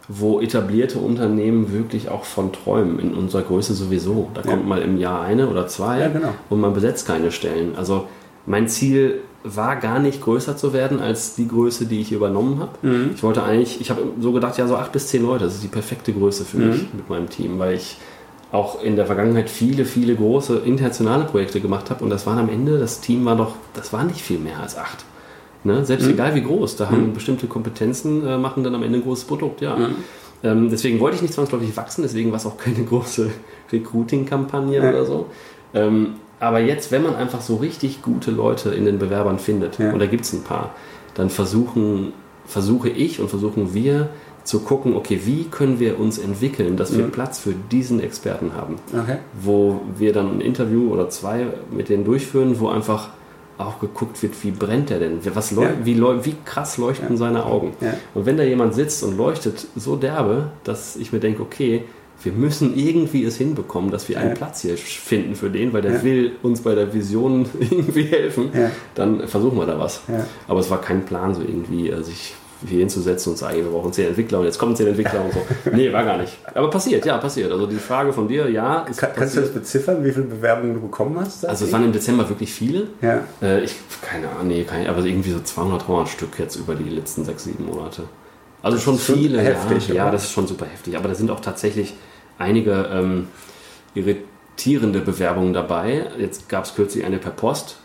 wo 0.08 0.40
etablierte 0.40 1.00
Unternehmen 1.00 1.74
wirklich 1.74 2.10
auch 2.10 2.24
von 2.24 2.54
träumen, 2.54 3.00
in 3.00 3.14
unserer 3.14 3.44
Größe 3.44 3.74
sowieso. 3.74 4.30
Da 4.34 4.42
ja. 4.42 4.52
kommt 4.52 4.68
mal 4.68 4.82
im 4.82 4.98
Jahr 4.98 5.22
eine 5.22 5.50
oder 5.50 5.68
zwei 5.68 6.08
genau. 6.10 6.34
und 6.50 6.62
man 6.62 6.74
besetzt 6.74 7.08
keine 7.08 7.32
Stellen. 7.32 7.76
Also 7.76 8.08
mein 8.46 8.68
Ziel 8.68 9.22
war 9.44 9.76
gar 9.76 10.00
nicht 10.00 10.22
größer 10.22 10.58
zu 10.58 10.74
werden 10.74 11.00
als 11.00 11.36
die 11.36 11.48
Größe, 11.48 11.86
die 11.86 12.02
ich 12.02 12.12
übernommen 12.12 12.60
habe. 12.60 12.88
Mhm. 12.88 13.12
Ich 13.16 13.24
wollte 13.24 13.44
eigentlich, 13.44 13.80
ich 13.82 13.90
habe 13.90 14.02
so 14.20 14.32
gedacht, 14.32 14.58
ja, 14.58 14.68
so 14.68 14.76
acht 14.76 14.92
bis 14.92 15.08
zehn 15.08 15.24
Leute, 15.24 15.46
das 15.46 15.56
ist 15.56 15.64
die 15.64 15.70
perfekte 15.70 16.14
Größe 16.14 16.46
für 16.46 16.58
mhm. 16.58 16.70
mich 16.70 16.82
mit 16.94 17.10
meinem 17.10 17.30
Team, 17.30 17.60
weil 17.60 17.76
ich 17.76 17.98
auch 18.52 18.82
in 18.82 18.96
der 18.96 19.06
Vergangenheit 19.06 19.50
viele, 19.50 19.86
viele 19.86 20.16
große 20.16 20.60
internationale 20.60 21.26
Projekte 21.26 21.60
gemacht 21.60 21.90
habe 21.90 22.04
und 22.04 22.10
das 22.10 22.26
waren 22.26 22.40
am 22.40 22.50
Ende, 22.50 22.80
das 22.80 23.02
Team 23.02 23.26
war 23.26 23.36
doch, 23.36 23.56
das 23.74 23.92
war 23.92 24.04
nicht 24.04 24.22
viel 24.22 24.40
mehr 24.40 24.60
als 24.62 24.78
acht. 24.78 25.04
Ne? 25.64 25.86
Selbst 25.86 26.06
mhm. 26.06 26.14
egal 26.14 26.36
wie 26.36 26.44
groß, 26.44 26.76
da 26.76 26.90
haben 26.90 27.08
mhm. 27.08 27.14
bestimmte 27.14 27.48
Kompetenzen, 27.48 28.26
äh, 28.26 28.38
machen 28.38 28.64
dann 28.64 28.76
am 28.76 28.84
Ende 28.84 29.00
ein 29.00 29.04
großes 29.04 29.26
Produkt, 29.26 29.62
ja. 29.62 29.76
Mhm. 29.76 29.96
Ähm, 30.44 30.70
deswegen 30.70 31.00
wollte 31.00 31.16
ich 31.16 31.22
nicht 31.24 31.34
zwangsläufig 31.34 31.76
wachsen, 31.76 32.04
deswegen 32.04 32.32
war 32.32 32.38
es 32.38 32.46
auch 32.46 32.58
keine 32.58 32.84
große 32.86 33.32
Recruiting-Kampagne 33.72 34.88
oder 34.88 35.06
so. 35.06 35.28
Ähm, 35.74 36.16
aber 36.40 36.60
jetzt, 36.60 36.92
wenn 36.92 37.04
man 37.04 37.16
einfach 37.16 37.42
so 37.42 37.56
richtig 37.56 38.02
gute 38.04 38.30
Leute 38.32 38.70
in 38.70 38.86
den 38.86 39.00
Bewerbern 39.00 39.40
findet, 39.40 39.80
ja. 39.80 39.92
und 39.92 40.00
da 40.00 40.06
gibt 40.06 40.26
es 40.26 40.34
ein 40.34 40.44
paar, 40.44 40.76
dann 41.16 41.30
versuchen, 41.30 42.14
versuche 42.46 42.90
ich 42.90 43.20
und 43.20 43.30
versuchen 43.30 43.74
wir 43.74 44.10
zu 44.44 44.62
gucken, 44.62 44.96
okay, 44.96 45.22
wie 45.26 45.46
können 45.46 45.80
wir 45.80 46.00
uns 46.00 46.18
entwickeln, 46.18 46.78
dass 46.78 46.98
wir 46.98 47.06
mhm. 47.06 47.12
Platz 47.12 47.40
für 47.40 47.54
diesen 47.72 48.00
Experten 48.00 48.54
haben. 48.56 48.76
Okay. 48.94 49.18
Wo 49.42 49.82
wir 49.98 50.14
dann 50.14 50.38
ein 50.38 50.42
Interview 50.42 50.90
oder 50.92 51.10
zwei 51.10 51.48
mit 51.70 51.90
denen 51.90 52.06
durchführen, 52.06 52.60
wo 52.60 52.70
einfach 52.70 53.10
auch 53.58 53.80
geguckt 53.80 54.22
wird, 54.22 54.34
wie 54.44 54.52
brennt 54.52 54.92
er 54.92 55.00
denn? 55.00 55.20
Was 55.34 55.52
ja. 55.52 55.70
wie, 55.84 56.00
wie, 56.00 56.36
krass 56.46 56.78
leuchten 56.78 57.12
ja. 57.12 57.18
seine 57.18 57.46
Augen? 57.46 57.74
Ja. 57.82 57.94
Und 58.14 58.26
wenn 58.26 58.38
da 58.38 58.44
jemand 58.44 58.76
sitzt 58.76 59.04
und 59.04 59.18
leuchtet 59.18 59.68
so 59.76 59.96
derbe, 59.96 60.52
dass 60.64 60.96
ich 60.96 61.12
mir 61.12 61.20
denke, 61.20 61.42
okay, 61.42 61.84
wir 62.24 62.32
müssen 62.32 62.76
irgendwie 62.76 63.24
es 63.26 63.38
hinbekommen, 63.38 63.92
dass 63.92 64.10
wir 64.10 64.20
einen 64.20 64.34
Platz 64.34 64.62
hier 64.62 64.78
finden 64.78 65.36
für 65.36 65.50
den, 65.50 65.72
weil 65.74 65.84
der 65.84 66.04
will 66.04 66.32
uns 66.42 66.62
bei 66.62 66.74
der 66.74 66.94
Vision 66.94 67.46
irgendwie 67.60 68.04
helfen, 68.04 68.50
dann 68.96 69.28
versuchen 69.28 69.58
wir 69.58 69.68
da 69.68 69.80
was. 69.80 70.02
Aber 70.48 70.60
es 70.60 70.70
war 70.70 70.82
kein 70.82 71.06
Plan, 71.06 71.36
so 71.36 71.42
irgendwie 71.42 71.90
äh, 71.90 72.02
sich 72.02 72.34
hier 72.66 72.80
hinzusetzen 72.80 73.34
und 73.34 73.38
sagen, 73.38 73.58
wir 73.58 73.72
brauchen 73.72 73.94
zehn 73.94 74.08
Entwickler 74.08 74.40
und 74.40 74.46
jetzt 74.46 74.58
kommen 74.58 74.76
zehn 74.76 74.88
Entwickler 74.88 75.24
und 75.24 75.34
so. 75.34 75.42
Nee, 75.72 75.92
war 75.94 76.04
gar 76.04 76.18
nicht. 76.18 76.38
Aber 76.54 76.70
passiert, 76.70 77.06
ja, 77.06 77.18
passiert. 77.18 77.52
Also 77.52 77.68
die 77.68 77.76
Frage 77.76 78.12
von 78.14 78.28
dir, 78.28 78.50
ja. 78.50 78.86
Kann, 78.96 79.10
kannst 79.16 79.38
du 79.38 79.42
das 79.42 79.52
beziffern, 79.52 80.04
wie 80.04 80.12
viele 80.12 80.26
Bewerbungen 80.26 80.74
du 80.74 80.82
bekommen 80.82 81.20
hast? 81.20 81.46
Also 81.46 81.66
es 81.66 81.72
waren 81.72 81.84
im 81.84 81.92
Dezember 81.92 82.28
wirklich 82.28 82.52
viele. 82.52 82.88
Ja. 83.02 83.22
Äh, 83.42 83.64
ich, 83.64 83.76
keine 84.02 84.30
Ahnung, 84.30 84.48
nee, 84.48 84.64
keine, 84.64 84.90
aber 84.90 85.04
irgendwie 85.04 85.32
so 85.32 85.40
200, 85.40 85.88
300 85.88 86.10
Stück 86.10 86.40
jetzt 86.40 86.56
über 86.56 86.74
die 86.74 86.90
letzten 86.90 87.26
sechs, 87.26 87.44
sieben 87.44 87.66
Monate. 87.66 88.04
Also 88.64 88.80
schon 88.80 88.98
viele. 88.98 89.40
Heftig, 89.40 89.90
ja, 89.90 89.96
ja, 89.96 90.12
das 90.12 90.24
ist 90.24 90.32
schon 90.32 90.48
super 90.48 90.66
heftig. 90.66 90.98
Aber 90.98 91.10
da 91.10 91.16
sind 91.16 91.30
auch 91.30 91.40
tatsächlich 91.40 91.94
einige 92.40 92.90
ähm, 92.92 93.28
irritierende 93.94 95.00
Bewerbungen 95.00 95.54
dabei. 95.54 96.08
Jetzt 96.18 96.50
gab 96.50 96.66
es 96.66 96.74
kürzlich 96.74 97.06
eine 97.06 97.18
per 97.18 97.32
Post 97.32 97.78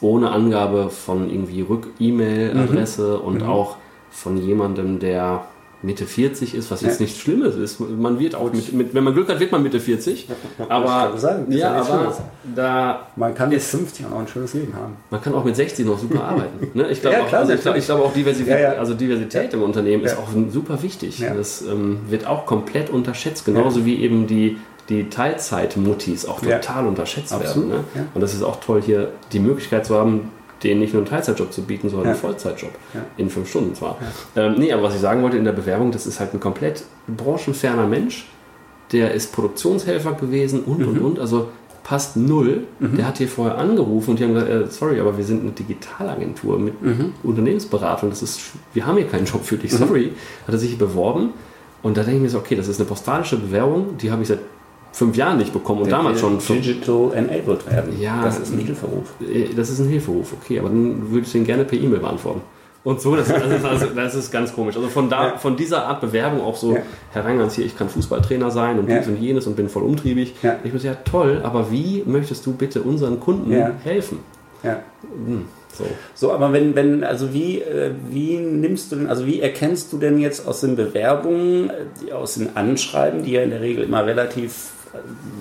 ohne 0.00 0.30
Angabe 0.30 0.90
von 0.90 1.30
irgendwie 1.30 1.62
Rück-E-Mail-Adresse 1.62 3.18
mhm. 3.20 3.26
und 3.26 3.42
mhm. 3.42 3.48
auch 3.48 3.76
von 4.16 4.36
jemandem, 4.38 4.98
der 4.98 5.44
Mitte 5.82 6.06
40 6.06 6.54
ist, 6.54 6.70
was 6.70 6.80
jetzt 6.80 6.98
ja. 6.98 7.04
nichts 7.04 7.20
Schlimmes 7.20 7.54
ist. 7.54 7.78
Man 7.80 8.18
wird 8.18 8.34
auch 8.34 8.50
mit, 8.52 8.72
mit, 8.72 8.94
wenn 8.94 9.04
man 9.04 9.12
Glück 9.12 9.28
hat, 9.28 9.38
wird 9.38 9.52
man 9.52 9.62
Mitte 9.62 9.78
40. 9.78 10.26
aber 10.68 11.16
sagen, 11.18 11.52
ja, 11.52 11.74
aber 11.74 12.16
da 12.54 13.06
man 13.14 13.34
kann 13.34 13.50
mit 13.50 13.62
50 13.62 14.06
auch 14.06 14.18
ein 14.18 14.26
schönes 14.26 14.54
Leben 14.54 14.74
haben. 14.74 14.96
Man 15.10 15.20
kann 15.20 15.34
auch 15.34 15.44
mit 15.44 15.54
60 15.54 15.86
noch 15.86 15.98
super 15.98 16.24
arbeiten. 16.24 16.70
Ne? 16.74 16.88
Ich 16.90 17.02
glaube 17.02 17.16
ja, 17.16 17.24
auch, 17.24 17.32
also 17.32 17.52
ich 17.52 17.60
glaub, 17.60 17.76
ich 17.76 17.84
glaub 17.84 18.00
auch 18.00 18.12
Diversität, 18.12 18.60
ja, 18.60 18.72
also 18.72 18.94
Diversität 18.94 19.52
im 19.52 19.62
Unternehmen 19.62 20.02
ist 20.02 20.16
auch 20.16 20.28
super 20.50 20.82
wichtig. 20.82 21.22
Das 21.36 21.62
ähm, 21.62 22.00
wird 22.08 22.26
auch 22.26 22.46
komplett 22.46 22.90
unterschätzt, 22.90 23.44
genauso 23.44 23.84
wie 23.84 24.02
eben 24.02 24.26
die 24.26 24.58
die 24.88 25.08
Teilzeit-Muttis 25.08 26.26
auch 26.26 26.40
total 26.40 26.86
unterschätzt 26.86 27.32
Absolut. 27.32 27.70
werden. 27.70 27.84
Ne? 27.94 28.06
Und 28.14 28.20
das 28.20 28.34
ist 28.34 28.42
auch 28.42 28.60
toll, 28.60 28.80
hier 28.82 29.10
die 29.32 29.40
Möglichkeit 29.40 29.84
zu 29.84 29.96
haben, 29.96 30.30
denen 30.62 30.80
nicht 30.80 30.92
nur 30.92 31.02
einen 31.02 31.10
Teilzeitjob 31.10 31.52
zu 31.52 31.62
bieten, 31.62 31.88
sondern 31.88 32.06
ja. 32.06 32.12
einen 32.12 32.20
Vollzeitjob. 32.20 32.70
Ja. 32.94 33.04
In 33.16 33.30
fünf 33.30 33.48
Stunden 33.48 33.74
zwar. 33.74 33.98
Ja. 34.34 34.46
Ähm, 34.46 34.54
nee, 34.58 34.72
aber 34.72 34.84
was 34.84 34.94
ich 34.94 35.00
sagen 35.00 35.22
wollte 35.22 35.36
in 35.36 35.44
der 35.44 35.52
Bewerbung, 35.52 35.92
das 35.92 36.06
ist 36.06 36.20
halt 36.20 36.34
ein 36.34 36.40
komplett 36.40 36.84
branchenferner 37.06 37.86
Mensch. 37.86 38.26
Der 38.92 39.12
ist 39.12 39.32
Produktionshelfer 39.32 40.12
gewesen 40.12 40.62
und 40.62 40.78
mhm. 40.78 40.88
und 40.88 40.98
und. 41.00 41.18
Also 41.18 41.48
passt 41.82 42.16
null. 42.16 42.64
Mhm. 42.80 42.96
Der 42.96 43.06
hat 43.06 43.18
hier 43.18 43.28
vorher 43.28 43.58
angerufen 43.58 44.10
und 44.10 44.18
die 44.18 44.24
haben 44.24 44.34
gesagt, 44.34 44.50
äh, 44.50 44.66
sorry, 44.68 44.98
aber 44.98 45.16
wir 45.16 45.24
sind 45.24 45.42
eine 45.42 45.52
Digitalagentur 45.52 46.58
mit 46.58 46.82
mhm. 46.82 47.12
Unternehmensberatung. 47.22 48.10
Das 48.10 48.22
ist, 48.22 48.40
wir 48.74 48.86
haben 48.86 48.96
hier 48.96 49.06
keinen 49.06 49.24
Job 49.24 49.44
für 49.44 49.56
dich, 49.56 49.72
mhm. 49.72 49.76
sorry. 49.76 50.12
Hat 50.46 50.54
er 50.54 50.58
sich 50.58 50.78
beworben. 50.78 51.30
Und 51.82 51.96
da 51.96 52.02
denke 52.02 52.16
ich 52.16 52.22
mir 52.22 52.28
so, 52.30 52.38
okay, 52.38 52.56
das 52.56 52.66
ist 52.66 52.80
eine 52.80 52.88
postalische 52.88 53.36
Bewerbung, 53.36 53.96
die 53.98 54.10
habe 54.10 54.22
ich 54.22 54.28
seit 54.28 54.40
fünf 54.96 55.14
Jahren 55.14 55.36
nicht 55.36 55.52
bekommen 55.52 55.82
und 55.82 55.90
Der 55.90 55.98
damals 55.98 56.20
schon. 56.20 56.38
Digital 56.38 57.12
enabled 57.12 57.70
werden. 57.70 58.00
Ja, 58.00 58.24
das 58.24 58.38
ist 58.38 58.50
ein 58.54 58.60
Hilferuf. 58.60 59.04
Äh, 59.20 59.54
das 59.54 59.68
ist 59.68 59.78
ein 59.78 59.88
Hilferuf, 59.88 60.32
okay, 60.40 60.58
aber 60.58 60.70
dann 60.70 61.10
würde 61.10 61.26
ich 61.26 61.32
den 61.32 61.44
gerne 61.44 61.66
per 61.66 61.78
E-Mail 61.78 62.00
beantworten. 62.00 62.40
Und 62.82 63.00
so, 63.00 63.14
das, 63.14 63.28
das, 63.28 63.44
ist, 63.44 63.64
also, 63.64 63.86
das 63.94 64.14
ist 64.14 64.30
ganz 64.30 64.54
komisch. 64.54 64.74
Also 64.76 64.88
von, 64.88 65.10
da, 65.10 65.26
ja. 65.26 65.36
von 65.36 65.54
dieser 65.54 65.84
Art 65.84 66.00
Bewerbung 66.00 66.40
auch 66.40 66.56
so 66.56 66.76
ja. 66.76 66.82
herein 67.12 67.46
hier, 67.50 67.66
ich 67.66 67.76
kann 67.76 67.90
Fußballtrainer 67.90 68.50
sein 68.50 68.78
und 68.78 68.88
dies 68.88 69.06
und 69.06 69.20
jenes 69.20 69.46
und 69.46 69.56
bin 69.56 69.68
voll 69.68 69.82
umtriebig. 69.82 70.34
Ja. 70.42 70.56
Ich 70.64 70.72
muss 70.72 70.84
ja 70.84 70.94
toll, 70.94 71.40
aber 71.42 71.70
wie 71.70 72.02
möchtest 72.06 72.46
du 72.46 72.52
bitte 72.52 72.80
unseren 72.80 73.20
Kunden 73.20 73.52
helfen? 73.82 74.20
Ja. 74.62 74.82
Hm, 75.02 75.44
so. 75.74 75.84
so, 76.14 76.32
aber 76.32 76.52
wenn, 76.54 76.74
wenn, 76.74 77.04
also 77.04 77.34
wie, 77.34 77.60
äh, 77.60 77.90
wie 78.08 78.38
nimmst 78.38 78.92
du 78.92 78.96
denn, 78.96 79.08
also 79.08 79.26
wie 79.26 79.40
erkennst 79.40 79.92
du 79.92 79.98
denn 79.98 80.18
jetzt 80.18 80.46
aus 80.46 80.62
den 80.62 80.76
Bewerbungen, 80.76 81.70
aus 82.14 82.36
den 82.36 82.56
Anschreiben, 82.56 83.24
die 83.24 83.32
ja 83.32 83.42
in 83.42 83.50
der 83.50 83.60
Regel 83.60 83.84
immer 83.84 84.06
relativ 84.06 84.70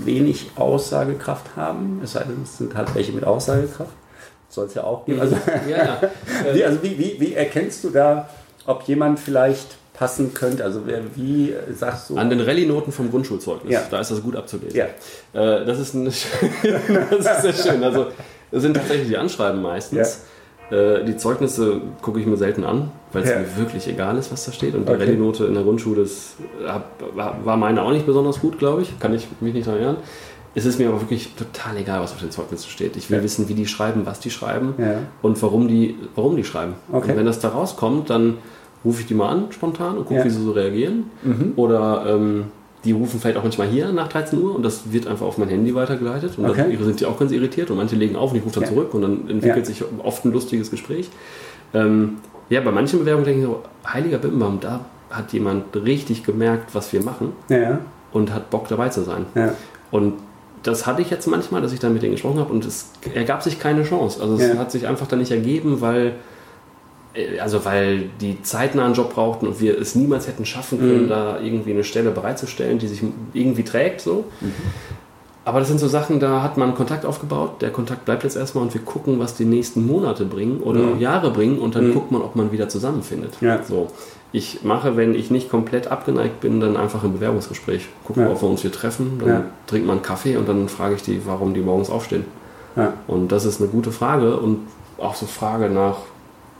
wenig 0.03 0.51
Aussagekraft 0.55 1.55
haben. 1.55 2.01
Es 2.03 2.13
sei 2.13 2.23
denn, 2.23 2.43
es 2.43 2.57
sind 2.57 2.75
halt 2.75 2.93
welche 2.95 3.11
mit 3.11 3.23
Aussagekraft. 3.23 3.91
Soll 4.49 4.67
es 4.67 4.73
ja 4.73 4.83
auch 4.83 5.05
geben. 5.05 5.19
Also, 5.19 5.37
ja, 5.69 5.77
ja. 5.77 6.01
wie, 6.53 6.63
also 6.63 6.81
wie, 6.83 6.97
wie, 6.97 7.17
wie 7.19 7.33
erkennst 7.33 7.83
du 7.83 7.89
da, 7.89 8.29
ob 8.65 8.83
jemand 8.83 9.19
vielleicht 9.19 9.77
passen 9.93 10.33
könnte? 10.33 10.63
Also 10.63 10.81
wie 11.15 11.53
sagst 11.73 12.09
du? 12.09 12.17
An 12.17 12.29
den 12.29 12.39
Rallye-Noten 12.39 12.91
vom 12.91 13.09
Grundschulzeugnis. 13.09 13.73
Ja. 13.73 13.83
Da 13.89 13.99
ist 13.99 14.11
das 14.11 14.21
gut 14.21 14.35
abzulesen. 14.35 14.77
Ja. 14.77 14.85
Äh, 15.33 15.65
das, 15.65 15.79
ist 15.79 15.93
ein, 15.93 16.05
das 16.05 16.23
ist 16.23 17.41
sehr 17.41 17.71
schön. 17.71 17.83
Also 17.83 18.07
das 18.51 18.61
sind 18.61 18.75
tatsächlich 18.75 19.09
die 19.09 19.17
Anschreiben 19.17 19.61
meistens. 19.61 20.21
Äh, 20.71 21.03
die 21.05 21.15
Zeugnisse 21.17 21.81
gucke 22.01 22.19
ich 22.19 22.25
mir 22.25 22.37
selten 22.37 22.63
an, 22.63 22.91
weil 23.11 23.23
es 23.23 23.29
ja. 23.29 23.39
mir 23.39 23.57
wirklich 23.57 23.87
egal 23.87 24.17
ist, 24.17 24.31
was 24.31 24.45
da 24.45 24.51
steht. 24.51 24.75
Und 24.75 24.87
die 24.87 24.93
okay. 24.93 25.03
Rallye-Note 25.03 25.45
in 25.45 25.53
der 25.53 25.63
Grundschule 25.63 26.01
ist, 26.01 26.35
war 27.13 27.57
meine 27.57 27.81
auch 27.81 27.91
nicht 27.91 28.05
besonders 28.05 28.39
gut, 28.39 28.57
glaube 28.57 28.81
ich. 28.81 28.99
Kann 28.99 29.13
ich 29.13 29.27
mich 29.41 29.53
nicht 29.53 29.67
daran 29.67 29.79
erinnern. 29.79 29.97
Es 30.57 30.65
ist 30.65 30.79
mir 30.79 30.87
aber 30.87 31.01
wirklich 31.01 31.33
total 31.35 31.75
egal, 31.77 32.01
was 32.01 32.13
auf 32.13 32.19
den 32.19 32.31
Zeugnissen 32.31 32.69
steht. 32.69 32.95
Ich 32.95 33.09
will 33.09 33.17
ja. 33.17 33.23
wissen, 33.23 33.49
wie 33.49 33.53
die 33.53 33.67
schreiben, 33.67 34.05
was 34.05 34.21
die 34.21 34.29
schreiben 34.29 34.73
ja. 34.77 34.99
und 35.21 35.41
warum 35.43 35.67
die, 35.67 35.97
warum 36.15 36.37
die 36.37 36.45
schreiben. 36.45 36.75
Okay. 36.91 37.11
Und 37.11 37.17
wenn 37.17 37.25
das 37.25 37.39
da 37.39 37.49
rauskommt, 37.49 38.09
dann 38.09 38.37
rufe 38.85 39.01
ich 39.01 39.07
die 39.07 39.15
mal 39.15 39.29
an 39.29 39.47
spontan 39.51 39.97
und 39.97 40.05
gucke, 40.05 40.23
wie 40.23 40.29
sie 40.29 40.41
so 40.41 40.51
reagieren. 40.51 41.11
Mhm. 41.23 41.53
Oder 41.57 42.05
ähm, 42.07 42.45
die 42.85 42.91
rufen 42.91 43.19
vielleicht 43.19 43.37
auch 43.37 43.43
manchmal 43.43 43.67
hier 43.67 43.91
nach 43.91 44.07
13 44.07 44.41
Uhr 44.41 44.55
und 44.55 44.63
das 44.63 44.91
wird 44.93 45.07
einfach 45.07 45.25
auf 45.25 45.37
mein 45.37 45.49
Handy 45.49 45.73
weitergeleitet 45.75 46.37
und 46.37 46.49
okay. 46.49 46.75
dann 46.77 46.85
sind 46.85 46.99
die 46.99 47.05
auch 47.05 47.19
ganz 47.19 47.31
irritiert 47.31 47.71
und 47.71 47.77
manche 47.77 47.95
legen 47.95 48.15
auf 48.15 48.31
und 48.31 48.37
ich 48.37 48.45
rufe 48.45 48.55
dann 48.55 48.63
ja. 48.63 48.69
zurück 48.69 48.93
und 48.93 49.01
dann 49.01 49.29
entwickelt 49.29 49.57
ja. 49.57 49.65
sich 49.65 49.83
oft 50.03 50.23
ein 50.23 50.31
lustiges 50.31 50.71
Gespräch. 50.71 51.09
Ähm, 51.73 52.17
ja, 52.49 52.61
bei 52.61 52.71
manchen 52.71 52.99
Bewerbungen 52.99 53.25
denke 53.25 53.41
ich 53.41 53.47
so, 53.47 53.63
heiliger 53.91 54.19
Bimbam, 54.19 54.59
da 54.61 54.85
hat 55.09 55.33
jemand 55.33 55.75
richtig 55.75 56.23
gemerkt, 56.23 56.75
was 56.75 56.93
wir 56.93 57.01
machen 57.01 57.33
Ja. 57.49 57.79
und 58.11 58.33
hat 58.33 58.49
Bock 58.49 58.67
dabei 58.67 58.89
zu 58.89 59.01
sein. 59.01 59.25
Und 59.91 60.13
das 60.63 60.87
hatte 60.87 61.01
ich 61.01 61.09
jetzt 61.09 61.27
manchmal, 61.27 61.61
dass 61.61 61.73
ich 61.73 61.79
dann 61.79 61.93
mit 61.93 62.01
denen 62.01 62.13
gesprochen 62.13 62.39
habe 62.39 62.51
und 62.51 62.65
es 62.65 62.91
ergab 63.13 63.43
sich 63.43 63.59
keine 63.59 63.83
Chance. 63.83 64.21
Also 64.21 64.35
es 64.35 64.57
hat 64.57 64.71
sich 64.71 64.87
einfach 64.87 65.07
dann 65.07 65.19
nicht 65.19 65.31
ergeben, 65.31 65.81
weil 65.81 66.13
also 67.41 67.63
weil 67.65 68.09
die 68.21 68.41
zeitnah 68.43 68.85
einen 68.85 68.93
Job 68.93 69.13
brauchten 69.13 69.47
und 69.47 69.59
wir 69.61 69.79
es 69.79 69.95
niemals 69.95 70.27
hätten 70.27 70.45
schaffen 70.45 70.79
können, 70.79 71.03
Mhm. 71.05 71.09
da 71.09 71.39
irgendwie 71.39 71.71
eine 71.71 71.83
Stelle 71.83 72.11
bereitzustellen, 72.11 72.77
die 72.79 72.87
sich 72.87 73.01
irgendwie 73.33 73.63
trägt. 73.63 74.01
So. 74.01 74.25
Mhm. 74.41 74.51
Aber 75.47 75.59
das 75.59 75.67
sind 75.67 75.79
so 75.79 75.87
Sachen, 75.87 76.19
da 76.19 76.41
hat 76.41 76.57
man 76.57 76.73
Kontakt 76.73 77.05
aufgebaut. 77.05 77.61
Der 77.61 77.69
Kontakt 77.69 78.05
bleibt 78.05 78.23
jetzt 78.23 78.35
erstmal 78.35 78.63
und 78.63 78.73
wir 78.73 78.81
gucken, 78.81 79.19
was 79.19 79.35
die 79.35 79.45
nächsten 79.45 79.85
Monate 79.85 80.25
bringen 80.25 80.59
oder 80.59 80.79
Mhm. 80.81 80.99
Jahre 80.99 81.29
bringen 81.29 81.59
und 81.59 81.75
dann 81.75 81.89
Mhm. 81.89 81.93
guckt 81.93 82.11
man, 82.11 82.21
ob 82.23 82.35
man 82.35 82.51
wieder 82.51 82.67
zusammenfindet. 82.67 83.33
Ja. 83.41 83.61
So. 83.63 83.87
Ich 84.31 84.63
mache, 84.63 84.97
wenn 84.97 85.13
ich 85.13 85.29
nicht 85.31 85.49
komplett 85.49 85.87
abgeneigt 85.87 86.41
bin, 86.41 86.59
dann 86.59 86.75
einfach 86.75 87.03
ein 87.03 87.13
Bewerbungsgespräch. 87.13 87.87
Gucken, 88.03 88.23
Ja. 88.23 88.31
ob 88.31 88.41
wir 88.41 88.49
uns 88.49 88.61
hier 88.61 88.71
treffen. 88.71 89.17
Dann 89.19 89.29
Ja. 89.29 89.43
trinkt 89.67 89.85
man 89.87 89.97
einen 89.97 90.03
Kaffee 90.05 90.35
und 90.35 90.49
dann 90.49 90.67
frage 90.67 90.95
ich 90.95 91.03
die, 91.03 91.21
warum 91.25 91.53
die 91.53 91.61
morgens 91.61 91.89
aufstehen. 91.91 92.25
Ja. 92.75 92.93
Und 93.07 93.31
das 93.31 93.45
ist 93.45 93.61
eine 93.61 93.69
gute 93.69 93.91
Frage 93.91 94.35
und 94.37 94.61
auch 94.97 95.13
so 95.15 95.27
Frage 95.27 95.69
nach 95.69 95.97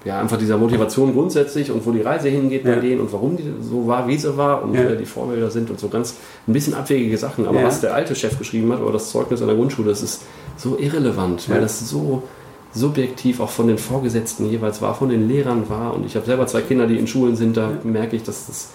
ja, 0.06 0.22
einfach 0.22 0.38
dieser 0.38 0.58
Motivation 0.58 1.14
grundsätzlich 1.14 1.72
und 1.72 1.86
wo 1.86 1.92
die 1.92 2.02
Reise 2.02 2.30
hingeht 2.30 2.64
bei 2.64 2.76
Ja. 2.76 2.80
denen 2.80 3.02
und 3.02 3.12
warum 3.12 3.36
die 3.38 3.44
so 3.62 3.88
war, 3.88 4.08
wie 4.08 4.16
sie 4.18 4.38
war 4.38 4.64
und 4.64 4.74
Ja. 4.76 4.82
wer 4.88 4.96
die 4.96 5.06
Vorbilder 5.06 5.50
sind 5.52 5.70
und 5.72 5.80
so 5.80 5.90
ganz 5.90 6.16
ein 6.48 6.54
bisschen 6.54 6.74
abwegige 6.76 7.18
Sachen. 7.18 7.48
Aber 7.48 7.60
Ja. 7.60 7.66
was 7.68 7.82
der 7.82 7.94
alte 7.96 8.14
Chef 8.16 8.38
geschrieben 8.38 8.72
hat 8.72 8.82
oder 8.82 8.94
das 8.94 9.10
Zeugnis 9.10 9.42
an 9.42 9.48
der 9.48 9.56
Grundschule, 9.58 9.90
das 9.90 10.04
ist 10.04 10.22
so 10.58 10.78
irrelevant, 10.80 11.50
weil 11.50 11.60
das 11.62 11.90
so 11.90 12.24
subjektiv 12.72 13.40
auch 13.40 13.50
von 13.50 13.68
den 13.68 13.78
Vorgesetzten 13.78 14.50
jeweils 14.50 14.82
war, 14.82 14.94
von 14.96 15.10
den 15.10 15.28
Lehrern 15.28 15.70
war. 15.70 15.94
Und 15.96 16.06
ich 16.06 16.16
habe 16.16 16.26
selber 16.26 16.46
zwei 16.46 16.62
Kinder, 16.62 16.88
die 16.88 16.98
in 16.98 17.08
Schulen 17.08 17.36
sind, 17.36 17.58
da 17.58 17.70
merke 17.84 18.16
ich, 18.16 18.24
dass 18.24 18.48
das 18.48 18.70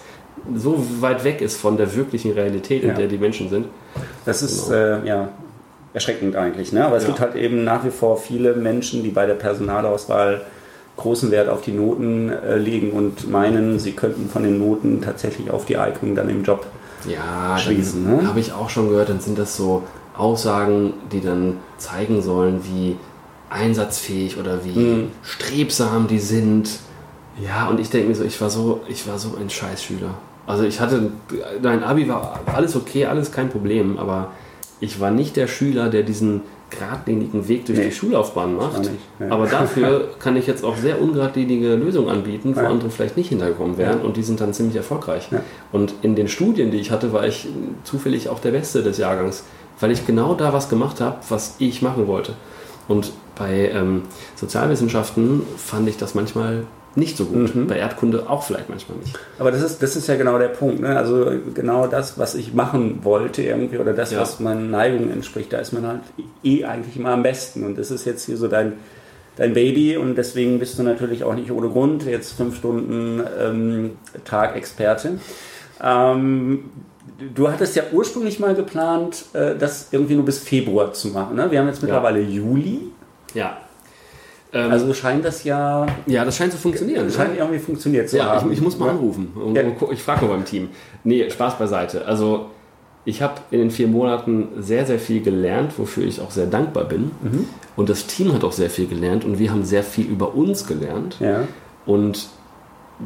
so 0.57 0.83
weit 1.01 1.23
weg 1.23 1.43
ist 1.43 1.59
von 1.61 1.77
der 1.77 1.95
wirklichen 1.95 2.33
Realität, 2.33 2.83
in 2.83 2.95
der 2.95 3.07
die 3.09 3.19
Menschen 3.19 3.51
sind. 3.51 3.67
Das 4.25 4.43
ist 4.43 4.69
Genau. 4.69 4.77
äh, 5.03 5.07
ja 5.07 5.29
erschreckend 5.93 6.35
eigentlich. 6.35 6.73
Ne? 6.73 6.85
Aber 6.85 6.97
es 6.97 7.03
Ja. 7.03 7.09
gibt 7.09 7.21
halt 7.21 7.35
eben 7.37 7.63
nach 7.63 7.85
wie 7.85 7.91
vor 7.91 8.17
viele 8.17 8.55
Menschen, 8.55 9.03
die 9.03 9.11
bei 9.11 9.27
der 9.27 9.35
Personalauswahl 9.35 10.41
großen 10.97 11.31
Wert 11.31 11.49
auf 11.49 11.63
die 11.63 11.73
Noten 11.73 12.29
äh, 12.31 12.57
legen 12.57 12.91
und 12.93 13.31
meinen, 13.31 13.79
sie 13.79 13.93
könnten 13.93 14.29
von 14.29 14.43
den 14.43 14.59
Noten 14.59 15.01
tatsächlich 15.01 15.51
auf 15.51 15.65
die 15.65 15.77
Eignung 15.79 16.15
dann 16.15 16.29
im 16.29 16.43
Job. 16.45 16.67
Ja, 17.09 17.57
Schließen, 17.57 18.05
ne? 18.05 18.27
habe 18.29 18.41
ich 18.41 18.53
auch 18.53 18.69
schon 18.69 18.91
gehört, 18.91 19.09
dann 19.09 19.21
sind 19.21 19.39
das 19.39 19.57
so 19.57 19.83
Aussagen, 20.17 20.93
die 21.13 21.23
dann 21.23 21.57
zeigen 21.79 22.21
sollen, 22.21 22.61
wie 22.65 22.97
einsatzfähig 23.49 24.37
oder 24.39 24.65
wie 24.65 24.79
Mhm. 24.79 25.11
strebsam 25.23 26.07
die 26.07 26.19
sind. 26.19 26.71
Ja, 27.43 27.69
und 27.69 27.81
ich 27.81 27.89
denke 27.91 28.09
mir 28.09 28.15
so, 28.15 28.25
ich 28.25 28.39
war 28.41 28.51
so, 28.51 28.81
ich 28.89 29.09
war 29.09 29.19
so 29.19 29.37
ein 29.41 29.49
Scheißschüler. 29.49 30.15
Also 30.47 30.65
ich 30.65 30.81
hatte, 30.81 31.11
dein 31.63 31.83
Abi 31.83 32.09
war 32.09 32.41
alles 32.55 32.77
okay, 32.77 33.07
alles 33.07 33.33
kein 33.33 33.49
Problem, 33.49 33.99
aber 33.99 34.33
ich 34.81 35.01
war 35.01 35.11
nicht 35.11 35.37
der 35.37 35.47
Schüler, 35.47 35.89
der 35.89 36.03
diesen 36.03 36.43
geradlinigen 36.71 37.47
Weg 37.49 37.67
durch 37.67 37.79
Nee. 37.79 37.87
die 37.87 37.93
Schullaufbahn 37.93 38.55
macht. 38.57 38.91
Ja. 39.19 39.29
Aber 39.31 39.47
dafür 39.47 40.09
kann 40.19 40.37
ich 40.37 40.47
jetzt 40.47 40.65
auch 40.65 40.77
sehr 40.77 41.01
ungeradlinige 41.01 41.75
Lösungen 41.75 42.09
anbieten, 42.09 42.55
wo 42.57 42.61
Ja. 42.61 42.69
andere 42.69 42.91
vielleicht 42.91 43.17
nicht 43.17 43.29
hintergekommen 43.29 43.77
wären 43.77 43.99
Ja. 43.99 44.05
und 44.05 44.17
die 44.17 44.23
sind 44.23 44.41
dann 44.41 44.55
ziemlich 44.55 44.77
erfolgreich. 44.77 45.29
Ja. 45.31 45.41
Und 45.73 45.95
in 46.03 46.15
den 46.15 46.29
Studien, 46.29 46.71
die 46.71 46.79
ich 46.79 46.91
hatte, 46.91 47.13
war 47.13 47.27
ich 47.27 47.49
zufällig 47.85 48.29
auch 48.29 48.39
der 48.41 48.53
Beste 48.53 48.83
des 48.83 48.99
Jahrgangs, 48.99 49.45
weil 49.81 49.91
ich 49.91 50.07
genau 50.07 50.35
da 50.35 50.53
was 50.53 50.69
gemacht 50.69 51.01
habe, 51.01 51.17
was 51.29 51.57
ich 51.59 51.83
machen 51.83 52.07
wollte. 52.07 52.35
Und 52.89 53.13
bei 53.37 53.71
ähm, 53.73 54.03
Sozialwissenschaften 54.37 55.43
fand 55.57 55.89
ich 55.89 55.97
das 55.97 56.15
manchmal 56.15 56.65
nicht 56.97 57.17
so 57.17 57.25
gut. 57.27 57.55
Mhm. 57.55 57.67
Bei 57.69 57.77
Erdkunde 57.77 58.29
auch 58.29 58.43
vielleicht 58.43 58.69
manchmal 58.69 58.99
nicht. 58.99 59.19
Aber 59.39 59.53
das 59.53 59.63
ist, 59.63 59.83
das 59.83 59.95
ist 59.97 60.09
ja 60.09 60.17
genau 60.17 60.39
der 60.39 60.49
Punkt. 60.49 60.81
Ne? 60.81 60.97
Also 60.97 61.31
genau 61.55 61.87
das, 61.87 62.19
was 62.19 62.35
ich 62.35 62.53
machen 62.53 63.01
wollte 63.05 63.43
irgendwie 63.43 63.79
oder 63.79 63.93
das, 63.93 64.11
Ja. 64.11 64.21
was 64.21 64.41
meinen 64.41 64.71
Neigungen 64.71 65.11
entspricht, 65.13 65.53
da 65.53 65.59
ist 65.59 65.73
man 65.73 65.87
halt 65.87 66.01
eh 66.43 66.65
eigentlich 66.65 66.97
immer 66.97 67.11
am 67.11 67.23
besten. 67.23 67.65
Und 67.65 67.79
das 67.79 67.91
ist 67.91 68.05
jetzt 68.07 68.25
hier 68.27 68.37
so 68.37 68.49
dein, 68.49 68.73
dein 69.37 69.55
Baby 69.55 69.97
und 69.97 70.17
deswegen 70.17 70.59
bist 70.59 70.79
du 70.79 70.83
natürlich 70.83 71.23
auch 71.23 71.35
nicht 71.35 71.51
ohne 71.53 71.69
Grund 71.69 72.05
jetzt 72.07 72.33
fünf 72.33 72.57
Stunden 72.57 73.23
ähm, 73.41 73.91
Tag 74.25 74.57
Experte. 74.57 75.19
Ähm, 75.83 76.65
du 77.35 77.49
hattest 77.51 77.77
ja 77.77 77.85
ursprünglich 77.93 78.41
mal 78.41 78.55
geplant, 78.55 79.27
äh, 79.33 79.55
das 79.57 79.89
irgendwie 79.93 80.15
nur 80.15 80.25
bis 80.25 80.39
Februar 80.41 80.93
zu 80.93 81.09
machen. 81.09 81.37
Ne? 81.37 81.51
Wir 81.51 81.61
haben 81.61 81.69
jetzt 81.69 81.83
mittlerweile 81.83 82.21
Juli, 82.21 82.81
Ja. 83.35 83.59
Ähm, 84.53 84.71
also 84.71 84.93
scheint 84.95 85.25
das 85.25 85.45
ja 85.45 85.87
ja, 86.07 86.25
das 86.25 86.37
scheint 86.37 86.53
zu 86.53 86.59
funktionieren. 86.59 87.07
ne? 87.07 87.13
scheint 87.13 87.37
irgendwie 87.39 87.59
funktioniert 87.61 88.09
zu 88.09 88.17
Ja, 88.17 88.35
ich, 88.37 88.41
haben. 88.43 88.53
ich 88.53 88.61
muss 88.61 88.79
mal 88.79 88.87
Ja. 88.87 88.93
anrufen. 88.93 89.33
Und, 89.35 89.55
Ja. 89.57 89.63
und 89.63 89.93
ich 89.93 90.03
frage 90.03 90.25
mal 90.27 90.33
beim 90.33 90.45
Team. 90.45 90.69
Nee, 91.05 91.31
Spaß 91.31 91.57
beiseite. 91.59 92.05
Also, 92.07 92.47
ich 93.05 93.23
habe 93.23 93.35
in 93.51 93.61
den 93.61 93.71
vier 93.71 93.87
Monaten 93.89 94.49
sehr, 94.59 94.85
sehr 94.87 94.99
viel 94.99 95.23
gelernt, 95.23 95.79
wofür 95.79 96.05
ich 96.05 96.21
auch 96.21 96.31
sehr 96.31 96.47
dankbar 96.47 96.85
bin. 96.85 97.13
Mhm. 97.23 97.47
Und 97.77 97.89
das 97.89 98.07
Team 98.07 98.33
hat 98.35 98.45
auch 98.45 98.53
sehr 98.53 98.71
viel 98.71 98.87
gelernt 98.89 99.25
und 99.25 99.39
wir 99.39 99.51
haben 99.51 99.65
sehr 99.65 99.83
viel 99.83 100.07
über 100.07 100.35
uns 100.35 100.67
gelernt. 100.67 101.17
Ja. 101.21 101.45
Und 101.87 102.29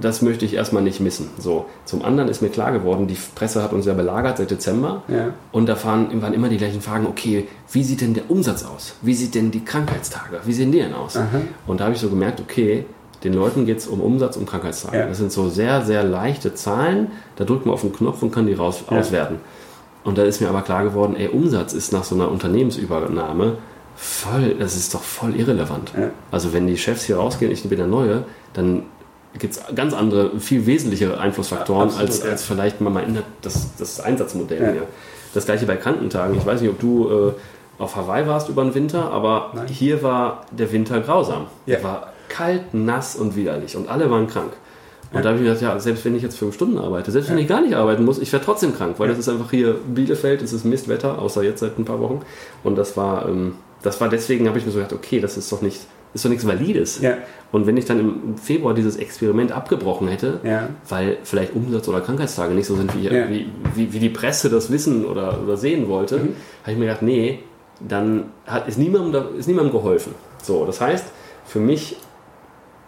das 0.01 0.23
möchte 0.23 0.45
ich 0.45 0.55
erstmal 0.55 0.83
nicht 0.83 1.01
missen. 1.01 1.29
So, 1.39 1.67
zum 1.85 2.05
anderen 2.05 2.29
ist 2.29 2.43
mir 2.43 2.49
klar 2.49 2.73
geworden, 2.73 3.07
die 3.07 3.17
Presse 3.35 3.63
hat 3.63 3.73
uns 3.73 3.87
ja 3.87 3.95
belagert 3.95 4.39
seit 4.39 4.51
Dezember. 4.51 5.03
Ja. 5.09 5.29
Und 5.53 5.69
da 5.69 5.83
waren, 5.85 6.21
waren 6.23 6.35
immer 6.35 6.49
die 6.49 6.57
gleichen 6.57 6.81
Fragen, 6.81 7.07
okay, 7.07 7.47
wie 7.73 7.83
sieht 7.85 8.01
denn 8.01 8.15
der 8.15 8.31
Umsatz 8.31 8.65
aus? 8.65 8.95
Wie 9.03 9.15
sieht 9.15 9.35
denn 9.35 9.51
die 9.51 9.65
Krankheitstage? 9.65 10.41
Wie 10.45 10.53
sehen 10.53 10.73
die 10.73 10.79
denn 10.79 10.95
aus? 10.95 11.17
Aha. 11.17 11.41
Und 11.67 11.81
da 11.81 11.85
habe 11.85 11.95
ich 11.95 12.01
so 12.01 12.09
gemerkt, 12.09 12.41
okay, 12.41 12.85
den 13.23 13.33
Leuten 13.35 13.65
geht 13.65 13.79
es 13.79 13.87
um 13.87 14.01
Umsatz, 14.01 14.37
um 14.37 14.45
Krankheitstage. 14.47 14.99
Ja. 14.99 15.07
Das 15.07 15.19
sind 15.19 15.33
so 15.33 15.49
sehr, 15.49 15.83
sehr 15.85 16.05
leichte 16.05 16.55
Zahlen. 16.55 17.09
Da 17.37 17.45
drückt 17.45 17.65
man 17.67 17.75
auf 17.75 17.81
den 17.81 17.93
Knopf 17.93 18.23
und 18.23 18.33
kann 18.33 18.47
die 18.47 18.53
raus 18.55 18.85
Ja. 18.91 18.99
auswerten. 18.99 19.37
Und 20.05 20.19
da 20.19 20.25
ist 20.25 20.43
mir 20.43 20.49
aber 20.51 20.61
klar 20.61 20.85
geworden, 20.85 21.17
ey, 21.17 21.29
Umsatz 21.29 21.73
ist 21.73 21.93
nach 21.93 22.05
so 22.05 22.15
einer 22.15 22.31
Unternehmensübernahme 22.31 23.57
voll, 23.97 24.57
das 24.59 24.77
ist 24.77 24.93
doch 24.95 25.03
voll 25.03 25.35
irrelevant. 25.37 25.93
Also 26.31 26.53
wenn 26.53 26.67
die 26.67 26.77
Chefs 26.77 27.05
hier 27.05 27.17
rausgehen, 27.17 27.53
ich 27.53 27.63
bin 27.69 27.79
der 27.79 27.87
Neue, 27.87 28.25
dann 28.53 28.83
gibt 29.39 29.55
es 29.57 29.63
ganz 29.75 29.93
andere, 29.95 30.39
viel 30.39 30.65
wesentlichere 30.67 31.19
Einflussfaktoren 31.19 31.89
Absolut, 31.89 32.09
als, 32.09 32.23
ja. 32.23 32.31
als 32.31 32.45
vielleicht 32.45 32.81
mal 32.81 32.91
mal 32.91 33.03
in 33.05 33.19
das, 33.43 33.69
das 33.79 34.01
Einsatzmodell 34.01 34.63
Ja. 34.63 34.73
hier. 34.73 34.83
Das 35.35 35.47
gleiche 35.47 35.67
bei 35.67 35.77
Krankentagen. 35.77 36.37
Ich 36.37 36.47
weiß 36.47 36.61
nicht, 36.61 36.71
ob 36.71 36.79
du 36.79 37.09
äh, 37.09 37.33
auf 37.83 37.97
Hawaii 37.97 38.27
warst 38.29 38.49
über 38.49 38.63
den 38.63 38.75
Winter, 38.75 39.11
aber 39.11 39.51
Nein. 39.55 39.67
hier 39.67 40.03
war 40.03 40.45
der 40.53 40.71
Winter 40.71 41.01
grausam. 41.01 41.47
Ja. 41.67 41.77
Der 41.77 41.85
war 41.85 42.13
kalt, 42.29 42.73
nass 42.73 43.17
und 43.17 43.35
widerlich 43.35 43.77
und 43.77 43.89
alle 43.89 44.11
waren 44.11 44.29
krank. 44.29 44.53
Und 45.11 45.17
Ja. 45.19 45.23
da 45.23 45.29
habe 45.31 45.39
ich 45.39 45.43
mir 45.45 45.49
gedacht, 45.55 45.63
ja, 45.63 45.79
selbst 45.81 46.05
wenn 46.05 46.15
ich 46.17 46.23
jetzt 46.23 46.39
fünf 46.39 46.55
Stunden 46.55 46.79
arbeite, 46.79 47.11
selbst 47.11 47.31
wenn 47.31 47.39
ich 47.39 47.49
gar 47.49 47.61
nicht 47.61 47.75
arbeiten 47.75 48.05
muss, 48.05 48.19
ich 48.21 48.33
werde 48.33 48.45
trotzdem 48.45 48.77
krank, 48.77 48.95
weil 48.99 49.09
Ja. 49.09 49.15
das 49.15 49.27
ist 49.27 49.29
einfach 49.29 49.51
hier 49.51 49.75
Bielefeld, 49.89 50.41
es 50.43 50.53
ist 50.53 50.65
Mistwetter, 50.65 51.19
außer 51.19 51.43
jetzt 51.43 51.61
seit 51.61 51.79
ein 51.79 51.85
paar 51.85 52.01
Wochen. 52.01 52.21
Und 52.63 52.77
das 52.77 52.97
war, 52.97 53.29
ähm, 53.29 53.57
das 53.83 54.01
war 54.01 54.09
deswegen, 54.09 54.47
habe 54.49 54.59
ich 54.59 54.65
mir 54.67 54.71
so 54.73 54.79
gedacht, 54.79 54.93
okay, 54.95 55.19
das 55.21 55.37
ist 55.37 55.51
doch 55.53 55.61
nicht, 55.61 55.81
ist 56.15 56.25
doch 56.25 56.31
nichts 56.31 56.47
Valides. 56.47 57.01
Ja. 57.01 57.15
Und 57.53 57.67
wenn 57.67 57.77
ich 57.77 57.85
dann 57.85 58.01
im 58.01 58.39
Februar 58.39 58.73
dieses 58.75 58.97
Experiment 58.97 59.53
abgebrochen 59.53 60.09
hätte, 60.09 60.41
Ja. 60.45 60.69
weil 60.89 61.19
vielleicht 61.25 61.55
Umsatz- 61.55 61.89
oder 61.89 62.01
Krankheitstage 62.01 62.55
nicht 62.55 62.67
so 62.67 62.77
sind, 62.77 62.95
wie, 62.97 63.05
Ja. 63.07 63.29
wie, 63.29 63.49
wie, 63.75 63.93
wie 63.93 63.99
die 63.99 64.09
Presse 64.09 64.49
das 64.49 64.71
wissen 64.71 65.05
oder, 65.05 65.41
oder 65.43 65.57
sehen 65.57 65.89
wollte, 65.89 66.17
Mhm. 66.19 66.21
habe 66.63 66.73
ich 66.73 66.77
mir 66.79 66.87
gedacht, 66.87 67.03
nee, 67.03 67.41
dann 67.81 68.25
hat, 68.47 68.69
ist, 68.69 68.79
niemandem, 68.79 69.25
ist 69.39 69.47
niemandem 69.49 69.73
geholfen. 69.73 70.15
So, 70.43 70.65
das 70.65 70.81
heißt, 70.81 71.05
für 71.47 71.59
mich 71.59 71.97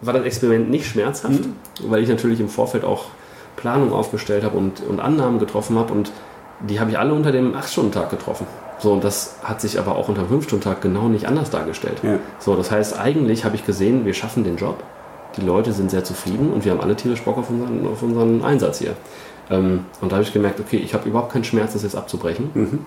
war 0.03 0.13
das 0.15 0.25
Experiment 0.25 0.71
nicht 0.71 0.87
schmerzhaft, 0.87 1.41
Mhm. 1.47 1.55
weil 1.91 2.03
ich 2.03 2.09
natürlich 2.09 2.39
im 2.41 2.49
Vorfeld 2.49 2.85
auch 2.85 3.07
Planung 3.57 3.93
aufgestellt 3.93 4.45
habe 4.45 4.57
und, 4.59 4.83
und 4.89 5.01
Annahmen 5.01 5.39
getroffen 5.39 5.79
habe 5.79 5.93
und 5.93 6.13
die 6.69 6.79
habe 6.81 6.91
ich 6.91 6.99
alle 6.99 7.13
unter 7.15 7.33
dem 7.33 7.55
8-Stunden-Tag 7.55 8.11
getroffen. 8.11 8.47
So, 8.79 8.93
und 8.93 9.05
das 9.05 9.37
hat 9.43 9.61
sich 9.61 9.79
aber 9.79 9.97
auch 9.97 10.09
unter 10.09 10.23
dem 10.23 10.41
5-Stunden-Tag 10.41 10.81
genau 10.83 11.09
nicht 11.09 11.27
anders 11.27 11.51
dargestellt. 11.51 11.99
Ja. 12.03 12.19
So, 12.39 12.57
das 12.57 12.71
heißt, 12.71 12.99
eigentlich 12.99 13.45
habe 13.45 13.57
ich 13.57 13.65
gesehen, 13.65 14.05
wir 14.05 14.13
schaffen 14.15 14.45
den 14.45 14.57
Job, 14.57 14.83
die 15.37 15.41
Leute 15.41 15.73
sind 15.73 15.91
sehr 15.91 16.05
zufrieden 16.05 16.53
und 16.53 16.65
wir 16.65 16.73
haben 16.73 16.81
alle 16.81 16.97
tierisch 16.97 17.23
Bock 17.23 17.39
auf 17.39 17.49
unseren, 17.51 17.87
auf 17.87 18.03
unseren 18.03 18.45
Einsatz 18.45 18.79
hier. 18.79 18.95
Ähm, 19.51 19.85
und 20.01 20.13
da 20.13 20.17
habe 20.17 20.25
ich 20.25 20.33
gemerkt, 20.33 20.61
okay, 20.61 20.77
ich 20.77 20.93
habe 20.95 21.09
überhaupt 21.09 21.33
keinen 21.33 21.45
Schmerz, 21.45 21.73
das 21.73 21.83
jetzt 21.83 21.97
abzubrechen. 21.97 22.51
Mhm. 22.55 22.79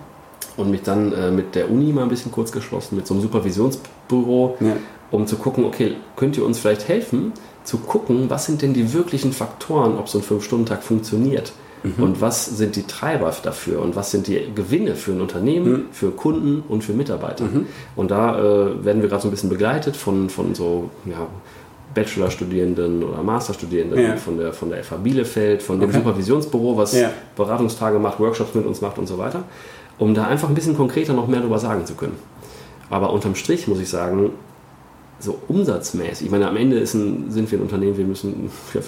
Und 0.57 0.71
mich 0.71 0.81
dann 0.81 1.13
äh, 1.13 1.31
mit 1.31 1.55
der 1.55 1.71
Uni 1.71 1.91
mal 1.93 2.03
ein 2.03 2.09
bisschen 2.09 2.31
kurz 2.31 2.51
geschlossen, 2.51 2.95
mit 2.95 3.07
so 3.07 3.13
einem 3.13 3.21
Supervisionsbüro, 3.23 4.57
Ja. 4.59 4.73
um 5.11 5.25
zu 5.25 5.37
gucken, 5.37 5.63
okay, 5.63 5.95
könnt 6.15 6.37
ihr 6.37 6.45
uns 6.45 6.59
vielleicht 6.59 6.87
helfen, 6.87 7.33
zu 7.63 7.77
gucken, 7.77 8.29
was 8.29 8.45
sind 8.45 8.61
denn 8.61 8.73
die 8.73 8.93
wirklichen 8.93 9.31
Faktoren, 9.31 9.97
ob 9.97 10.09
so 10.09 10.19
ein 10.19 10.23
Fünf-Stunden-Tag 10.23 10.83
funktioniert? 10.83 11.53
Und 11.97 12.19
was 12.19 12.45
sind 12.45 12.75
die 12.75 12.83
Treiber 12.83 13.33
dafür? 13.41 13.81
Und 13.81 13.95
was 13.95 14.11
sind 14.11 14.27
die 14.27 14.39
Gewinne 14.53 14.95
für 14.95 15.11
ein 15.11 15.21
Unternehmen, 15.21 15.85
für 15.91 16.11
Kunden 16.11 16.61
und 16.67 16.83
für 16.83 16.91
Mitarbeiter? 16.93 17.45
Und 17.95 18.11
da 18.11 18.37
äh, 18.37 18.83
werden 18.85 19.01
wir 19.01 19.07
gerade 19.09 19.21
so 19.21 19.27
ein 19.29 19.31
bisschen 19.31 19.49
begleitet 19.49 19.95
von, 19.95 20.29
von 20.29 20.53
so 20.55 20.89
ja, 21.05 21.27
Bachelorstudierenden 21.93 23.03
oder 23.03 23.23
Masterstudierenden 23.23 23.99
Ja. 23.99 24.15
von, 24.17 24.37
der, 24.37 24.53
von 24.53 24.69
der 24.69 24.83
FH 24.83 24.97
Bielefeld, 24.97 25.61
von 25.63 25.79
dem 25.79 25.89
Okay. 25.89 25.99
Supervisionsbüro, 25.99 26.77
was 26.77 26.93
Ja. 26.93 27.11
Beratungstage 27.35 27.99
macht, 27.99 28.19
Workshops 28.19 28.53
mit 28.55 28.65
uns 28.65 28.81
macht 28.81 28.97
und 28.97 29.07
so 29.07 29.17
weiter, 29.17 29.43
um 29.97 30.13
da 30.13 30.25
einfach 30.27 30.49
ein 30.49 30.55
bisschen 30.55 30.75
konkreter 30.77 31.13
noch 31.13 31.27
mehr 31.27 31.39
darüber 31.39 31.59
sagen 31.59 31.85
zu 31.85 31.95
können. 31.95 32.17
Aber 32.89 33.11
unterm 33.13 33.35
Strich 33.35 33.67
muss 33.67 33.79
ich 33.79 33.89
sagen, 33.89 34.31
so 35.19 35.39
umsatzmäßig, 35.47 36.27
ich 36.27 36.31
meine, 36.31 36.47
am 36.47 36.57
Ende 36.57 36.77
ein, 36.77 36.85
sind 36.85 37.51
wir 37.51 37.59
ein 37.59 37.61
Unternehmen, 37.61 37.97
wir 37.97 38.05
müssen 38.05 38.49
ja, 38.73 38.81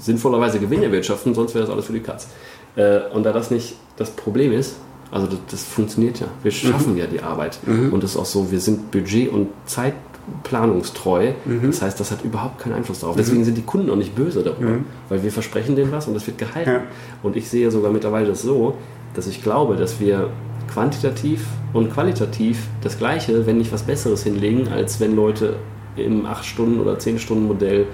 sinnvollerweise 0.00 0.58
Gewinn 0.58 0.82
erwirtschaften, 0.82 1.34
sonst 1.34 1.54
wäre 1.54 1.64
das 1.64 1.72
alles 1.72 1.86
für 1.86 1.92
die 1.92 2.00
Katz. 2.00 2.28
Äh, 2.76 3.00
und 3.12 3.24
da 3.24 3.32
das 3.32 3.50
nicht 3.50 3.74
das 3.96 4.10
Problem 4.10 4.52
ist, 4.52 4.76
also 5.10 5.26
das, 5.26 5.38
das 5.50 5.64
funktioniert 5.64 6.20
ja, 6.20 6.26
wir 6.42 6.50
schaffen 6.50 6.92
mhm. 6.92 6.98
ja 6.98 7.06
die 7.06 7.20
Arbeit. 7.20 7.58
Mhm. 7.66 7.92
Und 7.92 8.02
das 8.02 8.12
ist 8.12 8.16
auch 8.16 8.24
so, 8.24 8.50
wir 8.50 8.60
sind 8.60 8.90
budget- 8.90 9.30
und 9.30 9.48
zeitplanungstreu. 9.66 11.32
Mhm. 11.44 11.66
Das 11.66 11.82
heißt, 11.82 12.00
das 12.00 12.10
hat 12.10 12.24
überhaupt 12.24 12.58
keinen 12.60 12.74
Einfluss 12.74 13.00
darauf. 13.00 13.16
Deswegen 13.16 13.40
mhm. 13.40 13.44
sind 13.44 13.58
die 13.58 13.62
Kunden 13.62 13.90
auch 13.90 13.96
nicht 13.96 14.14
böse 14.14 14.42
darüber, 14.42 14.70
mhm. 14.70 14.84
weil 15.10 15.22
wir 15.22 15.30
versprechen 15.30 15.76
denen 15.76 15.92
was 15.92 16.08
und 16.08 16.14
das 16.14 16.26
wird 16.26 16.38
gehalten. 16.38 16.70
Ja. 16.70 16.82
Und 17.22 17.36
ich 17.36 17.50
sehe 17.50 17.70
sogar 17.70 17.92
mittlerweile 17.92 18.28
das 18.28 18.40
so, 18.40 18.76
dass 19.14 19.26
ich 19.26 19.42
glaube, 19.42 19.76
dass 19.76 20.00
wir 20.00 20.30
quantitativ 20.72 21.44
und 21.74 21.92
qualitativ 21.92 22.68
das 22.80 22.96
Gleiche, 22.96 23.46
wenn 23.46 23.58
nicht 23.58 23.72
was 23.72 23.82
Besseres 23.82 24.22
hinlegen, 24.22 24.68
als 24.68 25.00
wenn 25.00 25.14
Leute 25.14 25.56
im 25.96 26.26
8-Stunden- 26.26 26.80
oder 26.80 26.94
10-Stunden-Modell 26.94 27.86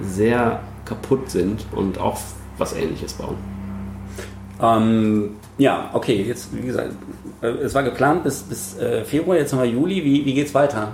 sehr 0.00 0.60
kaputt 0.84 1.30
sind 1.30 1.64
und 1.72 1.98
auch 1.98 2.18
was 2.58 2.74
Ähnliches 2.74 3.14
bauen. 3.14 3.36
Ähm, 4.60 5.30
ja, 5.58 5.90
okay, 5.92 6.22
jetzt, 6.22 6.56
wie 6.56 6.66
gesagt, 6.66 6.92
äh, 7.42 7.48
es 7.48 7.74
war 7.74 7.82
geplant 7.82 8.24
bis, 8.24 8.42
bis 8.42 8.78
äh, 8.78 9.04
Februar, 9.04 9.36
jetzt 9.36 9.52
haben 9.52 9.62
wir 9.62 9.68
Juli. 9.68 10.04
Wie, 10.04 10.24
wie 10.24 10.40
es 10.40 10.54
weiter? 10.54 10.92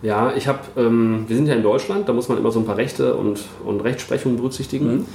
Ja, 0.00 0.32
ich 0.36 0.46
habe, 0.46 0.60
ähm, 0.76 1.24
wir 1.26 1.36
sind 1.36 1.46
ja 1.46 1.54
in 1.54 1.62
Deutschland, 1.62 2.08
da 2.08 2.12
muss 2.12 2.28
man 2.28 2.38
immer 2.38 2.52
so 2.52 2.60
ein 2.60 2.66
paar 2.66 2.76
Rechte 2.76 3.16
und, 3.16 3.40
und 3.64 3.80
Rechtsprechung 3.80 4.36
berücksichtigen. 4.36 4.98
Mhm. 4.98 5.06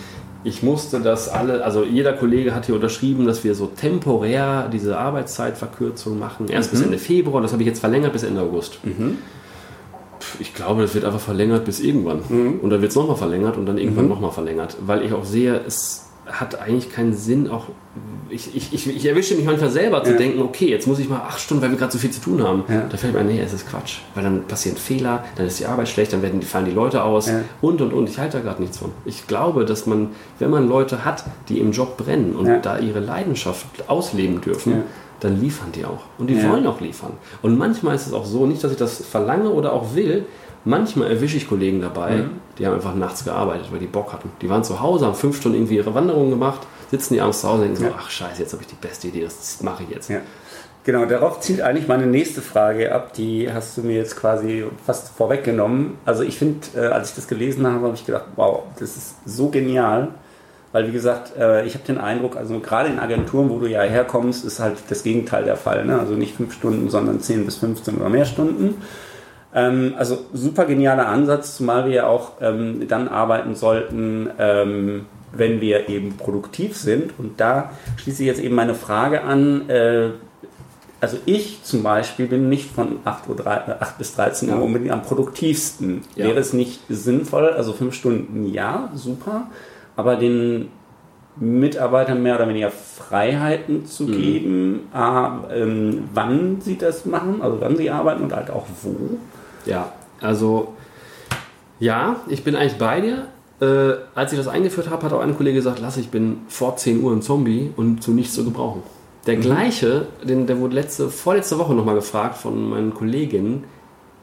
Ich 0.44 0.62
musste 0.62 1.00
das 1.00 1.30
alle, 1.30 1.64
also 1.64 1.86
jeder 1.86 2.12
Kollege 2.12 2.54
hat 2.54 2.66
hier 2.66 2.76
unterschrieben, 2.76 3.26
dass 3.26 3.46
wir 3.46 3.56
so 3.56 3.68
temporär 3.68 4.68
diese 4.72 4.98
Arbeitszeitverkürzung 4.98 6.20
machen. 6.20 6.50
Erst 6.50 6.74
mhm. 6.74 6.78
bis 6.78 6.86
Ende 6.86 6.98
Februar, 6.98 7.42
das 7.42 7.54
habe 7.54 7.64
ich 7.64 7.68
jetzt 7.68 7.80
verlängert 7.80 8.12
bis 8.12 8.24
Ende 8.24 8.42
August. 8.42 8.80
Mhm. 8.84 9.20
Ich 10.40 10.54
glaube, 10.54 10.82
das 10.82 10.94
wird 10.94 11.06
einfach 11.06 11.20
verlängert 11.20 11.66
bis 11.66 11.80
irgendwann. 11.80 12.22
Mhm. 12.28 12.60
Und 12.62 12.70
dann 12.70 12.82
wird 12.82 12.92
es 12.92 12.96
nochmal 12.96 13.18
verlängert 13.18 13.58
und 13.58 13.66
dann 13.66 13.78
irgendwann 13.78 14.06
mhm. 14.06 14.12
nochmal 14.12 14.32
verlängert. 14.32 14.78
Weil 14.86 15.04
ich 15.04 15.14
auch 15.14 15.26
sehe, 15.26 15.62
es 15.66 16.08
hat 16.26 16.60
eigentlich 16.62 16.92
keinen 16.92 17.14
Sinn, 17.14 17.50
auch 17.50 17.66
ich, 18.30 18.56
ich, 18.56 18.74
ich, 18.74 18.88
ich 18.88 19.06
erwische 19.06 19.36
mich 19.36 19.46
manchmal 19.46 19.70
selber 19.70 20.04
zu 20.04 20.12
ja. 20.12 20.18
denken, 20.18 20.42
okay, 20.42 20.70
jetzt 20.70 20.88
muss 20.88 20.98
ich 20.98 21.10
mal 21.10 21.18
acht 21.18 21.40
Stunden, 21.40 21.62
weil 21.62 21.70
wir 21.70 21.78
gerade 21.78 21.92
so 21.92 22.00
viel 22.00 22.10
zu 22.12 22.22
tun 22.22 22.42
haben. 22.42 22.64
Ja. 22.68 22.86
Da 22.90 22.98
fällt 22.98 23.14
mir, 23.14 23.24
nee, 23.24 23.40
es 23.40 23.54
ist 23.54 23.70
Quatsch. 23.70 24.00
Weil 24.16 24.24
dann 24.24 24.44
passieren 24.48 24.78
Fehler, 24.78 25.24
dann 25.36 25.46
ist 25.46 25.60
die 25.60 25.66
Arbeit 25.66 25.90
schlecht, 25.90 26.14
dann 26.14 26.22
werden 26.22 26.40
die, 26.40 26.46
fallen 26.46 26.66
die 26.66 26.72
Leute 26.72 27.04
aus 27.04 27.28
ja. 27.28 27.42
und 27.62 27.82
und 27.82 27.94
und. 27.94 28.10
Ich 28.10 28.18
halte 28.18 28.38
da 28.38 28.44
gerade 28.44 28.62
nichts 28.62 28.78
von. 28.78 28.92
Ich 29.06 29.28
glaube, 29.28 29.66
dass 29.66 29.86
man, 29.86 30.10
wenn 30.40 30.50
man 30.50 30.68
Leute 30.68 31.06
hat, 31.06 31.26
die 31.50 31.60
im 31.60 31.72
Job 31.72 31.98
brennen 31.98 32.36
und 32.36 32.62
da 32.64 32.80
ihre 32.80 33.00
Leidenschaft 33.00 33.66
ausleben 33.88 34.42
dürfen, 34.42 34.84
dann 35.24 35.40
liefern 35.40 35.72
die 35.74 35.86
auch. 35.86 36.04
Und 36.18 36.28
die 36.28 36.42
wollen 36.48 36.68
auch 36.68 36.82
liefern. 36.82 37.14
Und 37.42 37.58
manchmal 37.58 37.96
ist 37.96 38.08
es 38.08 38.14
auch 38.14 38.26
so, 38.26 38.46
nicht, 38.46 38.64
dass 38.64 38.72
ich 38.72 38.78
das 38.78 39.04
verlange 39.06 39.50
oder 39.50 39.74
auch 39.74 39.96
will, 39.96 40.26
Manchmal 40.66 41.12
erwische 41.12 41.36
ich 41.36 41.50
Kollegen 41.50 41.82
dabei, 41.82 42.18
mhm. 42.18 42.32
die 42.58 42.66
haben 42.66 42.76
einfach 42.76 42.96
nachts 42.96 43.26
gearbeitet, 43.26 43.68
weil 43.72 43.80
die 43.80 43.88
Bock 43.88 44.14
hatten. 44.14 44.32
Die 44.42 44.50
waren 44.50 44.64
zu 44.64 44.80
Hause, 44.80 45.06
haben 45.06 45.16
fünf 45.16 45.36
Stunden 45.36 45.58
irgendwie 45.58 45.76
ihre 45.76 45.94
Wanderung 45.94 46.30
gemacht, 46.30 46.62
sitzen 46.90 47.16
die 47.16 47.22
abends 47.22 47.42
zu 47.42 47.50
Hause 47.50 47.64
und 47.64 47.70
denken 47.70 47.84
ja. 47.84 47.90
so, 47.90 47.96
ach 48.00 48.10
scheiße, 48.10 48.42
jetzt 48.42 48.54
habe 48.54 48.64
ich 48.64 48.70
die 48.70 48.76
beste 48.76 49.10
Idee, 49.10 49.24
das 49.24 49.62
mache 49.62 49.84
ich 49.84 49.90
jetzt. 49.90 50.10
Ja. 50.10 50.20
Genau, 50.86 51.06
darauf 51.06 51.40
zielt 51.42 51.62
eigentlich 51.62 51.88
meine 51.88 52.06
nächste 52.06 52.42
Frage 52.42 52.94
ab, 52.94 53.14
die 53.14 53.52
hast 53.52 53.78
du 53.78 53.82
mir 53.82 53.96
jetzt 53.96 54.18
quasi 54.18 54.66
fast 54.86 55.10
vorweggenommen. 55.10 55.98
Also 56.06 56.24
ich 56.24 56.38
finde, 56.38 56.60
äh, 56.76 56.88
als 56.88 57.10
ich 57.10 57.16
das 57.16 57.28
gelesen 57.28 57.66
habe, 57.68 57.86
habe 57.86 57.96
ich 57.96 58.06
gedacht, 58.06 58.26
wow, 58.36 58.64
das 58.80 58.96
ist 58.96 59.16
so 59.26 59.50
genial. 59.50 60.10
Weil 60.74 60.88
wie 60.88 60.92
gesagt, 60.92 61.38
äh, 61.38 61.66
ich 61.66 61.76
habe 61.76 61.86
den 61.86 62.00
Eindruck, 62.00 62.36
also 62.36 62.60
gerade 62.60 62.90
in 62.90 63.00
Agenturen, 63.00 63.50
wo 63.50 63.60
du 63.60 63.68
ja 63.68 63.84
herkommst, 63.84 64.44
ist 64.44 64.60
halt 64.60 64.78
das 64.90 65.04
Gegenteil 65.04 65.46
der 65.46 65.56
Fall. 65.56 65.86
Ne? 65.86 65.98
Also 65.98 66.16
nicht 66.16 66.36
fünf 66.36 66.52
Stunden, 66.52 66.90
sondern 66.90 67.22
zehn 67.22 67.46
bis 67.46 67.58
15 67.58 67.98
oder 67.98 68.10
mehr 68.10 68.26
Stunden. 68.26 68.82
Ähm, 69.54 69.94
also 69.98 70.26
super 70.34 70.66
genialer 70.66 71.08
Ansatz, 71.08 71.58
zumal 71.58 71.86
wir 71.86 71.94
ja 71.94 72.08
auch 72.08 72.34
ähm, 72.42 72.88
dann 72.88 73.08
arbeiten 73.08 73.54
sollten, 73.54 74.32
ähm, 74.40 75.06
wenn 75.32 75.62
wir 75.62 75.90
eben 75.90 76.18
produktiv 76.18 76.76
sind. 76.76 77.14
Und 77.20 77.40
da 77.40 77.72
schließe 77.98 78.24
ich 78.24 78.28
jetzt 78.28 78.42
eben 78.42 78.56
meine 78.56 78.74
Frage 78.74 79.22
an. 79.22 79.70
Äh, 79.70 80.10
also 81.02 81.18
ich 81.26 81.62
zum 81.64 81.84
Beispiel 81.84 82.26
bin 82.26 82.50
nicht 82.50 82.72
von 82.72 83.00
8, 83.04 83.30
Uhr, 83.30 83.46
8 83.46 83.68
äh, 83.68 83.86
bis 84.00 84.16
13 84.16 84.50
Uhr 84.50 84.64
unbedingt 84.64 84.92
am 84.92 85.04
produktivsten. 85.04 86.02
Ja. 86.16 86.26
Wäre 86.26 86.40
es 86.40 86.54
nicht 86.54 86.80
sinnvoll, 86.90 87.50
also 87.50 87.74
fünf 87.74 87.94
Stunden 87.94 88.52
ja, 88.52 88.90
super, 88.96 89.48
aber 89.96 90.16
den 90.16 90.70
Mitarbeitern 91.36 92.22
mehr 92.22 92.36
oder 92.36 92.48
weniger 92.48 92.70
Freiheiten 92.70 93.86
zu 93.86 94.04
mhm. 94.04 94.12
geben, 94.12 94.80
äh, 94.94 95.62
ähm, 95.62 96.10
wann 96.14 96.62
sie 96.62 96.78
das 96.78 97.06
machen, 97.06 97.42
also 97.42 97.60
wann 97.60 97.76
sie 97.76 97.90
arbeiten 97.90 98.24
und 98.24 98.34
halt 98.34 98.50
auch 98.52 98.66
wo. 98.82 99.18
Ja, 99.66 99.92
also 100.22 100.74
ja, 101.80 102.18
ich 102.28 102.44
bin 102.44 102.56
eigentlich 102.56 102.78
bei 102.78 103.02
dir. 103.02 103.28
Äh, 103.62 103.98
als 104.16 104.32
ich 104.32 104.40
das 104.40 104.48
eingeführt 104.48 104.90
habe, 104.90 105.04
hat 105.04 105.14
auch 105.14 105.22
ein 105.22 105.36
Kollege 105.36 105.58
gesagt, 105.58 105.80
lass, 105.80 105.98
ich 105.98 106.10
bin 106.10 106.42
vor 106.48 106.76
10 106.76 107.02
Uhr 107.04 107.12
ein 107.12 107.22
Zombie 107.22 107.72
und 107.76 108.04
zu 108.04 108.12
nichts 108.12 108.34
zu 108.34 108.44
gebrauchen. 108.44 108.84
Der 109.26 109.38
mhm. 109.38 109.42
gleiche, 109.42 110.08
den, 110.24 110.48
der 110.48 110.60
wurde 110.60 110.76
letzte, 110.76 111.10
vorletzte 111.10 111.58
Woche 111.58 111.74
nochmal 111.74 111.96
gefragt 111.96 112.38
von 112.38 112.70
meinen 112.70 112.94
Kolleginnen, 112.94 113.64